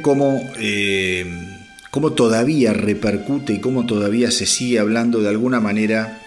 Cómo, 0.00 0.42
eh, 0.58 1.26
cómo 1.90 2.12
todavía 2.12 2.72
repercute 2.72 3.54
y 3.54 3.60
cómo 3.60 3.86
todavía 3.86 4.30
se 4.30 4.46
sigue 4.46 4.78
hablando 4.78 5.20
de 5.20 5.28
alguna 5.28 5.60
manera 5.60 6.22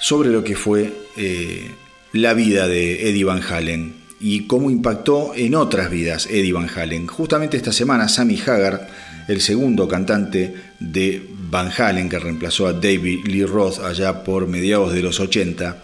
sobre 0.00 0.30
lo 0.30 0.44
que 0.44 0.56
fue 0.56 0.92
eh, 1.16 1.70
la 2.12 2.34
vida 2.34 2.68
de 2.68 3.08
Eddie 3.08 3.24
Van 3.24 3.42
Halen 3.42 3.94
y 4.20 4.46
cómo 4.46 4.70
impactó 4.70 5.32
en 5.34 5.54
otras 5.54 5.90
vidas 5.90 6.26
Eddie 6.30 6.52
Van 6.52 6.68
Halen. 6.74 7.06
Justamente 7.06 7.56
esta 7.56 7.72
semana 7.72 8.08
Sammy 8.08 8.38
Hagar, 8.38 8.88
el 9.28 9.40
segundo 9.40 9.88
cantante 9.88 10.54
de 10.80 11.22
Van 11.50 11.70
Halen 11.76 12.08
que 12.08 12.18
reemplazó 12.18 12.66
a 12.66 12.72
David 12.72 13.26
Lee 13.26 13.44
Roth 13.44 13.80
allá 13.80 14.24
por 14.24 14.46
mediados 14.46 14.92
de 14.92 15.02
los 15.02 15.20
80, 15.20 15.82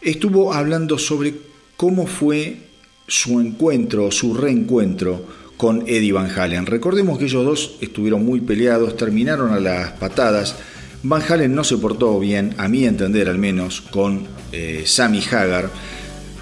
estuvo 0.00 0.52
hablando 0.52 0.98
sobre 0.98 1.34
cómo 1.76 2.06
fue 2.06 2.56
su 3.08 3.40
encuentro, 3.40 4.10
su 4.10 4.34
reencuentro 4.34 5.45
con 5.56 5.84
Eddie 5.86 6.12
Van 6.12 6.30
Halen. 6.30 6.66
Recordemos 6.66 7.18
que 7.18 7.24
ellos 7.24 7.44
dos 7.44 7.76
estuvieron 7.80 8.24
muy 8.24 8.40
peleados, 8.40 8.96
terminaron 8.96 9.52
a 9.52 9.60
las 9.60 9.92
patadas. 9.92 10.56
Van 11.02 11.22
Halen 11.22 11.54
no 11.54 11.64
se 11.64 11.78
portó 11.78 12.18
bien, 12.18 12.54
a 12.58 12.68
mi 12.68 12.84
entender 12.84 13.28
al 13.28 13.38
menos, 13.38 13.80
con 13.80 14.26
eh, 14.52 14.82
Sammy 14.86 15.22
Hagar. 15.30 15.70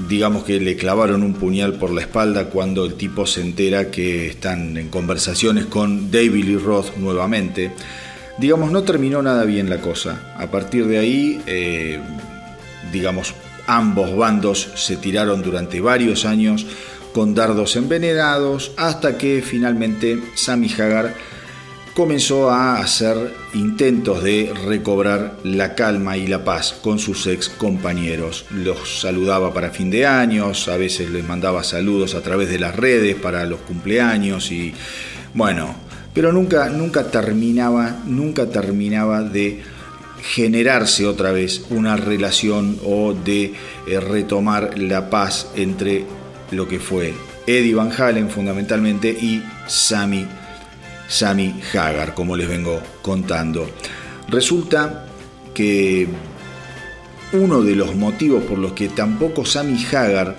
digamos 0.09 0.45
que 0.45 0.61
le 0.61 0.77
clavaron 0.77 1.23
un 1.23 1.35
puñal 1.35 1.75
por 1.75 1.93
la 1.93 2.01
espalda 2.01 2.47
cuando 2.47 2.85
el 2.85 2.95
tipo 2.95 3.27
se 3.27 3.41
entera 3.41 3.91
que 3.91 4.27
están 4.27 4.77
en 4.77 4.89
conversaciones 4.89 5.67
con 5.67 6.11
David 6.11 6.45
Lee 6.45 6.57
Roth 6.57 6.97
nuevamente. 6.97 7.71
Digamos, 8.39 8.73
no 8.73 8.83
terminó 8.83 9.23
nada 9.23 9.45
bien 9.45 9.71
la 9.71 9.81
cosa. 9.81 10.35
A 10.37 10.51
partir 10.51 10.87
de 10.87 10.99
ahí, 10.99 11.41
eh, 11.47 12.01
digamos, 12.93 13.35
ambos 13.67 14.17
bandos 14.17 14.69
se 14.75 14.97
tiraron 14.97 15.43
durante 15.43 15.81
varios 15.81 16.25
años 16.25 16.67
con 17.15 17.35
dardos 17.35 17.77
envenenados 17.77 18.73
hasta 18.77 19.17
que 19.17 19.41
finalmente 19.41 20.19
Sammy 20.35 20.69
Hagar 20.73 21.15
comenzó 21.95 22.51
a 22.51 22.79
hacer 22.79 23.33
intentos 23.55 24.23
de 24.25 24.53
recobrar 24.67 25.39
la 25.45 25.77
calma 25.77 26.17
y 26.17 26.27
la 26.27 26.45
paz 26.45 26.75
con 26.83 26.99
sus 26.99 27.29
ex 27.29 27.49
compañeros. 27.49 28.47
Los 28.51 29.01
saludaba 29.01 29.55
para 29.55 29.71
fin 29.71 29.91
de 29.91 30.05
años, 30.05 30.67
a 30.67 30.77
veces 30.77 31.11
les 31.11 31.25
mandaba 31.25 31.63
saludos 31.63 32.17
a 32.17 32.21
través 32.21 32.49
de 32.49 32.59
las 32.59 32.75
redes 32.75 33.15
para 33.15 33.45
los 33.45 33.61
cumpleaños 33.61 34.51
y 34.51 34.75
bueno, 35.35 35.77
pero 36.13 36.33
nunca 36.33 36.69
nunca 36.69 37.13
terminaba, 37.13 38.03
nunca 38.07 38.47
terminaba 38.47 39.23
de 39.23 39.63
generarse 40.21 41.07
otra 41.07 41.31
vez 41.31 41.67
una 41.71 41.97
relación 41.97 42.79
o 42.85 43.15
de 43.15 43.53
eh, 43.87 44.01
retomar 44.01 44.79
la 44.79 45.11
paz 45.11 45.49
entre 45.55 46.07
lo 46.51 46.69
que 46.69 46.79
fue 46.79 47.15
Eddie 47.47 47.75
Van 47.75 47.93
Halen 47.93 48.31
fundamentalmente 48.31 49.11
y 49.11 49.43
Sammy 49.67 50.27
Sammy 51.09 51.61
Hagar, 51.73 52.15
como 52.15 52.37
les 52.37 52.49
vengo 52.49 52.81
contando. 53.03 53.69
Resulta 54.29 55.07
que 55.53 56.09
uno 57.33 57.63
de 57.63 57.77
los 57.77 57.95
motivos 57.95 58.45
por 58.45 58.59
los 58.59 58.73
que 58.73 58.89
tampoco 58.89 59.45
Sammy 59.45 59.85
Hagar 59.93 60.37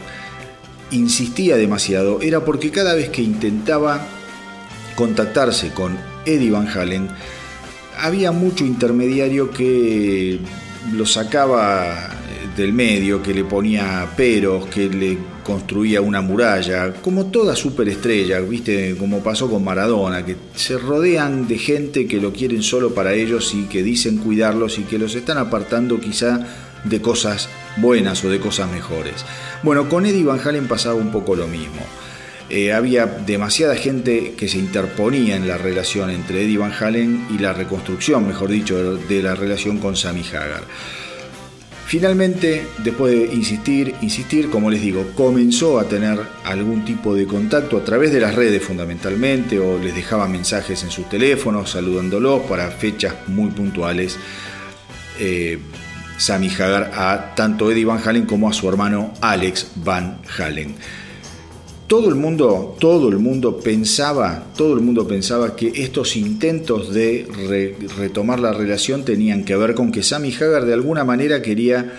insistía 0.91 1.57
demasiado 1.57 2.21
era 2.21 2.43
porque 2.43 2.71
cada 2.71 2.93
vez 2.93 3.09
que 3.09 3.21
intentaba 3.21 4.05
contactarse 4.95 5.71
con 5.71 5.97
Eddie 6.25 6.51
Van 6.51 6.67
Halen, 6.67 7.09
había 7.97 8.31
mucho 8.31 8.65
intermediario 8.65 9.51
que 9.51 10.39
lo 10.93 11.05
sacaba 11.05 12.09
del 12.55 12.73
medio, 12.73 13.21
que 13.21 13.33
le 13.33 13.43
ponía 13.43 14.07
peros, 14.15 14.67
que 14.67 14.89
le 14.89 15.17
construía 15.45 16.01
una 16.01 16.21
muralla, 16.21 16.91
como 16.91 17.27
toda 17.27 17.55
superestrella, 17.55 18.39
viste, 18.39 18.95
como 18.97 19.19
pasó 19.19 19.47
con 19.47 19.63
Maradona, 19.63 20.25
que 20.25 20.35
se 20.55 20.75
rodean 20.79 21.47
de 21.47 21.59
gente 21.59 22.07
que 22.07 22.19
lo 22.19 22.33
quieren 22.33 22.63
solo 22.63 22.95
para 22.95 23.13
ellos 23.13 23.53
y 23.53 23.65
que 23.65 23.83
dicen 23.83 24.17
cuidarlos 24.17 24.79
y 24.79 24.83
que 24.85 24.97
los 24.97 25.13
están 25.13 25.37
apartando 25.37 25.99
quizá 25.99 26.39
de 26.83 26.99
cosas 26.99 27.47
buenas 27.77 28.25
o 28.25 28.29
de 28.29 28.39
cosas 28.39 28.71
mejores. 28.71 29.23
Bueno, 29.61 29.87
con 29.87 30.07
Eddie 30.07 30.23
Van 30.23 30.39
Halen 30.43 30.67
pasaba 30.67 30.95
un 30.95 31.11
poco 31.11 31.35
lo 31.35 31.45
mismo. 31.45 31.85
Eh, 32.49 32.73
había 32.73 33.05
demasiada 33.05 33.75
gente 33.75 34.33
que 34.35 34.47
se 34.47 34.57
interponía 34.57 35.35
en 35.35 35.47
la 35.47 35.59
relación 35.59 36.09
entre 36.09 36.43
Eddie 36.43 36.57
Van 36.57 36.73
Halen 36.73 37.27
y 37.29 37.37
la 37.37 37.53
reconstrucción, 37.53 38.27
mejor 38.27 38.49
dicho, 38.49 38.97
de 38.97 39.21
la 39.21 39.35
relación 39.35 39.77
con 39.77 39.95
Sammy 39.95 40.23
Hagar. 40.23 40.63
Finalmente, 41.85 42.65
después 42.83 43.13
de 43.13 43.35
insistir, 43.35 43.95
insistir, 44.01 44.49
como 44.49 44.71
les 44.71 44.81
digo, 44.81 45.05
comenzó 45.15 45.79
a 45.79 45.87
tener 45.87 46.19
algún 46.43 46.83
tipo 46.83 47.13
de 47.13 47.27
contacto 47.27 47.77
a 47.77 47.83
través 47.83 48.11
de 48.11 48.19
las 48.19 48.33
redes 48.33 48.63
fundamentalmente, 48.63 49.59
o 49.59 49.77
les 49.77 49.93
dejaba 49.93 50.27
mensajes 50.27 50.81
en 50.83 50.89
sus 50.89 51.07
teléfonos 51.07 51.69
saludándolos 51.69 52.41
para 52.43 52.71
fechas 52.71 53.13
muy 53.27 53.51
puntuales. 53.51 54.17
Eh, 55.19 55.59
Sammy 56.17 56.49
Hagar 56.49 56.91
a 56.95 57.35
tanto 57.35 57.71
Eddie 57.71 57.85
Van 57.85 58.01
Halen 58.03 58.25
como 58.25 58.49
a 58.49 58.53
su 58.53 58.67
hermano 58.67 59.13
Alex 59.21 59.67
Van 59.75 60.19
Halen 60.37 60.75
todo 61.87 62.09
el 62.09 62.15
mundo, 62.15 62.75
todo 62.79 63.09
el 63.09 63.19
mundo 63.19 63.59
pensaba, 63.59 64.43
todo 64.57 64.73
el 64.73 64.81
mundo 64.81 65.07
pensaba 65.07 65.55
que 65.55 65.71
estos 65.75 66.15
intentos 66.15 66.93
de 66.93 67.75
retomar 67.97 68.39
la 68.39 68.53
relación 68.53 69.05
tenían 69.05 69.43
que 69.43 69.55
ver 69.55 69.75
con 69.75 69.91
que 69.91 70.01
Sammy 70.01 70.33
Hagar 70.33 70.65
de 70.65 70.73
alguna 70.73 71.03
manera 71.03 71.41
quería 71.41 71.93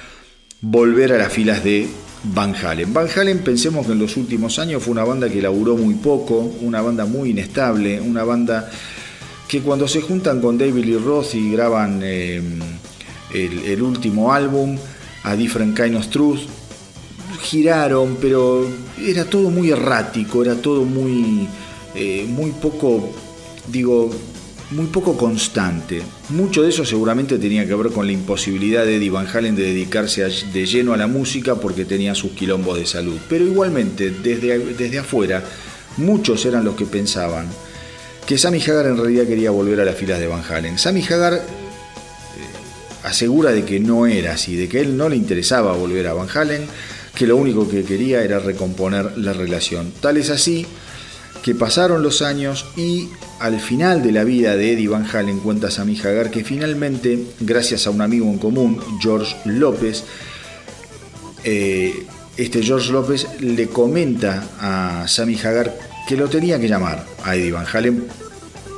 volver 0.60 1.12
a 1.12 1.18
las 1.18 1.32
filas 1.32 1.62
de 1.62 1.86
Van 2.24 2.54
Halen. 2.54 2.92
Van 2.92 3.06
Halen, 3.14 3.38
pensemos 3.38 3.86
que 3.86 3.92
en 3.92 4.00
los 4.00 4.16
últimos 4.16 4.58
años 4.58 4.82
fue 4.82 4.92
una 4.92 5.04
banda 5.04 5.28
que 5.28 5.40
laburó 5.40 5.76
muy 5.76 5.94
poco, 5.94 6.40
una 6.62 6.82
banda 6.82 7.06
muy 7.06 7.30
inestable, 7.30 8.00
una 8.00 8.24
banda 8.24 8.68
que 9.46 9.60
cuando 9.60 9.86
se 9.86 10.00
juntan 10.00 10.40
con 10.40 10.58
David 10.58 10.84
Lee 10.84 10.98
Roth 10.98 11.34
y 11.34 11.52
graban 11.52 12.00
eh, 12.02 12.42
el, 13.32 13.58
el 13.64 13.82
último 13.82 14.32
álbum, 14.32 14.76
A 15.22 15.36
Different 15.36 15.76
Kind 15.80 15.94
of 15.94 16.08
Truth, 16.08 16.40
giraron, 17.40 18.16
pero 18.20 18.66
era 19.00 19.24
todo 19.24 19.50
muy 19.50 19.70
errático, 19.70 20.42
era 20.42 20.54
todo 20.54 20.84
muy, 20.84 21.48
eh, 21.94 22.24
muy 22.28 22.50
poco, 22.52 23.10
digo, 23.66 24.10
muy 24.70 24.86
poco 24.86 25.16
constante. 25.16 26.02
Mucho 26.30 26.62
de 26.62 26.70
eso 26.70 26.84
seguramente 26.84 27.38
tenía 27.38 27.66
que 27.66 27.74
ver 27.74 27.92
con 27.92 28.06
la 28.06 28.12
imposibilidad 28.12 28.84
de 28.84 28.96
Eddie 28.96 29.10
Van 29.10 29.26
Halen 29.26 29.54
de 29.54 29.62
dedicarse 29.62 30.22
de 30.24 30.66
lleno 30.66 30.92
a 30.92 30.96
la 30.96 31.06
música 31.06 31.54
porque 31.54 31.84
tenía 31.84 32.14
sus 32.14 32.32
quilombos 32.32 32.78
de 32.78 32.86
salud. 32.86 33.16
Pero 33.28 33.44
igualmente, 33.46 34.10
desde, 34.10 34.58
desde 34.58 34.98
afuera, 34.98 35.44
muchos 35.98 36.44
eran 36.46 36.64
los 36.64 36.74
que 36.74 36.86
pensaban 36.86 37.46
que 38.26 38.36
Sammy 38.36 38.60
Hagar 38.60 38.86
en 38.86 38.96
realidad 38.96 39.24
quería 39.26 39.50
volver 39.52 39.80
a 39.80 39.84
las 39.84 39.94
filas 39.94 40.18
de 40.18 40.26
Van 40.26 40.42
Halen. 40.42 40.78
Sammy 40.78 41.02
Hagar 41.04 41.34
eh, 41.34 41.38
asegura 43.04 43.52
de 43.52 43.64
que 43.64 43.78
no 43.78 44.06
era 44.06 44.32
así, 44.32 44.56
de 44.56 44.68
que 44.68 44.80
él 44.80 44.96
no 44.96 45.08
le 45.08 45.14
interesaba 45.14 45.74
volver 45.74 46.08
a 46.08 46.12
Van 46.12 46.28
Halen, 46.34 46.66
que 47.16 47.26
lo 47.26 47.36
único 47.36 47.68
que 47.68 47.82
quería 47.82 48.22
era 48.22 48.38
recomponer 48.38 49.16
la 49.16 49.32
relación. 49.32 49.90
Tal 50.00 50.18
es 50.18 50.30
así 50.30 50.66
que 51.42 51.54
pasaron 51.54 52.02
los 52.02 52.22
años 52.22 52.66
y 52.76 53.08
al 53.40 53.58
final 53.58 54.02
de 54.02 54.12
la 54.12 54.22
vida 54.24 54.54
de 54.56 54.72
Eddie 54.72 54.88
Van 54.88 55.06
Halen 55.06 55.40
cuenta 55.40 55.70
Sammy 55.70 55.98
Hagar 55.98 56.30
que 56.30 56.44
finalmente, 56.44 57.24
gracias 57.40 57.86
a 57.86 57.90
un 57.90 58.02
amigo 58.02 58.26
en 58.26 58.38
común, 58.38 58.80
George 59.00 59.34
López, 59.46 60.04
eh, 61.44 62.04
este 62.36 62.62
George 62.62 62.92
López 62.92 63.26
le 63.40 63.68
comenta 63.68 64.48
a 64.60 65.08
Sammy 65.08 65.36
Hagar 65.36 65.74
que 66.06 66.16
lo 66.16 66.28
tenía 66.28 66.60
que 66.60 66.68
llamar 66.68 67.06
a 67.24 67.34
Eddie 67.34 67.52
Van 67.52 67.66
Halen 67.72 68.04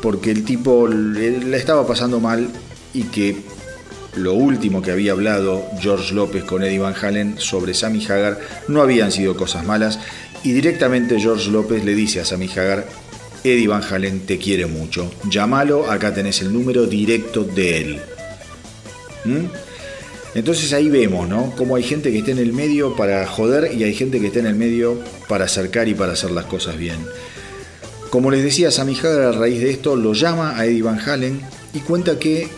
porque 0.01 0.31
el 0.31 0.44
tipo 0.44 0.86
le 0.86 1.56
estaba 1.56 1.85
pasando 1.86 2.20
mal 2.20 2.48
y 2.94 3.05
que 3.05 3.58
lo 4.19 4.35
último 4.35 4.82
que 4.82 4.90
había 4.90 5.12
hablado 5.12 5.65
George 5.81 6.15
López 6.15 6.45
con 6.45 6.62
Eddie 6.62 6.78
Van 6.78 6.95
Halen 7.01 7.39
sobre 7.39 7.74
Sammy 7.74 8.05
Hagar 8.05 8.39
no 8.69 8.82
habían 8.82 9.12
sido 9.12 9.36
cosas 9.36 9.65
malas 9.65 9.99
y 10.43 10.53
directamente 10.53 11.20
George 11.20 11.51
López 11.51 11.85
le 11.85 11.95
dice 11.95 12.20
a 12.20 12.24
Sammy 12.24 12.49
Hagar, 12.49 12.86
Eddie 13.45 13.69
Van 13.69 13.82
Halen 13.82 14.20
te 14.20 14.39
quiere 14.39 14.66
mucho, 14.66 15.11
llámalo, 15.28 15.90
acá 15.90 16.15
tenés 16.15 16.40
el 16.43 16.53
número 16.53 16.86
directo 16.86 17.45
de 17.45 17.78
él. 17.78 18.01
¿Mm? 19.24 19.47
Entonces 20.35 20.73
ahí 20.73 20.89
vemos, 20.89 21.28
¿no? 21.28 21.53
Cómo 21.57 21.77
hay 21.77 21.82
gente 21.82 22.12
que 22.12 22.19
está 22.19 22.31
en 22.31 22.39
el 22.39 22.53
medio 22.53 22.95
para 22.95 23.27
joder 23.27 23.73
y 23.74 23.82
hay 23.82 23.95
gente 23.95 24.20
que 24.20 24.28
está 24.28 24.39
en 24.39 24.47
el 24.47 24.55
medio 24.55 25.01
para 25.27 25.47
acercar 25.47 25.89
y 25.89 25.95
para 25.95 26.12
hacer 26.12 26.31
las 26.31 26.45
cosas 26.45 26.77
bien. 26.77 26.99
Como 28.11 28.31
les 28.31 28.43
decía, 28.43 28.70
Sammy 28.70 28.97
Hagar 28.97 29.23
a 29.23 29.32
raíz 29.32 29.61
de 29.61 29.70
esto 29.70 29.97
lo 29.97 30.12
llama 30.12 30.59
a 30.59 30.66
Eddie 30.66 30.82
Van 30.82 31.01
Halen 31.01 31.40
y 31.74 31.81
cuenta 31.81 32.19
que 32.19 32.49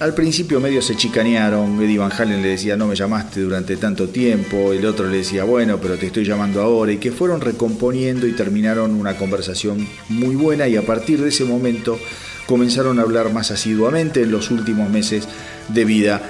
al 0.00 0.14
principio 0.14 0.60
medio 0.60 0.80
se 0.80 0.96
chicanearon, 0.96 1.82
Eddie 1.82 1.98
Van 1.98 2.12
Halen 2.12 2.40
le 2.40 2.48
decía 2.48 2.76
no 2.76 2.86
me 2.86 2.94
llamaste 2.94 3.40
durante 3.40 3.76
tanto 3.76 4.08
tiempo, 4.08 4.72
el 4.72 4.86
otro 4.86 5.08
le 5.08 5.18
decía 5.18 5.44
bueno 5.44 5.78
pero 5.80 5.96
te 5.96 6.06
estoy 6.06 6.24
llamando 6.24 6.62
ahora 6.62 6.92
y 6.92 6.98
que 6.98 7.10
fueron 7.10 7.40
recomponiendo 7.40 8.26
y 8.26 8.32
terminaron 8.32 8.92
una 8.92 9.16
conversación 9.16 9.88
muy 10.08 10.36
buena 10.36 10.68
y 10.68 10.76
a 10.76 10.86
partir 10.86 11.20
de 11.20 11.30
ese 11.30 11.44
momento 11.44 11.98
comenzaron 12.46 12.98
a 12.98 13.02
hablar 13.02 13.32
más 13.32 13.50
asiduamente 13.50 14.22
en 14.22 14.30
los 14.30 14.50
últimos 14.50 14.88
meses 14.88 15.28
de 15.68 15.84
vida 15.84 16.22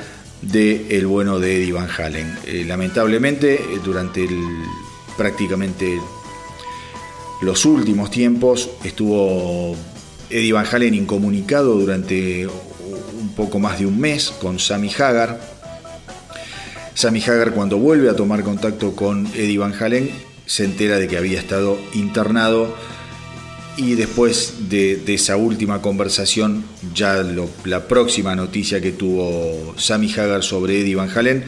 de 0.42 0.86
el 0.96 1.06
bueno 1.06 1.38
de 1.38 1.56
Eddie 1.56 1.72
Van 1.72 1.88
Halen. 1.90 2.38
Eh, 2.46 2.64
lamentablemente 2.66 3.54
eh, 3.54 3.80
durante 3.84 4.26
prácticamente 5.16 6.00
los 7.42 7.64
últimos 7.64 8.10
tiempos 8.10 8.70
estuvo 8.82 9.76
Eddie 10.30 10.52
Van 10.52 10.66
Halen 10.70 10.94
incomunicado 10.94 11.74
durante 11.74 12.48
poco 13.38 13.60
más 13.60 13.78
de 13.78 13.86
un 13.86 14.00
mes 14.00 14.32
con 14.40 14.58
Sammy 14.58 14.90
Hagar. 14.98 15.40
Sammy 16.94 17.22
Hagar 17.22 17.52
cuando 17.52 17.78
vuelve 17.78 18.10
a 18.10 18.16
tomar 18.16 18.42
contacto 18.42 18.96
con 18.96 19.28
Eddie 19.28 19.58
Van 19.58 19.72
Halen 19.80 20.10
se 20.44 20.64
entera 20.64 20.98
de 20.98 21.06
que 21.06 21.16
había 21.16 21.38
estado 21.38 21.78
internado 21.94 22.74
y 23.76 23.94
después 23.94 24.68
de, 24.68 25.00
esa 25.06 25.36
última 25.36 25.80
conversación, 25.80 26.64
ya 26.92 27.22
la 27.64 27.86
próxima 27.86 28.34
noticia 28.34 28.80
que 28.80 28.90
tuvo 28.90 29.74
Sammy 29.78 30.12
Hagar 30.14 30.42
sobre 30.42 30.80
Eddie 30.80 30.96
Van 30.96 31.08
Halen 31.08 31.44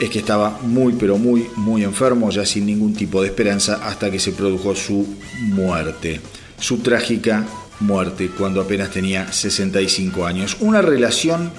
es 0.00 0.10
que 0.10 0.18
estaba 0.18 0.58
muy 0.62 0.94
pero 0.94 1.16
muy 1.16 1.46
muy 1.54 1.84
enfermo, 1.84 2.30
ya 2.30 2.44
sin 2.44 2.66
ningún 2.66 2.92
tipo 2.92 3.22
de 3.22 3.28
esperanza 3.28 3.86
hasta 3.86 4.10
que 4.10 4.18
se 4.18 4.32
produjo 4.32 4.74
su 4.74 5.06
muerte, 5.38 6.20
su 6.58 6.78
trágica 6.78 7.46
muerte 7.80 8.30
cuando 8.36 8.60
apenas 8.60 8.90
tenía 8.90 9.32
65 9.32 10.26
años. 10.26 10.56
Una 10.60 10.82
relación 10.82 11.52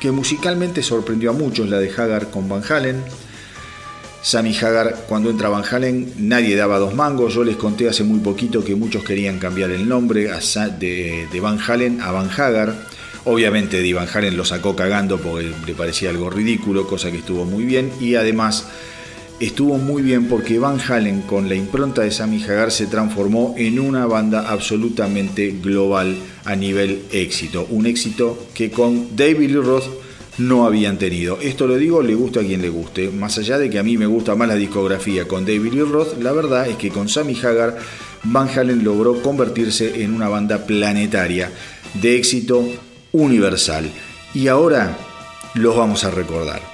que 0.00 0.10
musicalmente 0.10 0.82
sorprendió 0.82 1.30
a 1.30 1.32
muchos, 1.32 1.68
la 1.68 1.78
de 1.78 1.90
Hagar 1.90 2.30
con 2.30 2.48
Van 2.48 2.62
Halen. 2.68 3.02
Sammy 4.22 4.56
Hagar 4.56 5.04
cuando 5.06 5.28
entra 5.28 5.50
Van 5.50 5.64
Halen 5.70 6.12
nadie 6.18 6.56
daba 6.56 6.78
dos 6.78 6.94
mangos. 6.94 7.34
Yo 7.34 7.44
les 7.44 7.56
conté 7.56 7.88
hace 7.88 8.04
muy 8.04 8.20
poquito 8.20 8.64
que 8.64 8.74
muchos 8.74 9.04
querían 9.04 9.38
cambiar 9.38 9.70
el 9.70 9.88
nombre 9.88 10.30
de, 10.78 11.40
Van 11.40 11.58
Halen 11.58 12.00
a 12.00 12.10
Van 12.10 12.30
Hagar. 12.30 12.74
Obviamente 13.24 13.80
Eddie 13.80 13.94
Van 13.94 14.08
Halen 14.12 14.36
lo 14.36 14.44
sacó 14.44 14.76
cagando 14.76 15.18
porque 15.18 15.50
le 15.66 15.74
parecía 15.74 16.10
algo 16.10 16.28
ridículo, 16.28 16.86
cosa 16.86 17.10
que 17.10 17.18
estuvo 17.18 17.44
muy 17.44 17.64
bien. 17.64 17.90
Y 18.00 18.16
además 18.16 18.66
estuvo 19.46 19.78
muy 19.78 20.02
bien 20.02 20.28
porque 20.28 20.58
Van 20.58 20.78
Halen 20.80 21.22
con 21.22 21.48
la 21.48 21.54
impronta 21.54 22.02
de 22.02 22.10
Sammy 22.10 22.42
Hagar 22.42 22.70
se 22.70 22.86
transformó 22.86 23.54
en 23.56 23.78
una 23.78 24.06
banda 24.06 24.50
absolutamente 24.50 25.54
global 25.62 26.16
a 26.44 26.56
nivel 26.56 27.02
éxito. 27.12 27.66
Un 27.70 27.86
éxito 27.86 28.48
que 28.54 28.70
con 28.70 29.16
David 29.16 29.50
Lee 29.50 29.60
Roth 29.60 29.84
no 30.38 30.66
habían 30.66 30.98
tenido. 30.98 31.38
Esto 31.40 31.66
lo 31.66 31.76
digo, 31.76 32.02
le 32.02 32.14
gusta 32.14 32.40
a 32.40 32.42
quien 32.42 32.62
le 32.62 32.68
guste. 32.68 33.10
Más 33.10 33.38
allá 33.38 33.58
de 33.58 33.70
que 33.70 33.78
a 33.78 33.82
mí 33.82 33.96
me 33.96 34.06
gusta 34.06 34.34
más 34.34 34.48
la 34.48 34.56
discografía 34.56 35.28
con 35.28 35.44
David 35.44 35.72
Lee 35.72 35.82
Roth, 35.82 36.20
la 36.20 36.32
verdad 36.32 36.68
es 36.68 36.76
que 36.76 36.90
con 36.90 37.08
Sammy 37.08 37.38
Hagar, 37.40 37.78
Van 38.24 38.48
Halen 38.48 38.82
logró 38.82 39.22
convertirse 39.22 40.02
en 40.02 40.14
una 40.14 40.28
banda 40.28 40.66
planetaria 40.66 41.50
de 42.00 42.16
éxito 42.16 42.66
universal. 43.12 43.90
Y 44.32 44.48
ahora 44.48 44.96
los 45.54 45.76
vamos 45.76 46.04
a 46.04 46.10
recordar. 46.10 46.73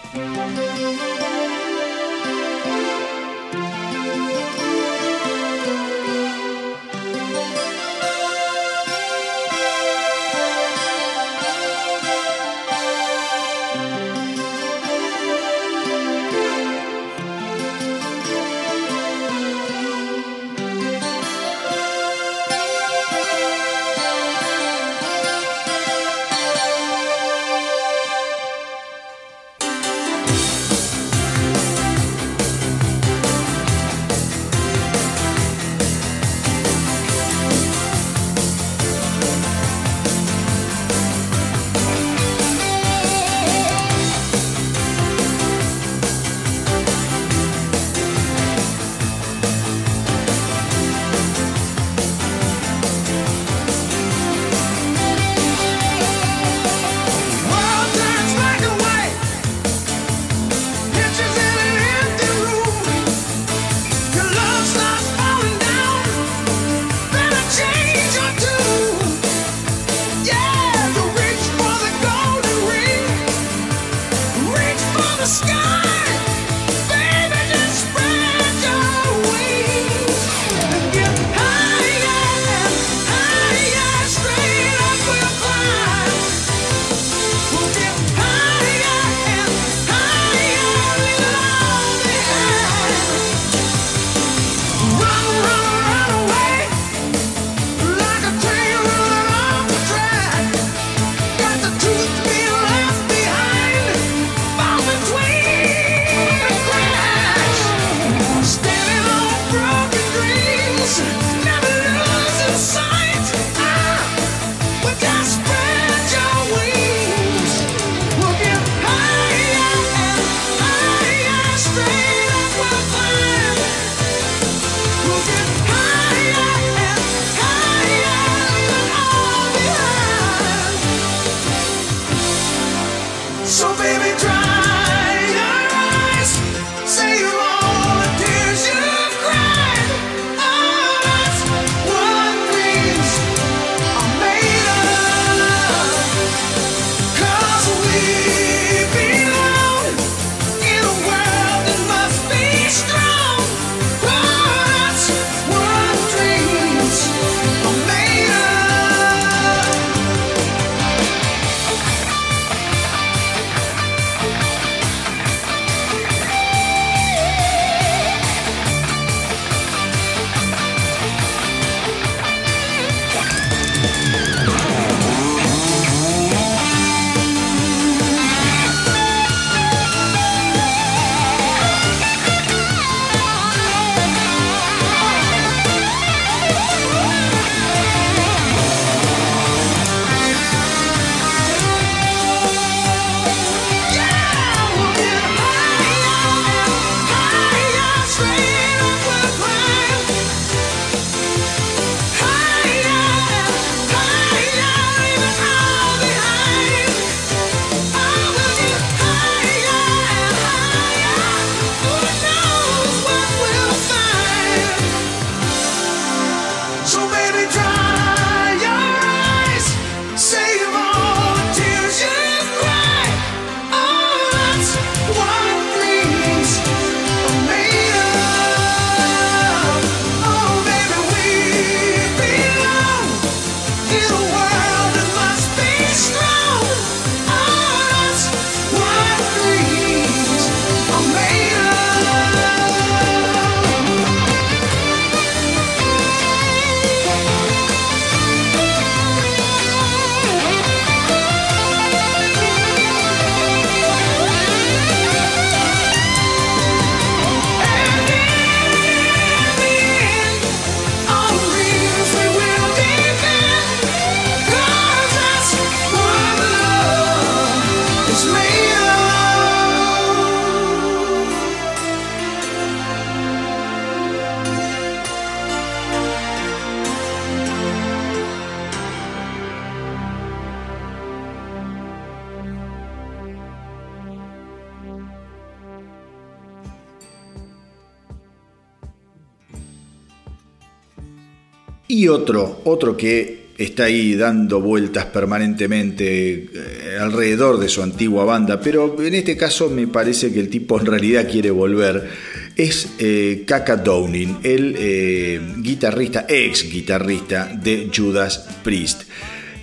Otro, 292.20 292.60
otro 292.64 292.96
que 292.96 293.40
está 293.56 293.84
ahí 293.84 294.14
dando 294.14 294.60
vueltas 294.60 295.06
permanentemente 295.06 296.32
eh, 296.34 296.98
alrededor 296.98 297.58
de 297.58 297.68
su 297.68 297.82
antigua 297.82 298.24
banda, 298.24 298.60
pero 298.60 298.96
en 299.02 299.14
este 299.14 299.36
caso 299.36 299.68
me 299.68 299.86
parece 299.86 300.32
que 300.32 300.40
el 300.40 300.48
tipo 300.48 300.80
en 300.80 300.86
realidad 300.86 301.28
quiere 301.30 301.50
volver, 301.50 302.08
es 302.56 302.94
eh, 302.98 303.44
Kaka 303.46 303.76
Downing, 303.76 304.38
el 304.42 304.74
eh, 304.78 305.40
guitarrista, 305.58 306.24
ex 306.28 306.70
guitarrista 306.70 307.50
de 307.54 307.90
Judas 307.94 308.46
Priest, 308.62 309.02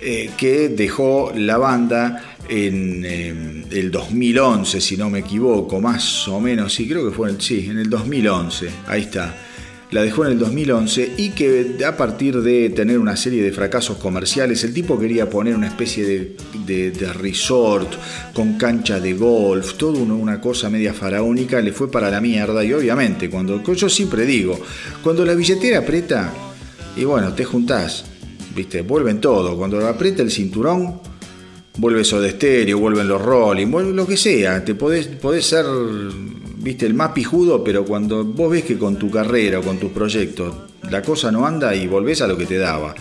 que 0.00 0.68
dejó 0.68 1.32
la 1.34 1.58
banda 1.58 2.36
en 2.48 3.04
el 3.04 3.90
2011, 3.90 4.80
si 4.80 4.96
no 4.96 5.10
me 5.10 5.18
equivoco, 5.18 5.80
más 5.80 6.28
o 6.28 6.40
menos, 6.40 6.72
sí, 6.72 6.88
creo 6.88 7.08
que 7.08 7.14
fue 7.14 7.34
sí, 7.40 7.66
en 7.68 7.78
el 7.78 7.90
2011, 7.90 8.68
ahí 8.86 9.02
está 9.02 9.47
la 9.90 10.02
dejó 10.02 10.26
en 10.26 10.32
el 10.32 10.38
2011 10.38 11.14
y 11.16 11.30
que 11.30 11.78
a 11.86 11.96
partir 11.96 12.42
de 12.42 12.70
tener 12.70 12.98
una 12.98 13.16
serie 13.16 13.42
de 13.42 13.52
fracasos 13.52 13.96
comerciales, 13.96 14.62
el 14.64 14.74
tipo 14.74 14.98
quería 14.98 15.30
poner 15.30 15.56
una 15.56 15.68
especie 15.68 16.04
de, 16.04 17.12
resort 17.14 17.94
con 18.34 18.58
cancha 18.58 19.00
de 19.00 19.14
golf, 19.14 19.74
todo 19.74 19.98
una 19.98 20.40
cosa 20.40 20.68
media 20.68 20.92
faraónica, 20.92 21.60
le 21.60 21.72
fue 21.72 21.90
para 21.90 22.10
la 22.10 22.20
mierda 22.20 22.62
y 22.64 22.72
obviamente, 22.72 23.30
cuando 23.30 23.62
yo 23.62 23.88
siempre 23.88 24.26
digo, 24.26 24.58
cuando 25.02 25.24
la 25.24 25.34
billetera 25.34 25.78
aprieta, 25.78 26.32
y 26.96 27.04
bueno, 27.04 27.32
te 27.32 27.44
juntás, 27.44 28.04
viste, 28.54 28.82
vuelven 28.82 29.20
todo, 29.20 29.56
cuando 29.56 29.86
aprieta 29.86 30.22
el 30.22 30.30
cinturón, 30.30 31.00
vuelve 31.78 32.02
de 32.02 32.28
estéreo, 32.28 32.78
vuelven 32.78 33.08
los 33.08 33.22
rolling, 33.22 33.70
vuelve 33.70 33.92
lo 33.94 34.06
que 34.06 34.16
sea, 34.16 34.64
te 34.64 34.74
podés, 34.74 35.06
podés 35.06 35.46
ser 35.46 35.64
viste, 36.68 36.84
el 36.84 36.92
más 36.92 37.12
pijudo, 37.12 37.64
pero 37.64 37.82
cuando 37.86 38.22
vos 38.24 38.50
ves 38.50 38.62
que 38.62 38.76
con 38.76 38.98
tu 38.98 39.10
carrera 39.10 39.60
o 39.60 39.62
con 39.62 39.78
tus 39.78 39.90
proyectos 39.90 40.54
la 40.90 41.00
cosa 41.00 41.32
no 41.32 41.46
anda 41.46 41.74
y 41.74 41.86
volvés 41.86 42.20
a 42.20 42.26
lo 42.26 42.36
que 42.36 42.44
te 42.44 42.58
daba. 42.58 42.94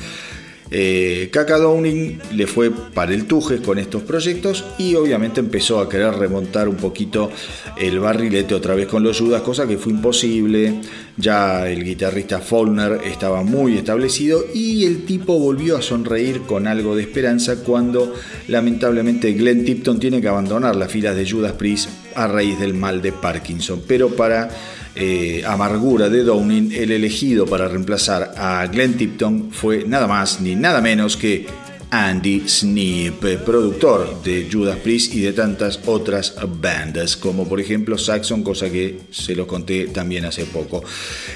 Eh, 0.72 1.30
Kaka 1.32 1.58
Downing 1.58 2.20
le 2.34 2.48
fue 2.48 2.72
para 2.72 3.14
el 3.14 3.26
Tujes 3.26 3.60
con 3.60 3.78
estos 3.78 4.04
proyectos 4.04 4.64
y 4.78 4.96
obviamente 4.96 5.42
empezó 5.42 5.82
a 5.82 5.90
querer 5.90 6.14
remontar 6.14 6.70
un 6.70 6.78
poquito 6.78 7.30
el 7.78 8.00
barrilete 8.00 8.56
otra 8.56 8.74
vez 8.74 8.88
con 8.88 9.04
los 9.04 9.20
Judas, 9.20 9.42
cosa 9.42 9.68
que 9.68 9.78
fue 9.78 9.92
imposible. 9.92 10.80
Ya 11.18 11.70
el 11.70 11.84
guitarrista 11.84 12.40
Faulner 12.40 13.02
estaba 13.04 13.44
muy 13.44 13.78
establecido 13.78 14.46
y 14.54 14.86
el 14.86 15.06
tipo 15.06 15.38
volvió 15.40 15.76
a 15.76 15.82
sonreír 15.82 16.44
con 16.44 16.68
algo 16.68 16.96
de 16.96 17.04
esperanza 17.04 17.64
cuando 17.64 18.14
lamentablemente 18.48 19.34
Glenn 19.34 19.66
Tipton 19.66 20.00
tiene 20.00 20.22
que 20.22 20.30
abandonar 20.30 20.78
las 20.78 20.90
filas 20.90 21.18
de 21.18 21.30
Judas 21.30 21.54
Priest 21.54 22.07
a 22.18 22.28
raíz 22.28 22.60
del 22.60 22.74
mal 22.74 23.02
de 23.02 23.12
Parkinson. 23.12 23.84
Pero 23.88 24.10
para 24.10 24.50
eh, 24.96 25.44
amargura 25.46 26.10
de 26.10 26.24
Downing, 26.24 26.72
el 26.74 26.92
elegido 26.92 27.46
para 27.46 27.68
reemplazar 27.68 28.34
a 28.36 28.66
Glenn 28.68 28.98
Tipton 28.98 29.52
fue 29.52 29.86
nada 29.86 30.08
más 30.08 30.42
ni 30.42 30.56
nada 30.56 30.82
menos 30.82 31.16
que 31.16 31.46
Andy 31.90 32.44
Sneap, 32.48 33.44
productor 33.46 34.22
de 34.24 34.48
Judas 34.52 34.78
Priest 34.78 35.14
y 35.14 35.22
de 35.22 35.32
tantas 35.32 35.80
otras 35.86 36.36
bandas, 36.60 37.16
como 37.16 37.48
por 37.48 37.62
ejemplo 37.62 37.98
Saxon, 37.98 38.44
cosa 38.44 38.70
que 38.70 39.00
se 39.10 39.36
los 39.36 39.48
conté 39.48 39.88
también 39.88 40.26
hace 40.26 40.46
poco. 40.46 40.84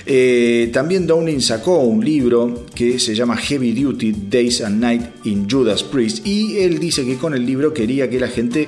Eh, 0.06 0.70
también 0.74 1.08
Downing 1.08 1.42
sacó 1.42 1.80
un 1.80 2.04
libro 2.04 2.66
que 2.76 3.00
se 3.00 3.16
llama 3.16 3.38
Heavy 3.38 3.72
Duty 3.72 4.14
Days 4.30 4.62
and 4.62 4.82
Night 4.82 5.04
in 5.24 5.50
Judas 5.50 5.84
Priest 5.84 6.26
y 6.26 6.58
él 6.58 6.80
dice 6.80 7.06
que 7.06 7.16
con 7.16 7.34
el 7.34 7.46
libro 7.46 7.74
quería 7.74 8.10
que 8.10 8.20
la 8.20 8.28
gente 8.28 8.68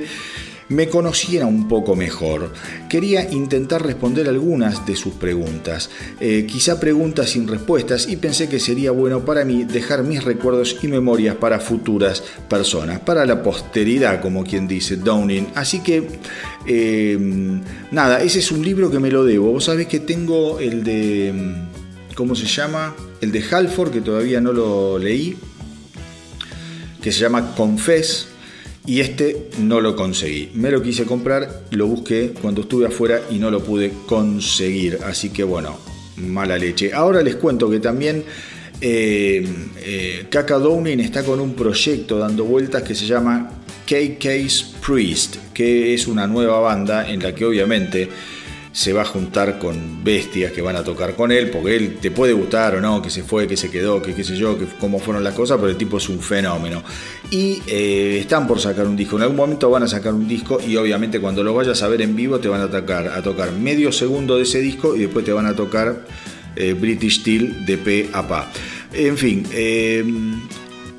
me 0.69 0.89
conociera 0.89 1.45
un 1.45 1.67
poco 1.67 1.95
mejor. 1.95 2.53
Quería 2.89 3.29
intentar 3.31 3.85
responder 3.85 4.27
algunas 4.29 4.85
de 4.85 4.95
sus 4.95 5.13
preguntas, 5.13 5.89
eh, 6.19 6.45
quizá 6.47 6.79
preguntas 6.79 7.31
sin 7.31 7.47
respuestas, 7.47 8.07
y 8.07 8.17
pensé 8.17 8.49
que 8.49 8.59
sería 8.59 8.91
bueno 8.91 9.25
para 9.25 9.45
mí 9.45 9.63
dejar 9.63 10.03
mis 10.03 10.23
recuerdos 10.23 10.77
y 10.81 10.87
memorias 10.87 11.35
para 11.35 11.59
futuras 11.59 12.23
personas, 12.49 12.99
para 12.99 13.25
la 13.25 13.41
posteridad, 13.41 14.21
como 14.21 14.43
quien 14.43 14.67
dice 14.67 14.97
Downing. 14.97 15.47
Así 15.55 15.81
que, 15.81 16.07
eh, 16.65 17.17
nada, 17.91 18.21
ese 18.21 18.39
es 18.39 18.51
un 18.51 18.63
libro 18.63 18.89
que 18.89 18.99
me 18.99 19.11
lo 19.11 19.23
debo. 19.23 19.51
Vos 19.51 19.65
sabés 19.65 19.87
que 19.87 19.99
tengo 19.99 20.59
el 20.59 20.83
de, 20.83 21.33
¿cómo 22.15 22.35
se 22.35 22.45
llama? 22.45 22.95
El 23.21 23.31
de 23.31 23.43
Halford, 23.49 23.91
que 23.91 24.01
todavía 24.01 24.41
no 24.41 24.53
lo 24.53 24.97
leí, 24.97 25.37
que 27.01 27.11
se 27.11 27.19
llama 27.19 27.53
Confess 27.55 28.32
y 28.85 28.99
este 28.99 29.49
no 29.59 29.81
lo 29.81 29.95
conseguí. 29.95 30.51
Me 30.53 30.71
lo 30.71 30.81
quise 30.81 31.05
comprar, 31.05 31.63
lo 31.71 31.87
busqué 31.87 32.33
cuando 32.41 32.61
estuve 32.61 32.87
afuera 32.87 33.21
y 33.29 33.35
no 33.35 33.49
lo 33.49 33.63
pude 33.63 33.91
conseguir. 34.05 34.99
Así 35.05 35.29
que 35.29 35.43
bueno, 35.43 35.77
mala 36.17 36.57
leche. 36.57 36.93
Ahora 36.93 37.21
les 37.21 37.35
cuento 37.35 37.69
que 37.69 37.79
también 37.79 38.23
eh, 38.81 39.47
eh, 39.77 40.25
Kaka 40.29 40.57
Downing 40.57 40.99
está 40.99 41.23
con 41.23 41.39
un 41.39 41.53
proyecto 41.53 42.17
dando 42.17 42.43
vueltas 42.43 42.83
que 42.83 42.95
se 42.95 43.05
llama 43.05 43.49
KK's 43.85 44.75
Priest, 44.85 45.37
que 45.53 45.93
es 45.93 46.07
una 46.07 46.27
nueva 46.27 46.59
banda 46.59 47.09
en 47.09 47.23
la 47.23 47.33
que 47.33 47.45
obviamente 47.45 48.09
se 48.73 48.91
va 48.91 49.03
a 49.03 49.05
juntar 49.05 49.59
con 49.59 50.03
bestias 50.03 50.51
que 50.51 50.63
van 50.63 50.75
a 50.75 50.83
tocar 50.83 51.15
con 51.15 51.31
él, 51.31 51.51
porque 51.51 51.75
él 51.75 51.97
te 52.01 52.09
puede 52.09 52.33
gustar 52.33 52.75
o 52.75 52.81
no, 52.81 53.03
que 53.03 53.11
se 53.11 53.21
fue, 53.21 53.47
que 53.47 53.55
se 53.55 53.69
quedó, 53.69 54.01
que 54.01 54.15
qué 54.15 54.23
sé 54.23 54.35
yo, 54.35 54.57
que 54.57 54.65
cómo 54.79 54.99
fueron 54.99 55.23
las 55.23 55.35
cosas, 55.35 55.57
pero 55.57 55.69
el 55.69 55.77
tipo 55.77 55.97
es 55.97 56.09
un 56.09 56.19
fenómeno. 56.19 56.83
Y 57.29 57.61
eh, 57.67 58.17
están 58.19 58.47
por 58.47 58.59
sacar 58.59 58.87
un 58.87 58.95
disco, 58.95 59.15
en 59.15 59.21
algún 59.21 59.37
momento 59.37 59.69
van 59.69 59.83
a 59.83 59.87
sacar 59.87 60.15
un 60.15 60.27
disco 60.27 60.59
y 60.59 60.75
obviamente 60.75 61.21
cuando 61.21 61.43
lo 61.43 61.53
vayas 61.53 61.83
a 61.83 61.87
ver 61.87 62.01
en 62.01 62.15
vivo 62.15 62.39
te 62.39 62.47
van 62.47 62.61
a 62.61 62.69
tocar, 62.69 63.07
a 63.07 63.21
tocar 63.21 63.51
medio 63.51 63.91
segundo 63.91 64.37
de 64.37 64.43
ese 64.43 64.59
disco 64.59 64.95
y 64.95 65.01
después 65.01 65.23
te 65.23 65.31
van 65.31 65.45
a 65.45 65.55
tocar 65.55 66.05
eh, 66.55 66.73
British 66.73 67.21
Steel 67.21 67.67
de 67.67 67.77
P 67.77 68.09
a 68.11 68.27
Pa. 68.27 68.51
En 68.91 69.17
fin, 69.17 69.45
eh, 69.51 70.03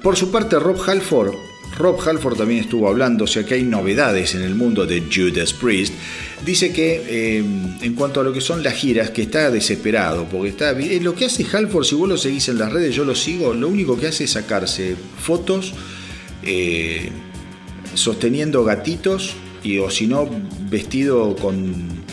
por 0.01 0.15
su 0.15 0.31
parte 0.31 0.61
Rob 0.61 0.79
Halford 0.87 1.35
Rob 1.77 2.01
Halford 2.01 2.37
también 2.37 2.61
estuvo 2.61 2.89
hablando, 2.89 3.25
o 3.25 3.27
sea 3.27 3.45
que 3.45 3.55
hay 3.55 3.65
novedades 3.65 4.35
en 4.35 4.43
el 4.43 4.55
mundo 4.55 4.87
de 4.87 5.03
Judas 5.13 5.53
Priest. 5.53 5.95
Dice 6.45 6.73
que 6.73 7.03
eh, 7.07 7.39
en 7.39 7.95
cuanto 7.95 8.21
a 8.21 8.25
lo 8.25 8.33
que 8.33 8.41
son 8.41 8.63
las 8.63 8.75
giras, 8.75 9.11
que 9.11 9.23
está 9.23 9.51
desesperado, 9.51 10.27
porque 10.31 10.51
está 10.51 10.71
eh, 10.71 11.01
lo 11.01 11.15
que 11.15 11.25
hace 11.25 11.45
Halford, 11.51 11.85
si 11.85 11.95
vos 11.95 12.09
lo 12.09 12.17
seguís 12.17 12.49
en 12.49 12.59
las 12.59 12.73
redes, 12.73 12.95
yo 12.95 13.05
lo 13.05 13.15
sigo, 13.15 13.55
lo 13.55 13.69
único 13.69 13.99
que 13.99 14.07
hace 14.07 14.25
es 14.25 14.31
sacarse 14.31 14.95
fotos 15.19 15.75
eh, 16.43 17.09
sosteniendo 17.95 18.65
gatitos 18.65 19.35
y 19.63 19.79
o 19.79 19.91
si 19.91 20.07
no 20.07 20.29
vestido 20.69 21.35
con 21.37 22.04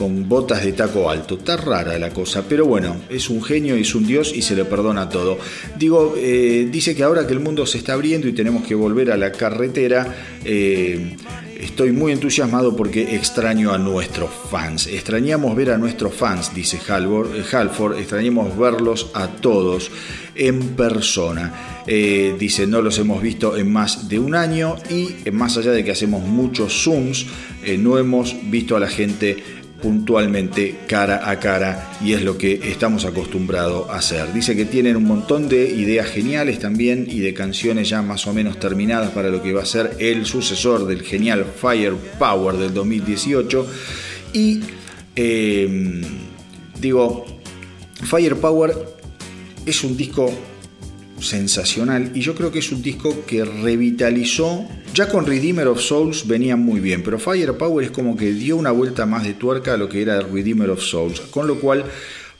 con 0.00 0.26
botas 0.30 0.64
de 0.64 0.72
taco 0.72 1.10
alto. 1.10 1.34
Está 1.34 1.58
rara 1.58 1.98
la 1.98 2.08
cosa, 2.08 2.42
pero 2.48 2.64
bueno, 2.64 2.96
es 3.10 3.28
un 3.28 3.42
genio, 3.42 3.74
es 3.74 3.94
un 3.94 4.06
dios 4.06 4.32
y 4.34 4.40
se 4.40 4.56
le 4.56 4.64
perdona 4.64 5.10
todo. 5.10 5.36
Digo, 5.76 6.14
eh, 6.16 6.66
dice 6.72 6.96
que 6.96 7.02
ahora 7.02 7.26
que 7.26 7.34
el 7.34 7.40
mundo 7.40 7.66
se 7.66 7.76
está 7.76 7.92
abriendo 7.92 8.26
y 8.26 8.32
tenemos 8.32 8.64
que 8.64 8.74
volver 8.74 9.10
a 9.10 9.18
la 9.18 9.30
carretera, 9.30 10.38
eh, 10.42 11.16
estoy 11.60 11.92
muy 11.92 12.12
entusiasmado 12.12 12.74
porque 12.74 13.14
extraño 13.14 13.74
a 13.74 13.78
nuestros 13.78 14.30
fans. 14.50 14.86
Extrañamos 14.86 15.54
ver 15.54 15.70
a 15.70 15.76
nuestros 15.76 16.14
fans, 16.14 16.54
dice 16.54 16.78
eh, 16.78 17.44
Halford, 17.52 17.98
extrañamos 17.98 18.56
verlos 18.56 19.10
a 19.12 19.28
todos 19.28 19.90
en 20.34 20.60
persona. 20.76 21.82
dice, 21.86 22.66
no 22.66 22.80
los 22.80 22.98
hemos 22.98 23.20
visto 23.20 23.54
en 23.58 23.70
más 23.70 24.08
de 24.08 24.18
un 24.18 24.34
año 24.34 24.76
y 24.88 25.30
más 25.30 25.58
allá 25.58 25.72
de 25.72 25.84
que 25.84 25.90
hacemos 25.90 26.22
muchos 26.22 26.84
Zooms, 26.84 27.26
no 27.78 27.98
hemos 27.98 28.36
visto 28.48 28.76
a 28.76 28.80
la 28.80 28.88
gente 28.88 29.59
puntualmente 29.80 30.80
cara 30.86 31.28
a 31.30 31.38
cara 31.38 31.92
y 32.04 32.12
es 32.12 32.22
lo 32.22 32.36
que 32.36 32.60
estamos 32.64 33.04
acostumbrados 33.04 33.88
a 33.88 33.96
hacer. 33.96 34.32
Dice 34.32 34.54
que 34.56 34.64
tienen 34.64 34.96
un 34.96 35.04
montón 35.04 35.48
de 35.48 35.70
ideas 35.70 36.06
geniales 36.08 36.58
también 36.58 37.06
y 37.08 37.20
de 37.20 37.34
canciones 37.34 37.88
ya 37.88 38.02
más 38.02 38.26
o 38.26 38.32
menos 38.32 38.58
terminadas 38.58 39.10
para 39.10 39.28
lo 39.28 39.42
que 39.42 39.52
va 39.52 39.62
a 39.62 39.66
ser 39.66 39.96
el 39.98 40.26
sucesor 40.26 40.86
del 40.86 41.02
genial 41.02 41.44
Firepower 41.44 42.56
del 42.56 42.74
2018 42.74 43.66
y 44.32 44.60
em, 45.16 46.02
digo, 46.80 47.24
Firepower 48.02 48.74
es 49.66 49.84
un 49.84 49.96
disco 49.96 50.32
sensacional. 51.22 52.12
Y 52.14 52.20
yo 52.20 52.34
creo 52.34 52.50
que 52.50 52.60
es 52.60 52.72
un 52.72 52.82
disco 52.82 53.24
que 53.26 53.44
revitalizó. 53.44 54.66
Ya 54.94 55.08
con 55.08 55.26
Redeemer 55.26 55.68
of 55.68 55.80
Souls 55.80 56.26
venía 56.26 56.56
muy 56.56 56.80
bien, 56.80 57.02
pero 57.02 57.18
Firepower 57.18 57.84
es 57.84 57.90
como 57.90 58.16
que 58.16 58.32
dio 58.32 58.56
una 58.56 58.70
vuelta 58.70 59.06
más 59.06 59.24
de 59.24 59.34
tuerca 59.34 59.74
a 59.74 59.76
lo 59.76 59.88
que 59.88 60.02
era 60.02 60.20
Redeemer 60.20 60.70
of 60.70 60.82
Souls, 60.82 61.20
con 61.20 61.46
lo 61.46 61.60
cual 61.60 61.84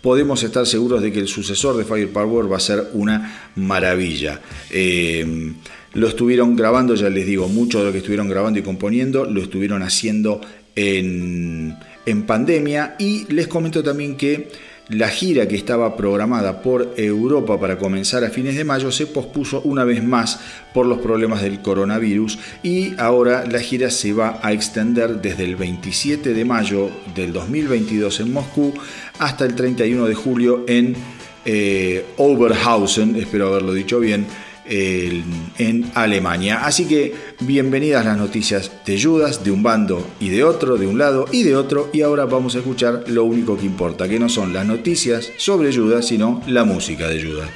podemos 0.01 0.43
estar 0.43 0.67
seguros 0.67 1.03
de 1.03 1.13
que 1.13 1.21
el 1.21 1.29
sucesor 1.29 1.77
de 1.77 1.85
Firepower 1.85 2.51
va 2.51 2.57
a 2.57 2.61
ser 2.61 2.89
una 2.95 3.51
maravilla. 3.57 4.41
Eh, 4.71 5.53
lo 5.95 6.07
estuvieron 6.07 6.57
grabando, 6.57 6.95
ya 6.95 7.11
les 7.11 7.27
digo, 7.27 7.49
mucho 7.49 7.81
de 7.81 7.87
lo 7.87 7.93
que 7.93 7.99
estuvieron 7.99 8.29
grabando 8.29 8.59
y 8.59 8.63
componiendo 8.63 9.25
lo 9.25 9.43
estuvieron 9.43 9.83
haciendo 9.83 10.41
en, 10.77 11.77
en 12.07 12.23
pandemia. 12.23 12.97
Y 12.99 13.33
les 13.33 13.49
comento 13.49 13.83
también 13.83 14.17
que 14.17 14.49
la 14.91 15.09
gira 15.09 15.47
que 15.47 15.55
estaba 15.55 15.97
programada 15.97 16.63
por 16.63 16.95
Europa 16.97 17.59
para 17.61 17.79
comenzar 17.79 18.25
a 18.25 18.31
fines 18.31 18.57
de 18.57 18.65
mayo 18.65 18.91
se 18.91 19.07
pospuso 19.07 19.61
una 19.63 19.85
vez 19.85 20.03
más 20.03 20.41
por 20.75 20.85
los 20.85 20.99
problemas 20.99 21.43
del 21.43 21.61
coronavirus 21.61 22.39
y 22.63 22.95
ahora 22.99 23.47
la 23.47 23.61
gira 23.61 23.91
se 23.91 24.13
va 24.13 24.41
a 24.43 24.53
extender 24.53 25.23
desde 25.23 25.45
el 25.45 25.55
27 25.55 26.35
de 26.35 26.45
mayo 26.45 26.91
del 27.15 27.33
2022 27.33 28.21
en 28.21 28.33
Moscú 28.33 28.75
hasta 29.19 29.45
el 29.45 29.55
31 29.55 30.07
de 30.07 30.15
julio 30.15 30.65
en 30.67 30.97
eh, 31.45 32.05
Oberhausen, 32.17 33.15
espero 33.17 33.49
haberlo 33.49 33.73
dicho 33.73 34.01
bien, 34.01 34.27
en 34.71 35.91
Alemania. 35.95 36.65
Así 36.65 36.87
que 36.87 37.13
bienvenidas 37.41 38.05
las 38.05 38.17
noticias 38.17 38.71
de 38.87 39.01
Judas, 39.01 39.43
de 39.43 39.51
un 39.51 39.63
bando 39.63 40.07
y 40.21 40.29
de 40.29 40.45
otro, 40.45 40.77
de 40.77 40.87
un 40.87 40.99
lado 40.99 41.27
y 41.33 41.43
de 41.43 41.57
otro. 41.57 41.91
Y 41.93 42.03
ahora 42.03 42.25
vamos 42.25 42.55
a 42.55 42.59
escuchar 42.59 43.05
lo 43.09 43.25
único 43.25 43.59
que 43.59 43.67
importa, 43.67 44.09
que 44.09 44.19
no 44.19 44.29
son 44.29 44.53
las 44.53 44.67
noticias 44.67 45.31
sobre 45.37 45.75
Judas, 45.75 46.07
sino 46.07 46.43
la 46.47 46.65
música 46.65 47.09
de 47.09 47.23
Judas. 47.23 47.51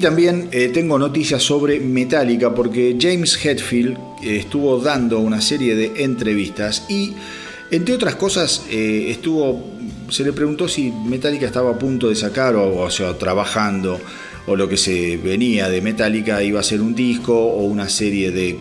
También 0.00 0.48
eh, 0.52 0.70
tengo 0.72 0.98
noticias 0.98 1.42
sobre 1.42 1.80
Metallica 1.80 2.54
porque 2.54 2.96
James 3.00 3.44
Hetfield 3.44 3.96
eh, 4.22 4.36
estuvo 4.36 4.78
dando 4.78 5.18
una 5.18 5.40
serie 5.40 5.74
de 5.74 6.04
entrevistas 6.04 6.84
y 6.88 7.14
entre 7.70 7.94
otras 7.94 8.14
cosas 8.14 8.64
eh, 8.70 9.06
estuvo 9.10 9.76
se 10.08 10.24
le 10.24 10.32
preguntó 10.32 10.68
si 10.68 10.90
Metallica 10.90 11.46
estaba 11.46 11.70
a 11.70 11.78
punto 11.78 12.08
de 12.08 12.14
sacar 12.16 12.54
o, 12.54 12.80
o 12.80 12.90
sea 12.90 13.18
trabajando 13.18 14.00
o 14.46 14.56
lo 14.56 14.68
que 14.68 14.76
se 14.76 15.16
venía 15.16 15.68
de 15.68 15.82
Metallica 15.82 16.42
iba 16.42 16.60
a 16.60 16.62
ser 16.62 16.80
un 16.80 16.94
disco 16.94 17.34
o 17.34 17.64
una 17.64 17.88
serie 17.88 18.30
de, 18.30 18.58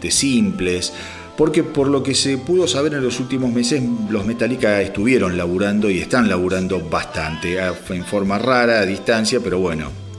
de 0.00 0.10
simples 0.10 0.92
porque 1.36 1.64
por 1.64 1.88
lo 1.88 2.02
que 2.02 2.14
se 2.14 2.36
pudo 2.38 2.68
saber 2.68 2.94
en 2.94 3.02
los 3.02 3.18
últimos 3.20 3.52
meses 3.52 3.82
los 4.10 4.26
Metallica 4.26 4.82
estuvieron 4.82 5.36
laburando 5.36 5.90
y 5.90 5.98
están 5.98 6.28
laburando 6.28 6.80
bastante 6.80 7.58
en 7.58 8.04
forma 8.04 8.38
rara 8.38 8.80
a 8.80 8.86
distancia 8.86 9.40
pero 9.42 9.58
bueno 9.58 10.11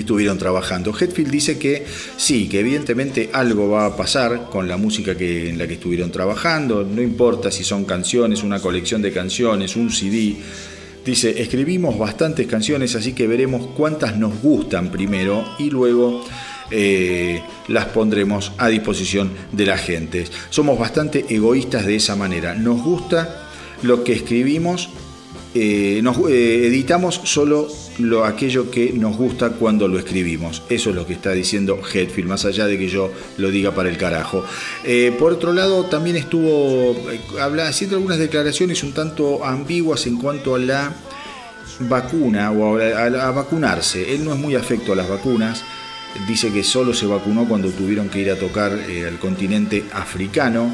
estuvieron 0.00 0.38
trabajando. 0.38 0.94
Hetfield 0.98 1.30
dice 1.30 1.58
que 1.58 1.84
sí, 2.16 2.48
que 2.48 2.60
evidentemente 2.60 3.30
algo 3.32 3.68
va 3.68 3.86
a 3.86 3.96
pasar 3.96 4.48
con 4.50 4.68
la 4.68 4.76
música 4.76 5.16
que, 5.16 5.48
en 5.50 5.58
la 5.58 5.66
que 5.66 5.74
estuvieron 5.74 6.10
trabajando, 6.10 6.84
no 6.84 7.02
importa 7.02 7.50
si 7.50 7.64
son 7.64 7.84
canciones, 7.84 8.42
una 8.42 8.60
colección 8.60 9.02
de 9.02 9.12
canciones, 9.12 9.76
un 9.76 9.90
CD. 9.90 10.36
Dice, 11.04 11.40
escribimos 11.40 11.98
bastantes 11.98 12.46
canciones, 12.46 12.94
así 12.94 13.12
que 13.12 13.26
veremos 13.26 13.68
cuántas 13.76 14.16
nos 14.16 14.40
gustan 14.42 14.90
primero 14.90 15.44
y 15.58 15.70
luego 15.70 16.24
eh, 16.70 17.40
las 17.68 17.86
pondremos 17.86 18.52
a 18.58 18.68
disposición 18.68 19.30
de 19.52 19.66
la 19.66 19.78
gente. 19.78 20.24
Somos 20.50 20.78
bastante 20.78 21.24
egoístas 21.28 21.86
de 21.86 21.96
esa 21.96 22.16
manera. 22.16 22.54
Nos 22.54 22.82
gusta 22.82 23.48
lo 23.82 24.02
que 24.02 24.14
escribimos 24.14 24.90
eh, 25.58 26.00
nos, 26.02 26.18
eh, 26.28 26.66
editamos 26.66 27.18
solo 27.24 27.66
lo, 27.98 28.24
aquello 28.24 28.70
que 28.70 28.92
nos 28.92 29.16
gusta 29.16 29.50
cuando 29.50 29.88
lo 29.88 29.98
escribimos. 29.98 30.62
Eso 30.68 30.90
es 30.90 30.96
lo 30.96 31.06
que 31.06 31.14
está 31.14 31.32
diciendo 31.32 31.80
Hetfield, 31.80 32.28
más 32.28 32.44
allá 32.44 32.66
de 32.66 32.78
que 32.78 32.88
yo 32.88 33.10
lo 33.38 33.50
diga 33.50 33.74
para 33.74 33.88
el 33.88 33.96
carajo. 33.96 34.44
Eh, 34.84 35.14
por 35.18 35.32
otro 35.32 35.52
lado, 35.52 35.84
también 35.84 36.16
estuvo 36.16 36.96
haciendo 37.62 37.96
algunas 37.96 38.18
declaraciones 38.18 38.82
un 38.82 38.92
tanto 38.92 39.44
ambiguas 39.44 40.06
en 40.06 40.18
cuanto 40.18 40.54
a 40.54 40.58
la 40.58 40.92
vacuna 41.80 42.50
o 42.52 42.78
a, 42.78 43.30
vacunarse. 43.30 44.14
Él 44.14 44.24
no 44.24 44.32
es 44.32 44.38
muy 44.38 44.54
afecto 44.54 44.92
a 44.92 44.96
las 44.96 45.08
vacunas. 45.08 45.62
Dice 46.26 46.50
que 46.50 46.64
solo 46.64 46.94
se 46.94 47.06
vacunó 47.06 47.46
cuando 47.46 47.68
tuvieron 47.70 48.08
que 48.08 48.20
ir 48.20 48.30
a 48.30 48.36
tocar 48.36 48.72
al 48.72 49.18
continente 49.18 49.84
africano 49.92 50.70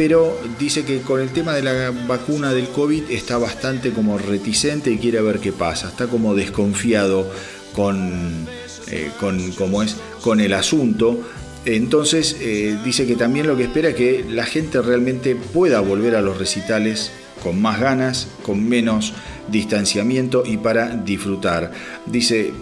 pero 0.00 0.34
dice 0.58 0.86
que 0.86 1.02
con 1.02 1.20
el 1.20 1.28
tema 1.28 1.52
de 1.52 1.62
la 1.62 1.90
vacuna 1.90 2.54
del 2.54 2.68
COVID 2.68 3.10
está 3.10 3.36
bastante 3.36 3.90
como 3.90 4.16
reticente 4.16 4.90
y 4.90 4.96
quiere 4.96 5.20
ver 5.20 5.40
qué 5.40 5.52
pasa, 5.52 5.88
está 5.88 6.06
como 6.06 6.34
desconfiado 6.34 7.30
con, 7.74 8.46
eh, 8.90 9.10
con, 9.20 9.38
es, 9.82 9.96
con 10.22 10.40
el 10.40 10.54
asunto. 10.54 11.20
Entonces 11.66 12.34
eh, 12.40 12.78
dice 12.82 13.06
que 13.06 13.14
también 13.14 13.46
lo 13.46 13.58
que 13.58 13.64
espera 13.64 13.90
es 13.90 13.94
que 13.94 14.24
la 14.26 14.46
gente 14.46 14.80
realmente 14.80 15.36
pueda 15.36 15.80
volver 15.80 16.16
a 16.16 16.22
los 16.22 16.38
recitales 16.38 17.12
con 17.42 17.60
más 17.60 17.78
ganas, 17.78 18.28
con 18.42 18.66
menos 18.66 19.12
distanciamiento 19.48 20.44
y 20.46 20.56
para 20.56 20.96
disfrutar. 20.96 21.72
Dice, 22.06 22.54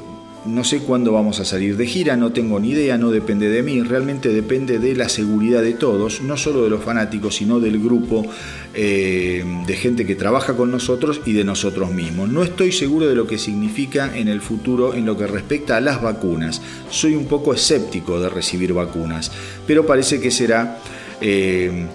no 0.48 0.64
sé 0.64 0.80
cuándo 0.80 1.12
vamos 1.12 1.40
a 1.40 1.44
salir 1.44 1.76
de 1.76 1.86
gira, 1.86 2.16
no 2.16 2.32
tengo 2.32 2.58
ni 2.58 2.70
idea, 2.70 2.98
no 2.98 3.10
depende 3.10 3.48
de 3.48 3.62
mí, 3.62 3.82
realmente 3.82 4.30
depende 4.30 4.78
de 4.78 4.96
la 4.96 5.08
seguridad 5.08 5.62
de 5.62 5.74
todos, 5.74 6.22
no 6.22 6.36
solo 6.36 6.64
de 6.64 6.70
los 6.70 6.82
fanáticos, 6.82 7.36
sino 7.36 7.60
del 7.60 7.78
grupo 7.78 8.26
eh, 8.74 9.44
de 9.66 9.76
gente 9.76 10.06
que 10.06 10.14
trabaja 10.14 10.56
con 10.56 10.70
nosotros 10.70 11.20
y 11.24 11.32
de 11.32 11.44
nosotros 11.44 11.92
mismos. 11.92 12.28
No 12.28 12.42
estoy 12.42 12.72
seguro 12.72 13.06
de 13.06 13.14
lo 13.14 13.26
que 13.26 13.38
significa 13.38 14.16
en 14.16 14.28
el 14.28 14.40
futuro 14.40 14.94
en 14.94 15.06
lo 15.06 15.16
que 15.16 15.26
respecta 15.26 15.76
a 15.76 15.80
las 15.80 16.02
vacunas. 16.02 16.62
Soy 16.90 17.14
un 17.14 17.26
poco 17.26 17.54
escéptico 17.54 18.20
de 18.20 18.28
recibir 18.28 18.72
vacunas, 18.72 19.30
pero 19.66 19.86
parece 19.86 20.20
que 20.20 20.30
será... 20.30 20.78
Eh, 21.20 21.86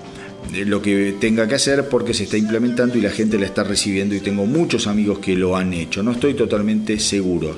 lo 0.66 0.82
que 0.82 1.16
tenga 1.20 1.48
que 1.48 1.56
hacer 1.56 1.88
porque 1.90 2.14
se 2.14 2.24
está 2.24 2.38
implementando 2.38 2.98
y 2.98 3.02
la 3.02 3.10
gente 3.10 3.38
la 3.38 3.46
está 3.46 3.64
recibiendo 3.64 4.16
y 4.16 4.20
tengo 4.20 4.46
muchos 4.46 4.88
amigos 4.88 5.20
que 5.20 5.36
lo 5.36 5.56
han 5.56 5.74
hecho. 5.74 6.04
No 6.04 6.12
estoy 6.12 6.34
totalmente 6.34 7.00
seguro. 7.00 7.56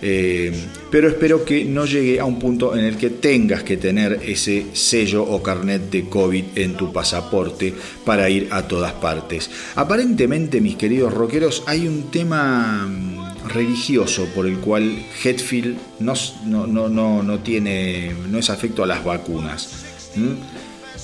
Eh, 0.00 0.52
pero 0.90 1.08
espero 1.08 1.44
que 1.44 1.64
no 1.64 1.84
llegue 1.84 2.20
a 2.20 2.24
un 2.24 2.38
punto 2.38 2.76
en 2.76 2.84
el 2.84 2.96
que 2.96 3.10
tengas 3.10 3.64
que 3.64 3.76
tener 3.76 4.20
ese 4.24 4.66
sello 4.72 5.24
o 5.24 5.42
carnet 5.42 5.90
de 5.90 6.08
COVID 6.08 6.44
en 6.54 6.76
tu 6.76 6.92
pasaporte 6.92 7.74
para 8.04 8.30
ir 8.30 8.48
a 8.50 8.62
todas 8.68 8.92
partes. 8.92 9.50
Aparentemente, 9.74 10.60
mis 10.60 10.76
queridos 10.76 11.12
rockeros, 11.12 11.64
hay 11.66 11.86
un 11.86 12.10
tema 12.10 12.86
mm, 12.86 13.48
religioso 13.48 14.26
por 14.34 14.46
el 14.46 14.58
cual 14.58 15.04
Hetfield 15.22 15.76
no, 15.98 16.14
no, 16.46 16.66
no, 16.88 17.22
no, 17.22 17.38
tiene, 17.40 18.14
no 18.28 18.38
es 18.38 18.50
afecto 18.50 18.84
a 18.84 18.86
las 18.86 19.04
vacunas. 19.04 19.84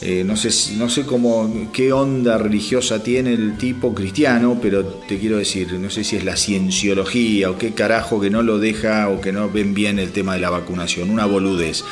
Eh, 0.06 0.22
no 0.22 0.36
sé, 0.36 0.50
no 0.76 0.90
sé 0.90 1.06
cómo, 1.06 1.70
qué 1.72 1.90
onda 1.90 2.36
religiosa 2.36 3.02
tiene 3.02 3.32
el 3.32 3.56
tipo 3.56 3.94
cristiano, 3.94 4.58
pero 4.60 4.84
te 4.84 5.18
quiero 5.18 5.38
decir, 5.38 5.72
no 5.80 5.88
sé 5.88 6.04
si 6.04 6.16
es 6.16 6.24
la 6.24 6.36
cienciología 6.36 7.50
o 7.50 7.56
qué 7.56 7.72
carajo 7.72 8.20
que 8.20 8.28
no 8.28 8.42
lo 8.42 8.58
deja 8.58 9.08
o 9.08 9.22
que 9.22 9.32
no 9.32 9.48
ven 9.48 9.72
bien 9.72 9.98
el 9.98 10.12
tema 10.12 10.34
de 10.34 10.40
la 10.40 10.50
vacunación, 10.50 11.08
una 11.08 11.24
boludez. 11.24 11.84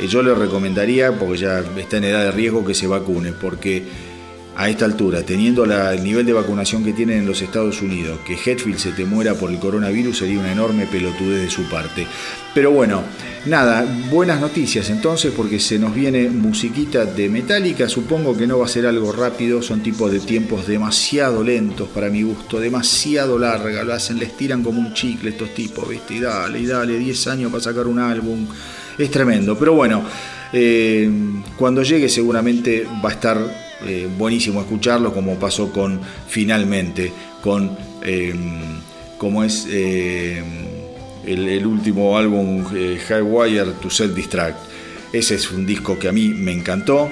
Eh, 0.00 0.08
yo 0.08 0.24
le 0.24 0.34
recomendaría, 0.34 1.16
porque 1.16 1.38
ya 1.38 1.60
está 1.78 1.98
en 1.98 2.04
edad 2.04 2.24
de 2.24 2.32
riesgo, 2.32 2.64
que 2.64 2.74
se 2.74 2.88
vacune, 2.88 3.30
porque 3.30 3.84
a 4.54 4.68
esta 4.68 4.84
altura, 4.84 5.22
teniendo 5.22 5.64
el 5.64 6.04
nivel 6.04 6.26
de 6.26 6.34
vacunación 6.34 6.84
que 6.84 6.92
tienen 6.92 7.20
en 7.20 7.26
los 7.26 7.40
Estados 7.40 7.80
Unidos, 7.80 8.20
que 8.26 8.34
Hetfield 8.34 8.78
se 8.78 8.92
te 8.92 9.04
muera 9.04 9.34
por 9.34 9.50
el 9.50 9.58
coronavirus 9.58 10.18
sería 10.18 10.40
una 10.40 10.52
enorme 10.52 10.86
pelotudez 10.86 11.42
de 11.42 11.50
su 11.50 11.68
parte. 11.70 12.06
Pero 12.54 12.70
bueno, 12.70 13.02
nada, 13.46 13.86
buenas 14.10 14.40
noticias 14.40 14.90
entonces 14.90 15.32
porque 15.34 15.58
se 15.58 15.78
nos 15.78 15.94
viene 15.94 16.28
musiquita 16.28 17.06
de 17.06 17.30
Metallica, 17.30 17.88
supongo 17.88 18.36
que 18.36 18.46
no 18.46 18.58
va 18.58 18.66
a 18.66 18.68
ser 18.68 18.86
algo 18.86 19.10
rápido, 19.10 19.62
son 19.62 19.82
tipos 19.82 20.12
de 20.12 20.20
tiempos 20.20 20.66
demasiado 20.66 21.42
lentos 21.42 21.88
para 21.88 22.10
mi 22.10 22.22
gusto, 22.22 22.60
demasiado 22.60 23.38
larga, 23.38 23.82
lo 23.84 23.94
hacen, 23.94 24.18
les 24.18 24.36
tiran 24.36 24.62
como 24.62 24.80
un 24.80 24.92
chicle 24.92 25.30
estos 25.30 25.54
tipos, 25.54 25.88
¿viste? 25.88 26.14
Y 26.14 26.20
dale, 26.20 26.60
y 26.60 26.66
dale, 26.66 26.98
10 26.98 27.26
años 27.28 27.50
para 27.50 27.64
sacar 27.64 27.86
un 27.86 27.98
álbum, 27.98 28.46
es 28.98 29.10
tremendo, 29.10 29.58
pero 29.58 29.72
bueno, 29.72 30.04
eh, 30.52 31.10
cuando 31.56 31.82
llegue 31.82 32.10
seguramente 32.10 32.86
va 33.02 33.08
a 33.08 33.12
estar 33.12 33.71
eh, 33.86 34.08
buenísimo 34.18 34.60
escucharlo, 34.60 35.12
como 35.12 35.36
pasó 35.36 35.72
con 35.72 36.00
finalmente, 36.28 37.12
con 37.42 37.76
em, 38.02 38.80
como 39.18 39.44
es 39.44 39.66
em, 39.70 40.44
el, 41.24 41.66
último 41.66 42.16
álbum 42.16 42.64
eh, 42.74 42.98
Highwire 43.08 43.72
to 43.80 43.90
Self 43.90 44.14
Distract. 44.14 44.58
Ese 45.12 45.34
es 45.34 45.50
un 45.50 45.66
disco 45.66 45.98
que 45.98 46.08
a 46.08 46.12
mí 46.12 46.28
me 46.30 46.52
encantó, 46.52 47.10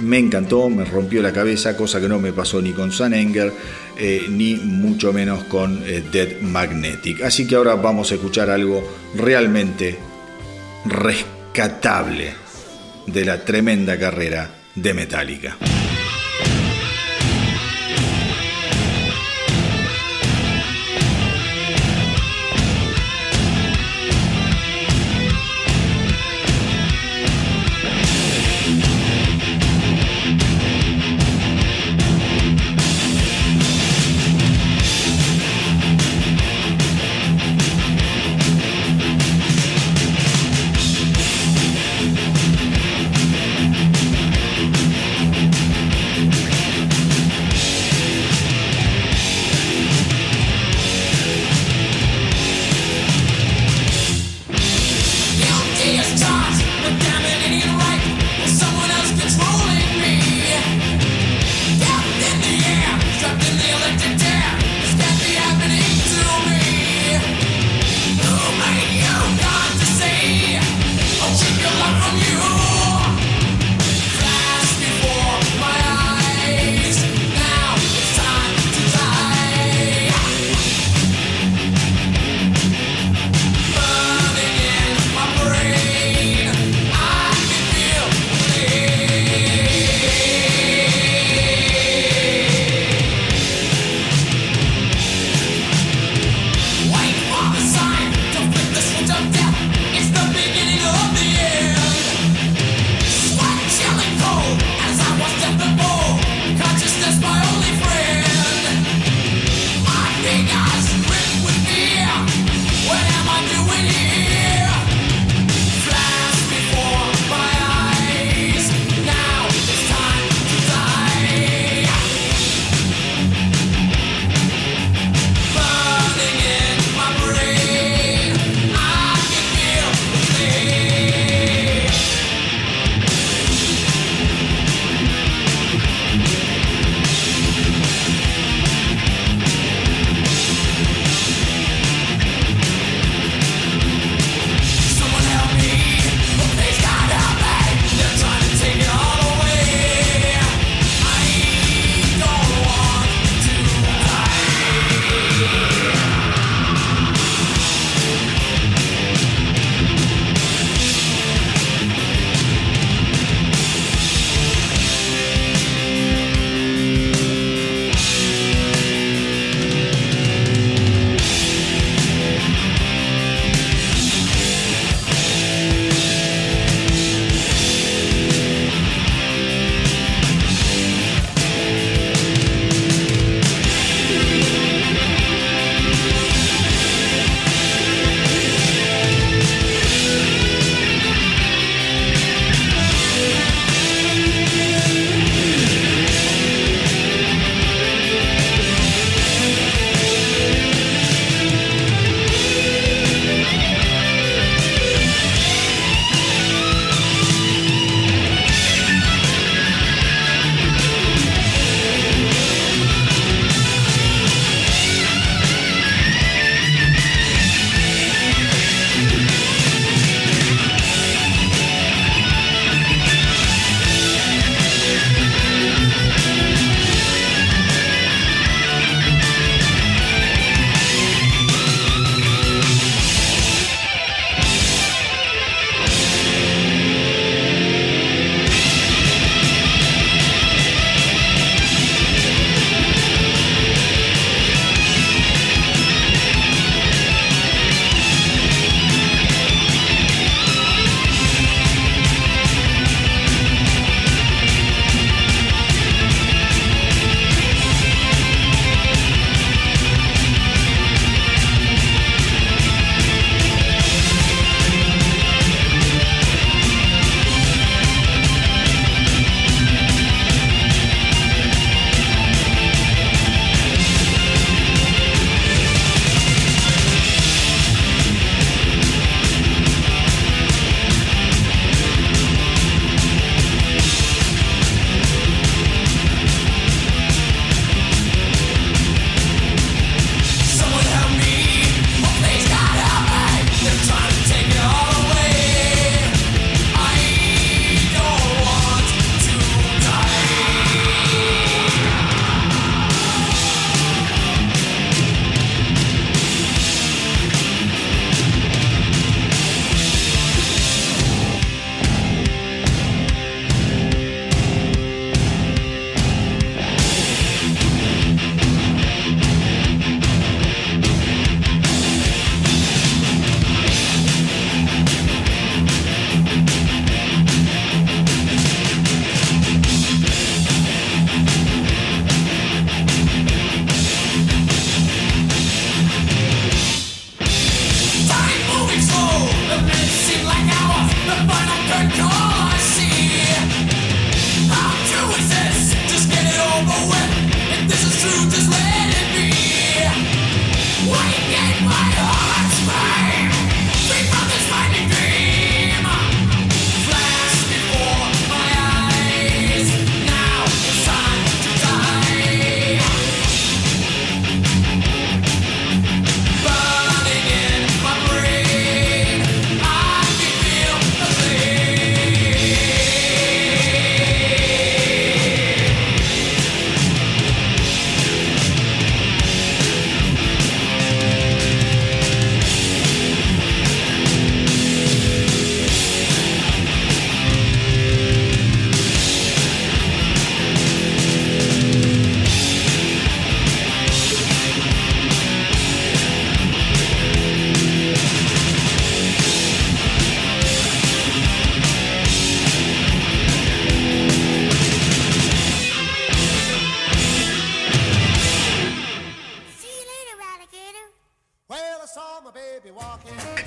me 0.00 0.18
encantó, 0.18 0.68
me 0.68 0.84
rompió 0.84 1.22
la 1.22 1.32
cabeza, 1.32 1.76
cosa 1.76 2.00
que 2.00 2.08
no 2.08 2.18
me 2.18 2.32
pasó 2.32 2.60
ni 2.60 2.72
con 2.72 2.92
San 2.92 3.14
Enger, 3.14 3.52
eh, 3.98 4.26
ni 4.28 4.56
mucho 4.56 5.12
menos 5.12 5.44
con 5.44 5.82
Dead 5.84 6.40
Magnetic. 6.42 7.22
Así 7.22 7.46
que 7.46 7.56
ahora 7.56 7.74
vamos 7.74 8.12
a 8.12 8.16
escuchar 8.16 8.50
algo 8.50 8.86
realmente 9.16 9.98
rescatable 10.84 12.34
de 13.06 13.24
la 13.24 13.44
tremenda 13.44 13.98
carrera 13.98 14.57
de 14.82 14.94
Metallica. 14.94 15.77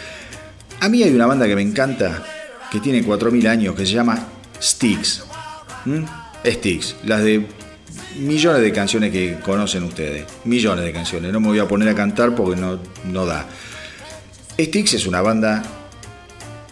A 0.79 0.89
mí 0.89 1.03
hay 1.03 1.13
una 1.13 1.27
banda 1.27 1.45
que 1.45 1.55
me 1.55 1.61
encanta, 1.61 2.23
que 2.71 2.79
tiene 2.79 3.05
4.000 3.05 3.47
años, 3.47 3.75
que 3.75 3.85
se 3.85 3.93
llama 3.93 4.27
Styx. 4.59 5.23
Styx, 6.45 6.95
las 7.03 7.23
de 7.23 7.45
millones 8.19 8.61
de 8.61 8.71
canciones 8.71 9.11
que 9.11 9.37
conocen 9.43 9.83
ustedes, 9.83 10.25
millones 10.45 10.85
de 10.85 10.91
canciones, 10.91 11.31
no 11.31 11.39
me 11.39 11.47
voy 11.47 11.59
a 11.59 11.67
poner 11.67 11.89
a 11.89 11.95
cantar 11.95 12.35
porque 12.35 12.59
no, 12.59 12.79
no 13.05 13.25
da. 13.25 13.47
Styx 14.57 14.93
es 14.93 15.07
una 15.07 15.21
banda 15.21 15.63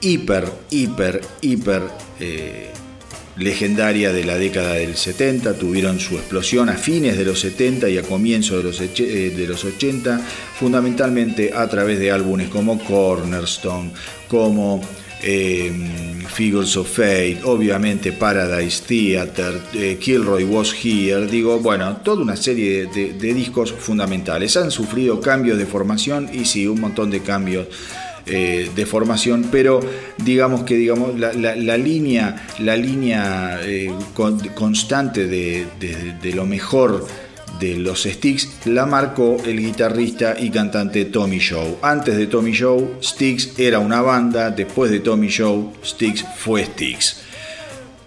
hiper, 0.02 0.52
hiper, 0.70 1.22
hiper 1.42 1.84
eh, 2.20 2.72
legendaria 3.38 4.12
de 4.12 4.24
la 4.24 4.38
década 4.38 4.74
del 4.74 4.96
70, 4.96 5.54
tuvieron 5.54 6.00
su 6.00 6.16
explosión 6.16 6.70
a 6.70 6.74
fines 6.74 7.18
de 7.18 7.26
los 7.26 7.40
70 7.40 7.90
y 7.90 7.98
a 7.98 8.04
comienzos 8.04 8.58
de 8.58 8.64
los, 8.64 8.82
eh, 8.82 9.34
de 9.36 9.48
los 9.48 9.64
80, 9.64 10.20
fundamentalmente 10.60 11.54
a 11.54 11.68
través 11.68 12.00
de 12.00 12.12
álbumes 12.12 12.50
como 12.50 12.80
Cornerstone, 12.84 13.92
como 14.28 14.82
eh, 15.24 15.72
Figures 16.28 16.78
of 16.78 16.88
Fate, 16.88 17.40
obviamente 17.44 18.12
Paradise 18.12 18.84
Theater, 18.86 19.62
eh, 19.74 19.98
Kilroy 20.00 20.44
Was 20.44 20.74
Here, 20.74 21.26
digo, 21.26 21.60
bueno, 21.60 21.98
toda 21.98 22.22
una 22.22 22.36
serie 22.36 22.86
de, 22.88 23.34
discos 23.34 23.72
fundamentales. 23.74 24.56
Han 24.58 24.72
sufrido 24.72 25.20
cambios 25.20 25.58
de 25.58 25.66
formación 25.66 26.30
y 26.32 26.46
sí, 26.46 26.68
un 26.68 26.82
montón 26.82 27.10
de 27.10 27.22
cambios. 27.22 27.68
Eh, 28.30 28.70
de 28.76 28.86
formación, 28.86 29.48
pero 29.50 29.80
digamos 30.18 30.64
que 30.64 30.76
digamos, 30.76 31.18
la, 31.18 31.32
línea, 31.78 32.46
la 32.60 32.76
línea 32.76 33.58
constante 34.54 35.28
de, 35.28 35.66
de 35.80 36.34
lo 36.34 36.46
mejor 36.46 37.08
de 37.60 37.76
los 37.78 38.04
Sticks 38.04 38.50
la 38.66 38.86
marcó 38.86 39.38
el 39.46 39.60
guitarrista 39.60 40.36
y 40.40 40.50
cantante 40.50 41.06
Tommy 41.06 41.40
Shaw. 41.40 41.80
Antes 41.82 42.18
de 42.18 42.28
Tommy 42.28 42.52
Shaw, 42.52 42.98
Sticks 43.02 43.58
era 43.58 43.80
una 43.80 44.02
banda, 44.02 44.52
después 44.52 44.92
de 44.92 45.00
Tommy 45.00 45.28
Shaw, 45.28 45.74
Sticks 45.84 46.26
fue 46.38 46.66
Sticks. 46.66 47.24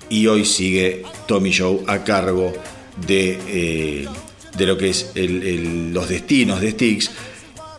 Y 0.09 0.27
hoy 0.27 0.45
sigue 0.45 1.03
Tommy 1.27 1.51
Shaw 1.51 1.85
a 1.87 2.05
cargo 2.05 2.53
de, 3.07 3.39
eh, 3.49 4.09
de 4.57 4.67
lo 4.67 4.77
que 4.77 4.91
es 4.91 5.13
los 5.15 6.09
destinos 6.09 6.61
de 6.61 6.71
Sticks 6.73 7.11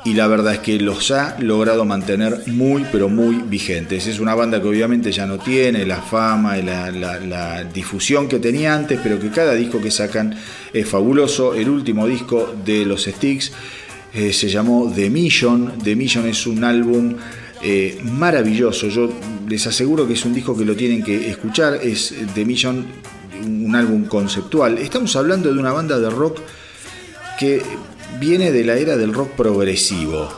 y 0.03 0.13
la 0.13 0.27
verdad 0.27 0.53
es 0.53 0.59
que 0.59 0.79
los 0.79 1.11
ha 1.11 1.37
logrado 1.39 1.85
mantener 1.85 2.43
muy 2.47 2.85
pero 2.91 3.07
muy 3.07 3.35
vigentes. 3.35 4.07
Es 4.07 4.19
una 4.19 4.33
banda 4.33 4.59
que 4.61 4.67
obviamente 4.67 5.11
ya 5.11 5.27
no 5.27 5.37
tiene 5.37 5.85
la 5.85 6.01
fama 6.01 6.57
y 6.57 6.63
la, 6.63 7.63
difusión 7.71 8.27
que 8.27 8.39
tenía 8.39 8.73
antes, 8.73 8.99
pero 9.03 9.19
que 9.19 9.29
cada 9.29 9.53
disco 9.53 9.79
que 9.79 9.91
sacan 9.91 10.35
es 10.73 10.87
fabuloso. 10.87 11.53
El 11.53 11.69
último 11.69 12.07
disco 12.07 12.53
de 12.65 12.85
los 12.85 13.03
Sticks 13.03 13.51
eh, 14.13 14.33
se 14.33 14.49
llamó 14.49 14.91
The 14.93 15.09
Mission. 15.09 15.73
The 15.83 15.95
Mission 15.95 16.25
es 16.25 16.47
un 16.47 16.63
álbum 16.63 17.15
eh, 17.61 17.99
maravilloso. 18.03 18.87
Yo 18.87 19.09
les 19.47 19.67
aseguro 19.67 20.07
que 20.07 20.13
es 20.13 20.25
un 20.25 20.33
disco 20.33 20.57
que 20.57 20.65
lo 20.65 20.75
tienen 20.75 21.03
que 21.03 21.29
escuchar. 21.29 21.75
Es 21.75 22.15
The 22.33 22.43
Mission, 22.43 22.87
un 23.45 23.75
álbum 23.75 24.05
conceptual. 24.05 24.79
Estamos 24.79 25.15
hablando 25.15 25.53
de 25.53 25.59
una 25.59 25.71
banda 25.71 25.99
de 25.99 26.09
rock 26.09 26.39
que 27.39 27.61
viene 28.19 28.51
de 28.51 28.63
la 28.63 28.75
era 28.75 28.97
del 28.97 29.13
rock 29.13 29.31
progresivo. 29.31 30.29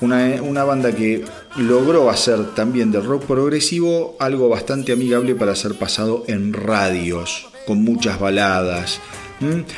Una, 0.00 0.64
banda 0.64 0.92
que 0.92 1.24
logró 1.56 2.10
hacer 2.10 2.54
también 2.54 2.90
del 2.90 3.04
rock 3.04 3.26
progresivo 3.26 4.16
algo 4.18 4.48
bastante 4.48 4.92
amigable 4.92 5.34
para 5.36 5.54
ser 5.54 5.74
pasado 5.74 6.24
en 6.26 6.52
radios, 6.52 7.48
con 7.66 7.84
muchas 7.84 8.18
baladas. 8.18 9.00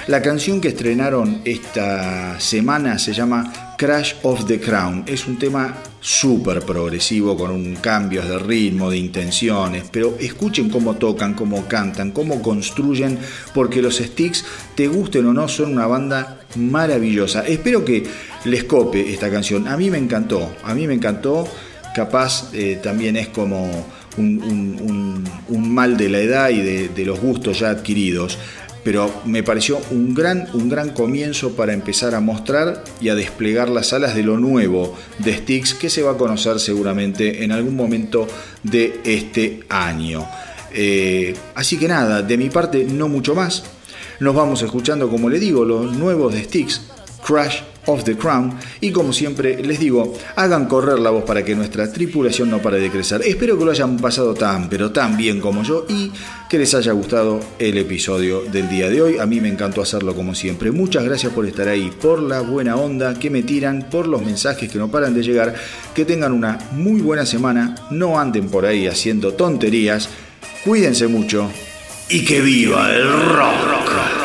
La 0.07 0.23
canción 0.23 0.61
que 0.61 0.69
estrenaron 0.69 1.43
esta 1.45 2.41
semana 2.41 2.99
se 2.99 3.13
llama 3.13 3.72
Crash 3.83 4.15
of 4.23 4.47
the 4.47 4.61
Crown. 4.61 5.03
Es 5.09 5.27
un 5.27 5.41
tema 5.41 5.75
súper 6.01 6.61
progresivo, 6.61 7.37
con 7.37 7.51
un 7.51 7.75
cambios 7.75 8.29
de 8.29 8.39
ritmo, 8.39 8.89
de 8.89 8.97
intenciones, 8.97 9.87
pero 9.91 10.17
escuchen 10.21 10.71
cómo 10.71 10.95
tocan, 10.95 11.35
cómo 11.35 11.67
cantan, 11.67 12.13
cómo 12.13 12.41
construyen, 12.41 13.19
porque 13.53 13.83
los 13.83 13.97
Sticks, 13.97 14.45
te 14.77 14.87
gusten 14.87 15.27
o 15.27 15.33
no, 15.33 15.49
son 15.49 15.73
una 15.73 15.89
banda 15.89 16.43
maravillosa. 16.55 17.45
Espero 17.45 17.85
que 17.85 18.05
les 18.45 18.63
cope 18.63 19.13
esta 19.13 19.29
canción. 19.29 19.67
A 19.67 19.77
mí 19.77 19.91
me 19.91 19.99
encantó, 19.99 20.55
a 20.63 20.75
mí 20.75 20.87
me 20.87 20.95
encantó. 20.95 21.49
Capaz 21.93 22.51
eh, 22.55 22.79
también 22.81 23.17
es 23.17 23.29
como 23.29 23.69
un, 24.17 25.25
mal 25.49 25.97
de 25.97 26.09
la 26.09 26.21
edad 26.21 26.51
y 26.51 26.87
de 26.87 27.05
los 27.05 27.19
gustos 27.19 27.59
ya 27.59 27.71
adquiridos 27.71 28.39
pero 28.85 29.13
me 29.25 29.43
pareció 29.43 29.81
un 29.91 30.15
gran, 30.15 30.49
un 30.55 30.69
gran 30.69 30.91
comienzo 30.91 31.53
para 31.53 31.73
empezar 31.73 32.15
a 32.15 32.21
mostrar 32.21 32.83
y 33.01 33.09
a 33.09 33.15
desplegar 33.15 33.69
las 33.69 33.93
alas 33.93 34.15
de 34.15 34.23
lo 34.23 34.39
nuevo 34.39 34.97
de 35.19 35.37
Styx 35.37 35.75
que 35.75 35.91
se 35.91 36.03
va 36.03 36.13
a 36.13 36.17
conocer 36.17 36.59
seguramente 36.59 37.45
en 37.45 37.53
algún 37.53 37.77
momento 37.77 38.27
de 38.63 39.01
este 39.05 39.65
año. 39.69 40.27
Eh, 40.75 41.35
así 41.55 41.79
que 41.79 41.89
nada, 41.89 42.23
de 42.23 42.37
mi 42.37 42.51
parte 42.51 42.85
no 42.85 43.09
mucho 43.09 43.35
más. 43.35 43.65
Nos 44.21 44.35
vamos 44.35 44.63
escuchando, 44.63 45.09
como 45.09 45.29
le 45.29 45.39
digo, 45.39 45.65
los 45.65 45.97
nuevos 45.97 46.33
de 46.33 46.45
Styx, 46.45 46.83
Crash 47.27 47.61
of 47.87 48.05
the 48.05 48.17
Crown. 48.17 48.59
Y 48.81 48.91
como 48.91 49.13
siempre 49.13 49.63
les 49.63 49.79
digo, 49.79 50.15
hagan 50.37 50.67
correr 50.67 50.99
la 50.99 51.11
voz 51.11 51.25
para 51.25 51.45
que 51.45 51.55
nuestra 51.55 51.93
tripulación 51.93 52.51
no 52.51 52.61
pare 52.61 52.79
de 52.79 52.91
crecer. 52.91 53.23
Espero 53.25 53.59
que 53.59 53.65
lo 53.65 53.71
hayan 53.71 53.97
pasado 53.99 54.35
tan, 54.35 54.69
pero 54.69 54.93
tan 54.93 55.17
bien 55.17 55.41
como 55.41 55.63
yo 55.63 55.87
y 55.89 56.13
que 56.49 56.59
les 56.59 56.75
haya 56.75 56.93
gustado 56.93 57.41
el 57.59 57.79
episodio 57.79 58.43
del 58.43 58.69
día 58.69 58.89
de 58.89 59.03
hoy. 59.03 59.19
A 59.19 59.27
mí 59.27 59.41
me 59.41 59.49
encantó 59.49 59.83
hacerlo 59.83 60.15
como 60.15 60.35
siempre. 60.35 60.71
Muchas 60.71 61.05
gracias 61.05 61.33
por 61.33 61.47
estar 61.47 61.69
ahí, 61.69 61.91
por 62.01 62.23
la 62.23 62.41
buena 62.41 62.77
onda 62.77 63.19
que 63.19 63.31
me 63.31 63.43
tiran, 63.43 63.89
por 63.91 64.07
los 64.07 64.23
mensajes 64.23 64.71
que 64.71 64.79
no 64.79 64.91
paran 64.91 65.15
de 65.15 65.23
llegar. 65.23 65.55
Que 65.95 66.05
tengan 66.05 66.33
una 66.33 66.59
muy 66.73 67.01
buena 67.01 67.27
semana. 67.27 67.75
No 67.91 68.19
anden 68.19 68.49
por 68.49 68.67
ahí 68.67 68.87
haciendo 68.87 69.33
tonterías. 69.35 70.09
Cuídense 70.65 71.09
mucho 71.09 71.51
y 72.09 72.25
que 72.25 72.41
viva 72.41 72.93
el 72.95 73.11
rock. 73.31 74.22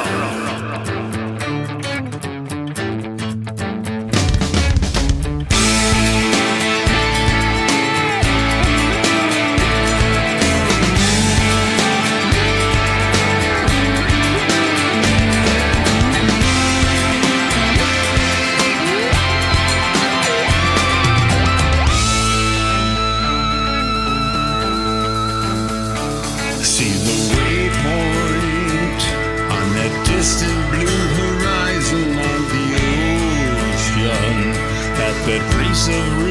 sing 35.88 36.27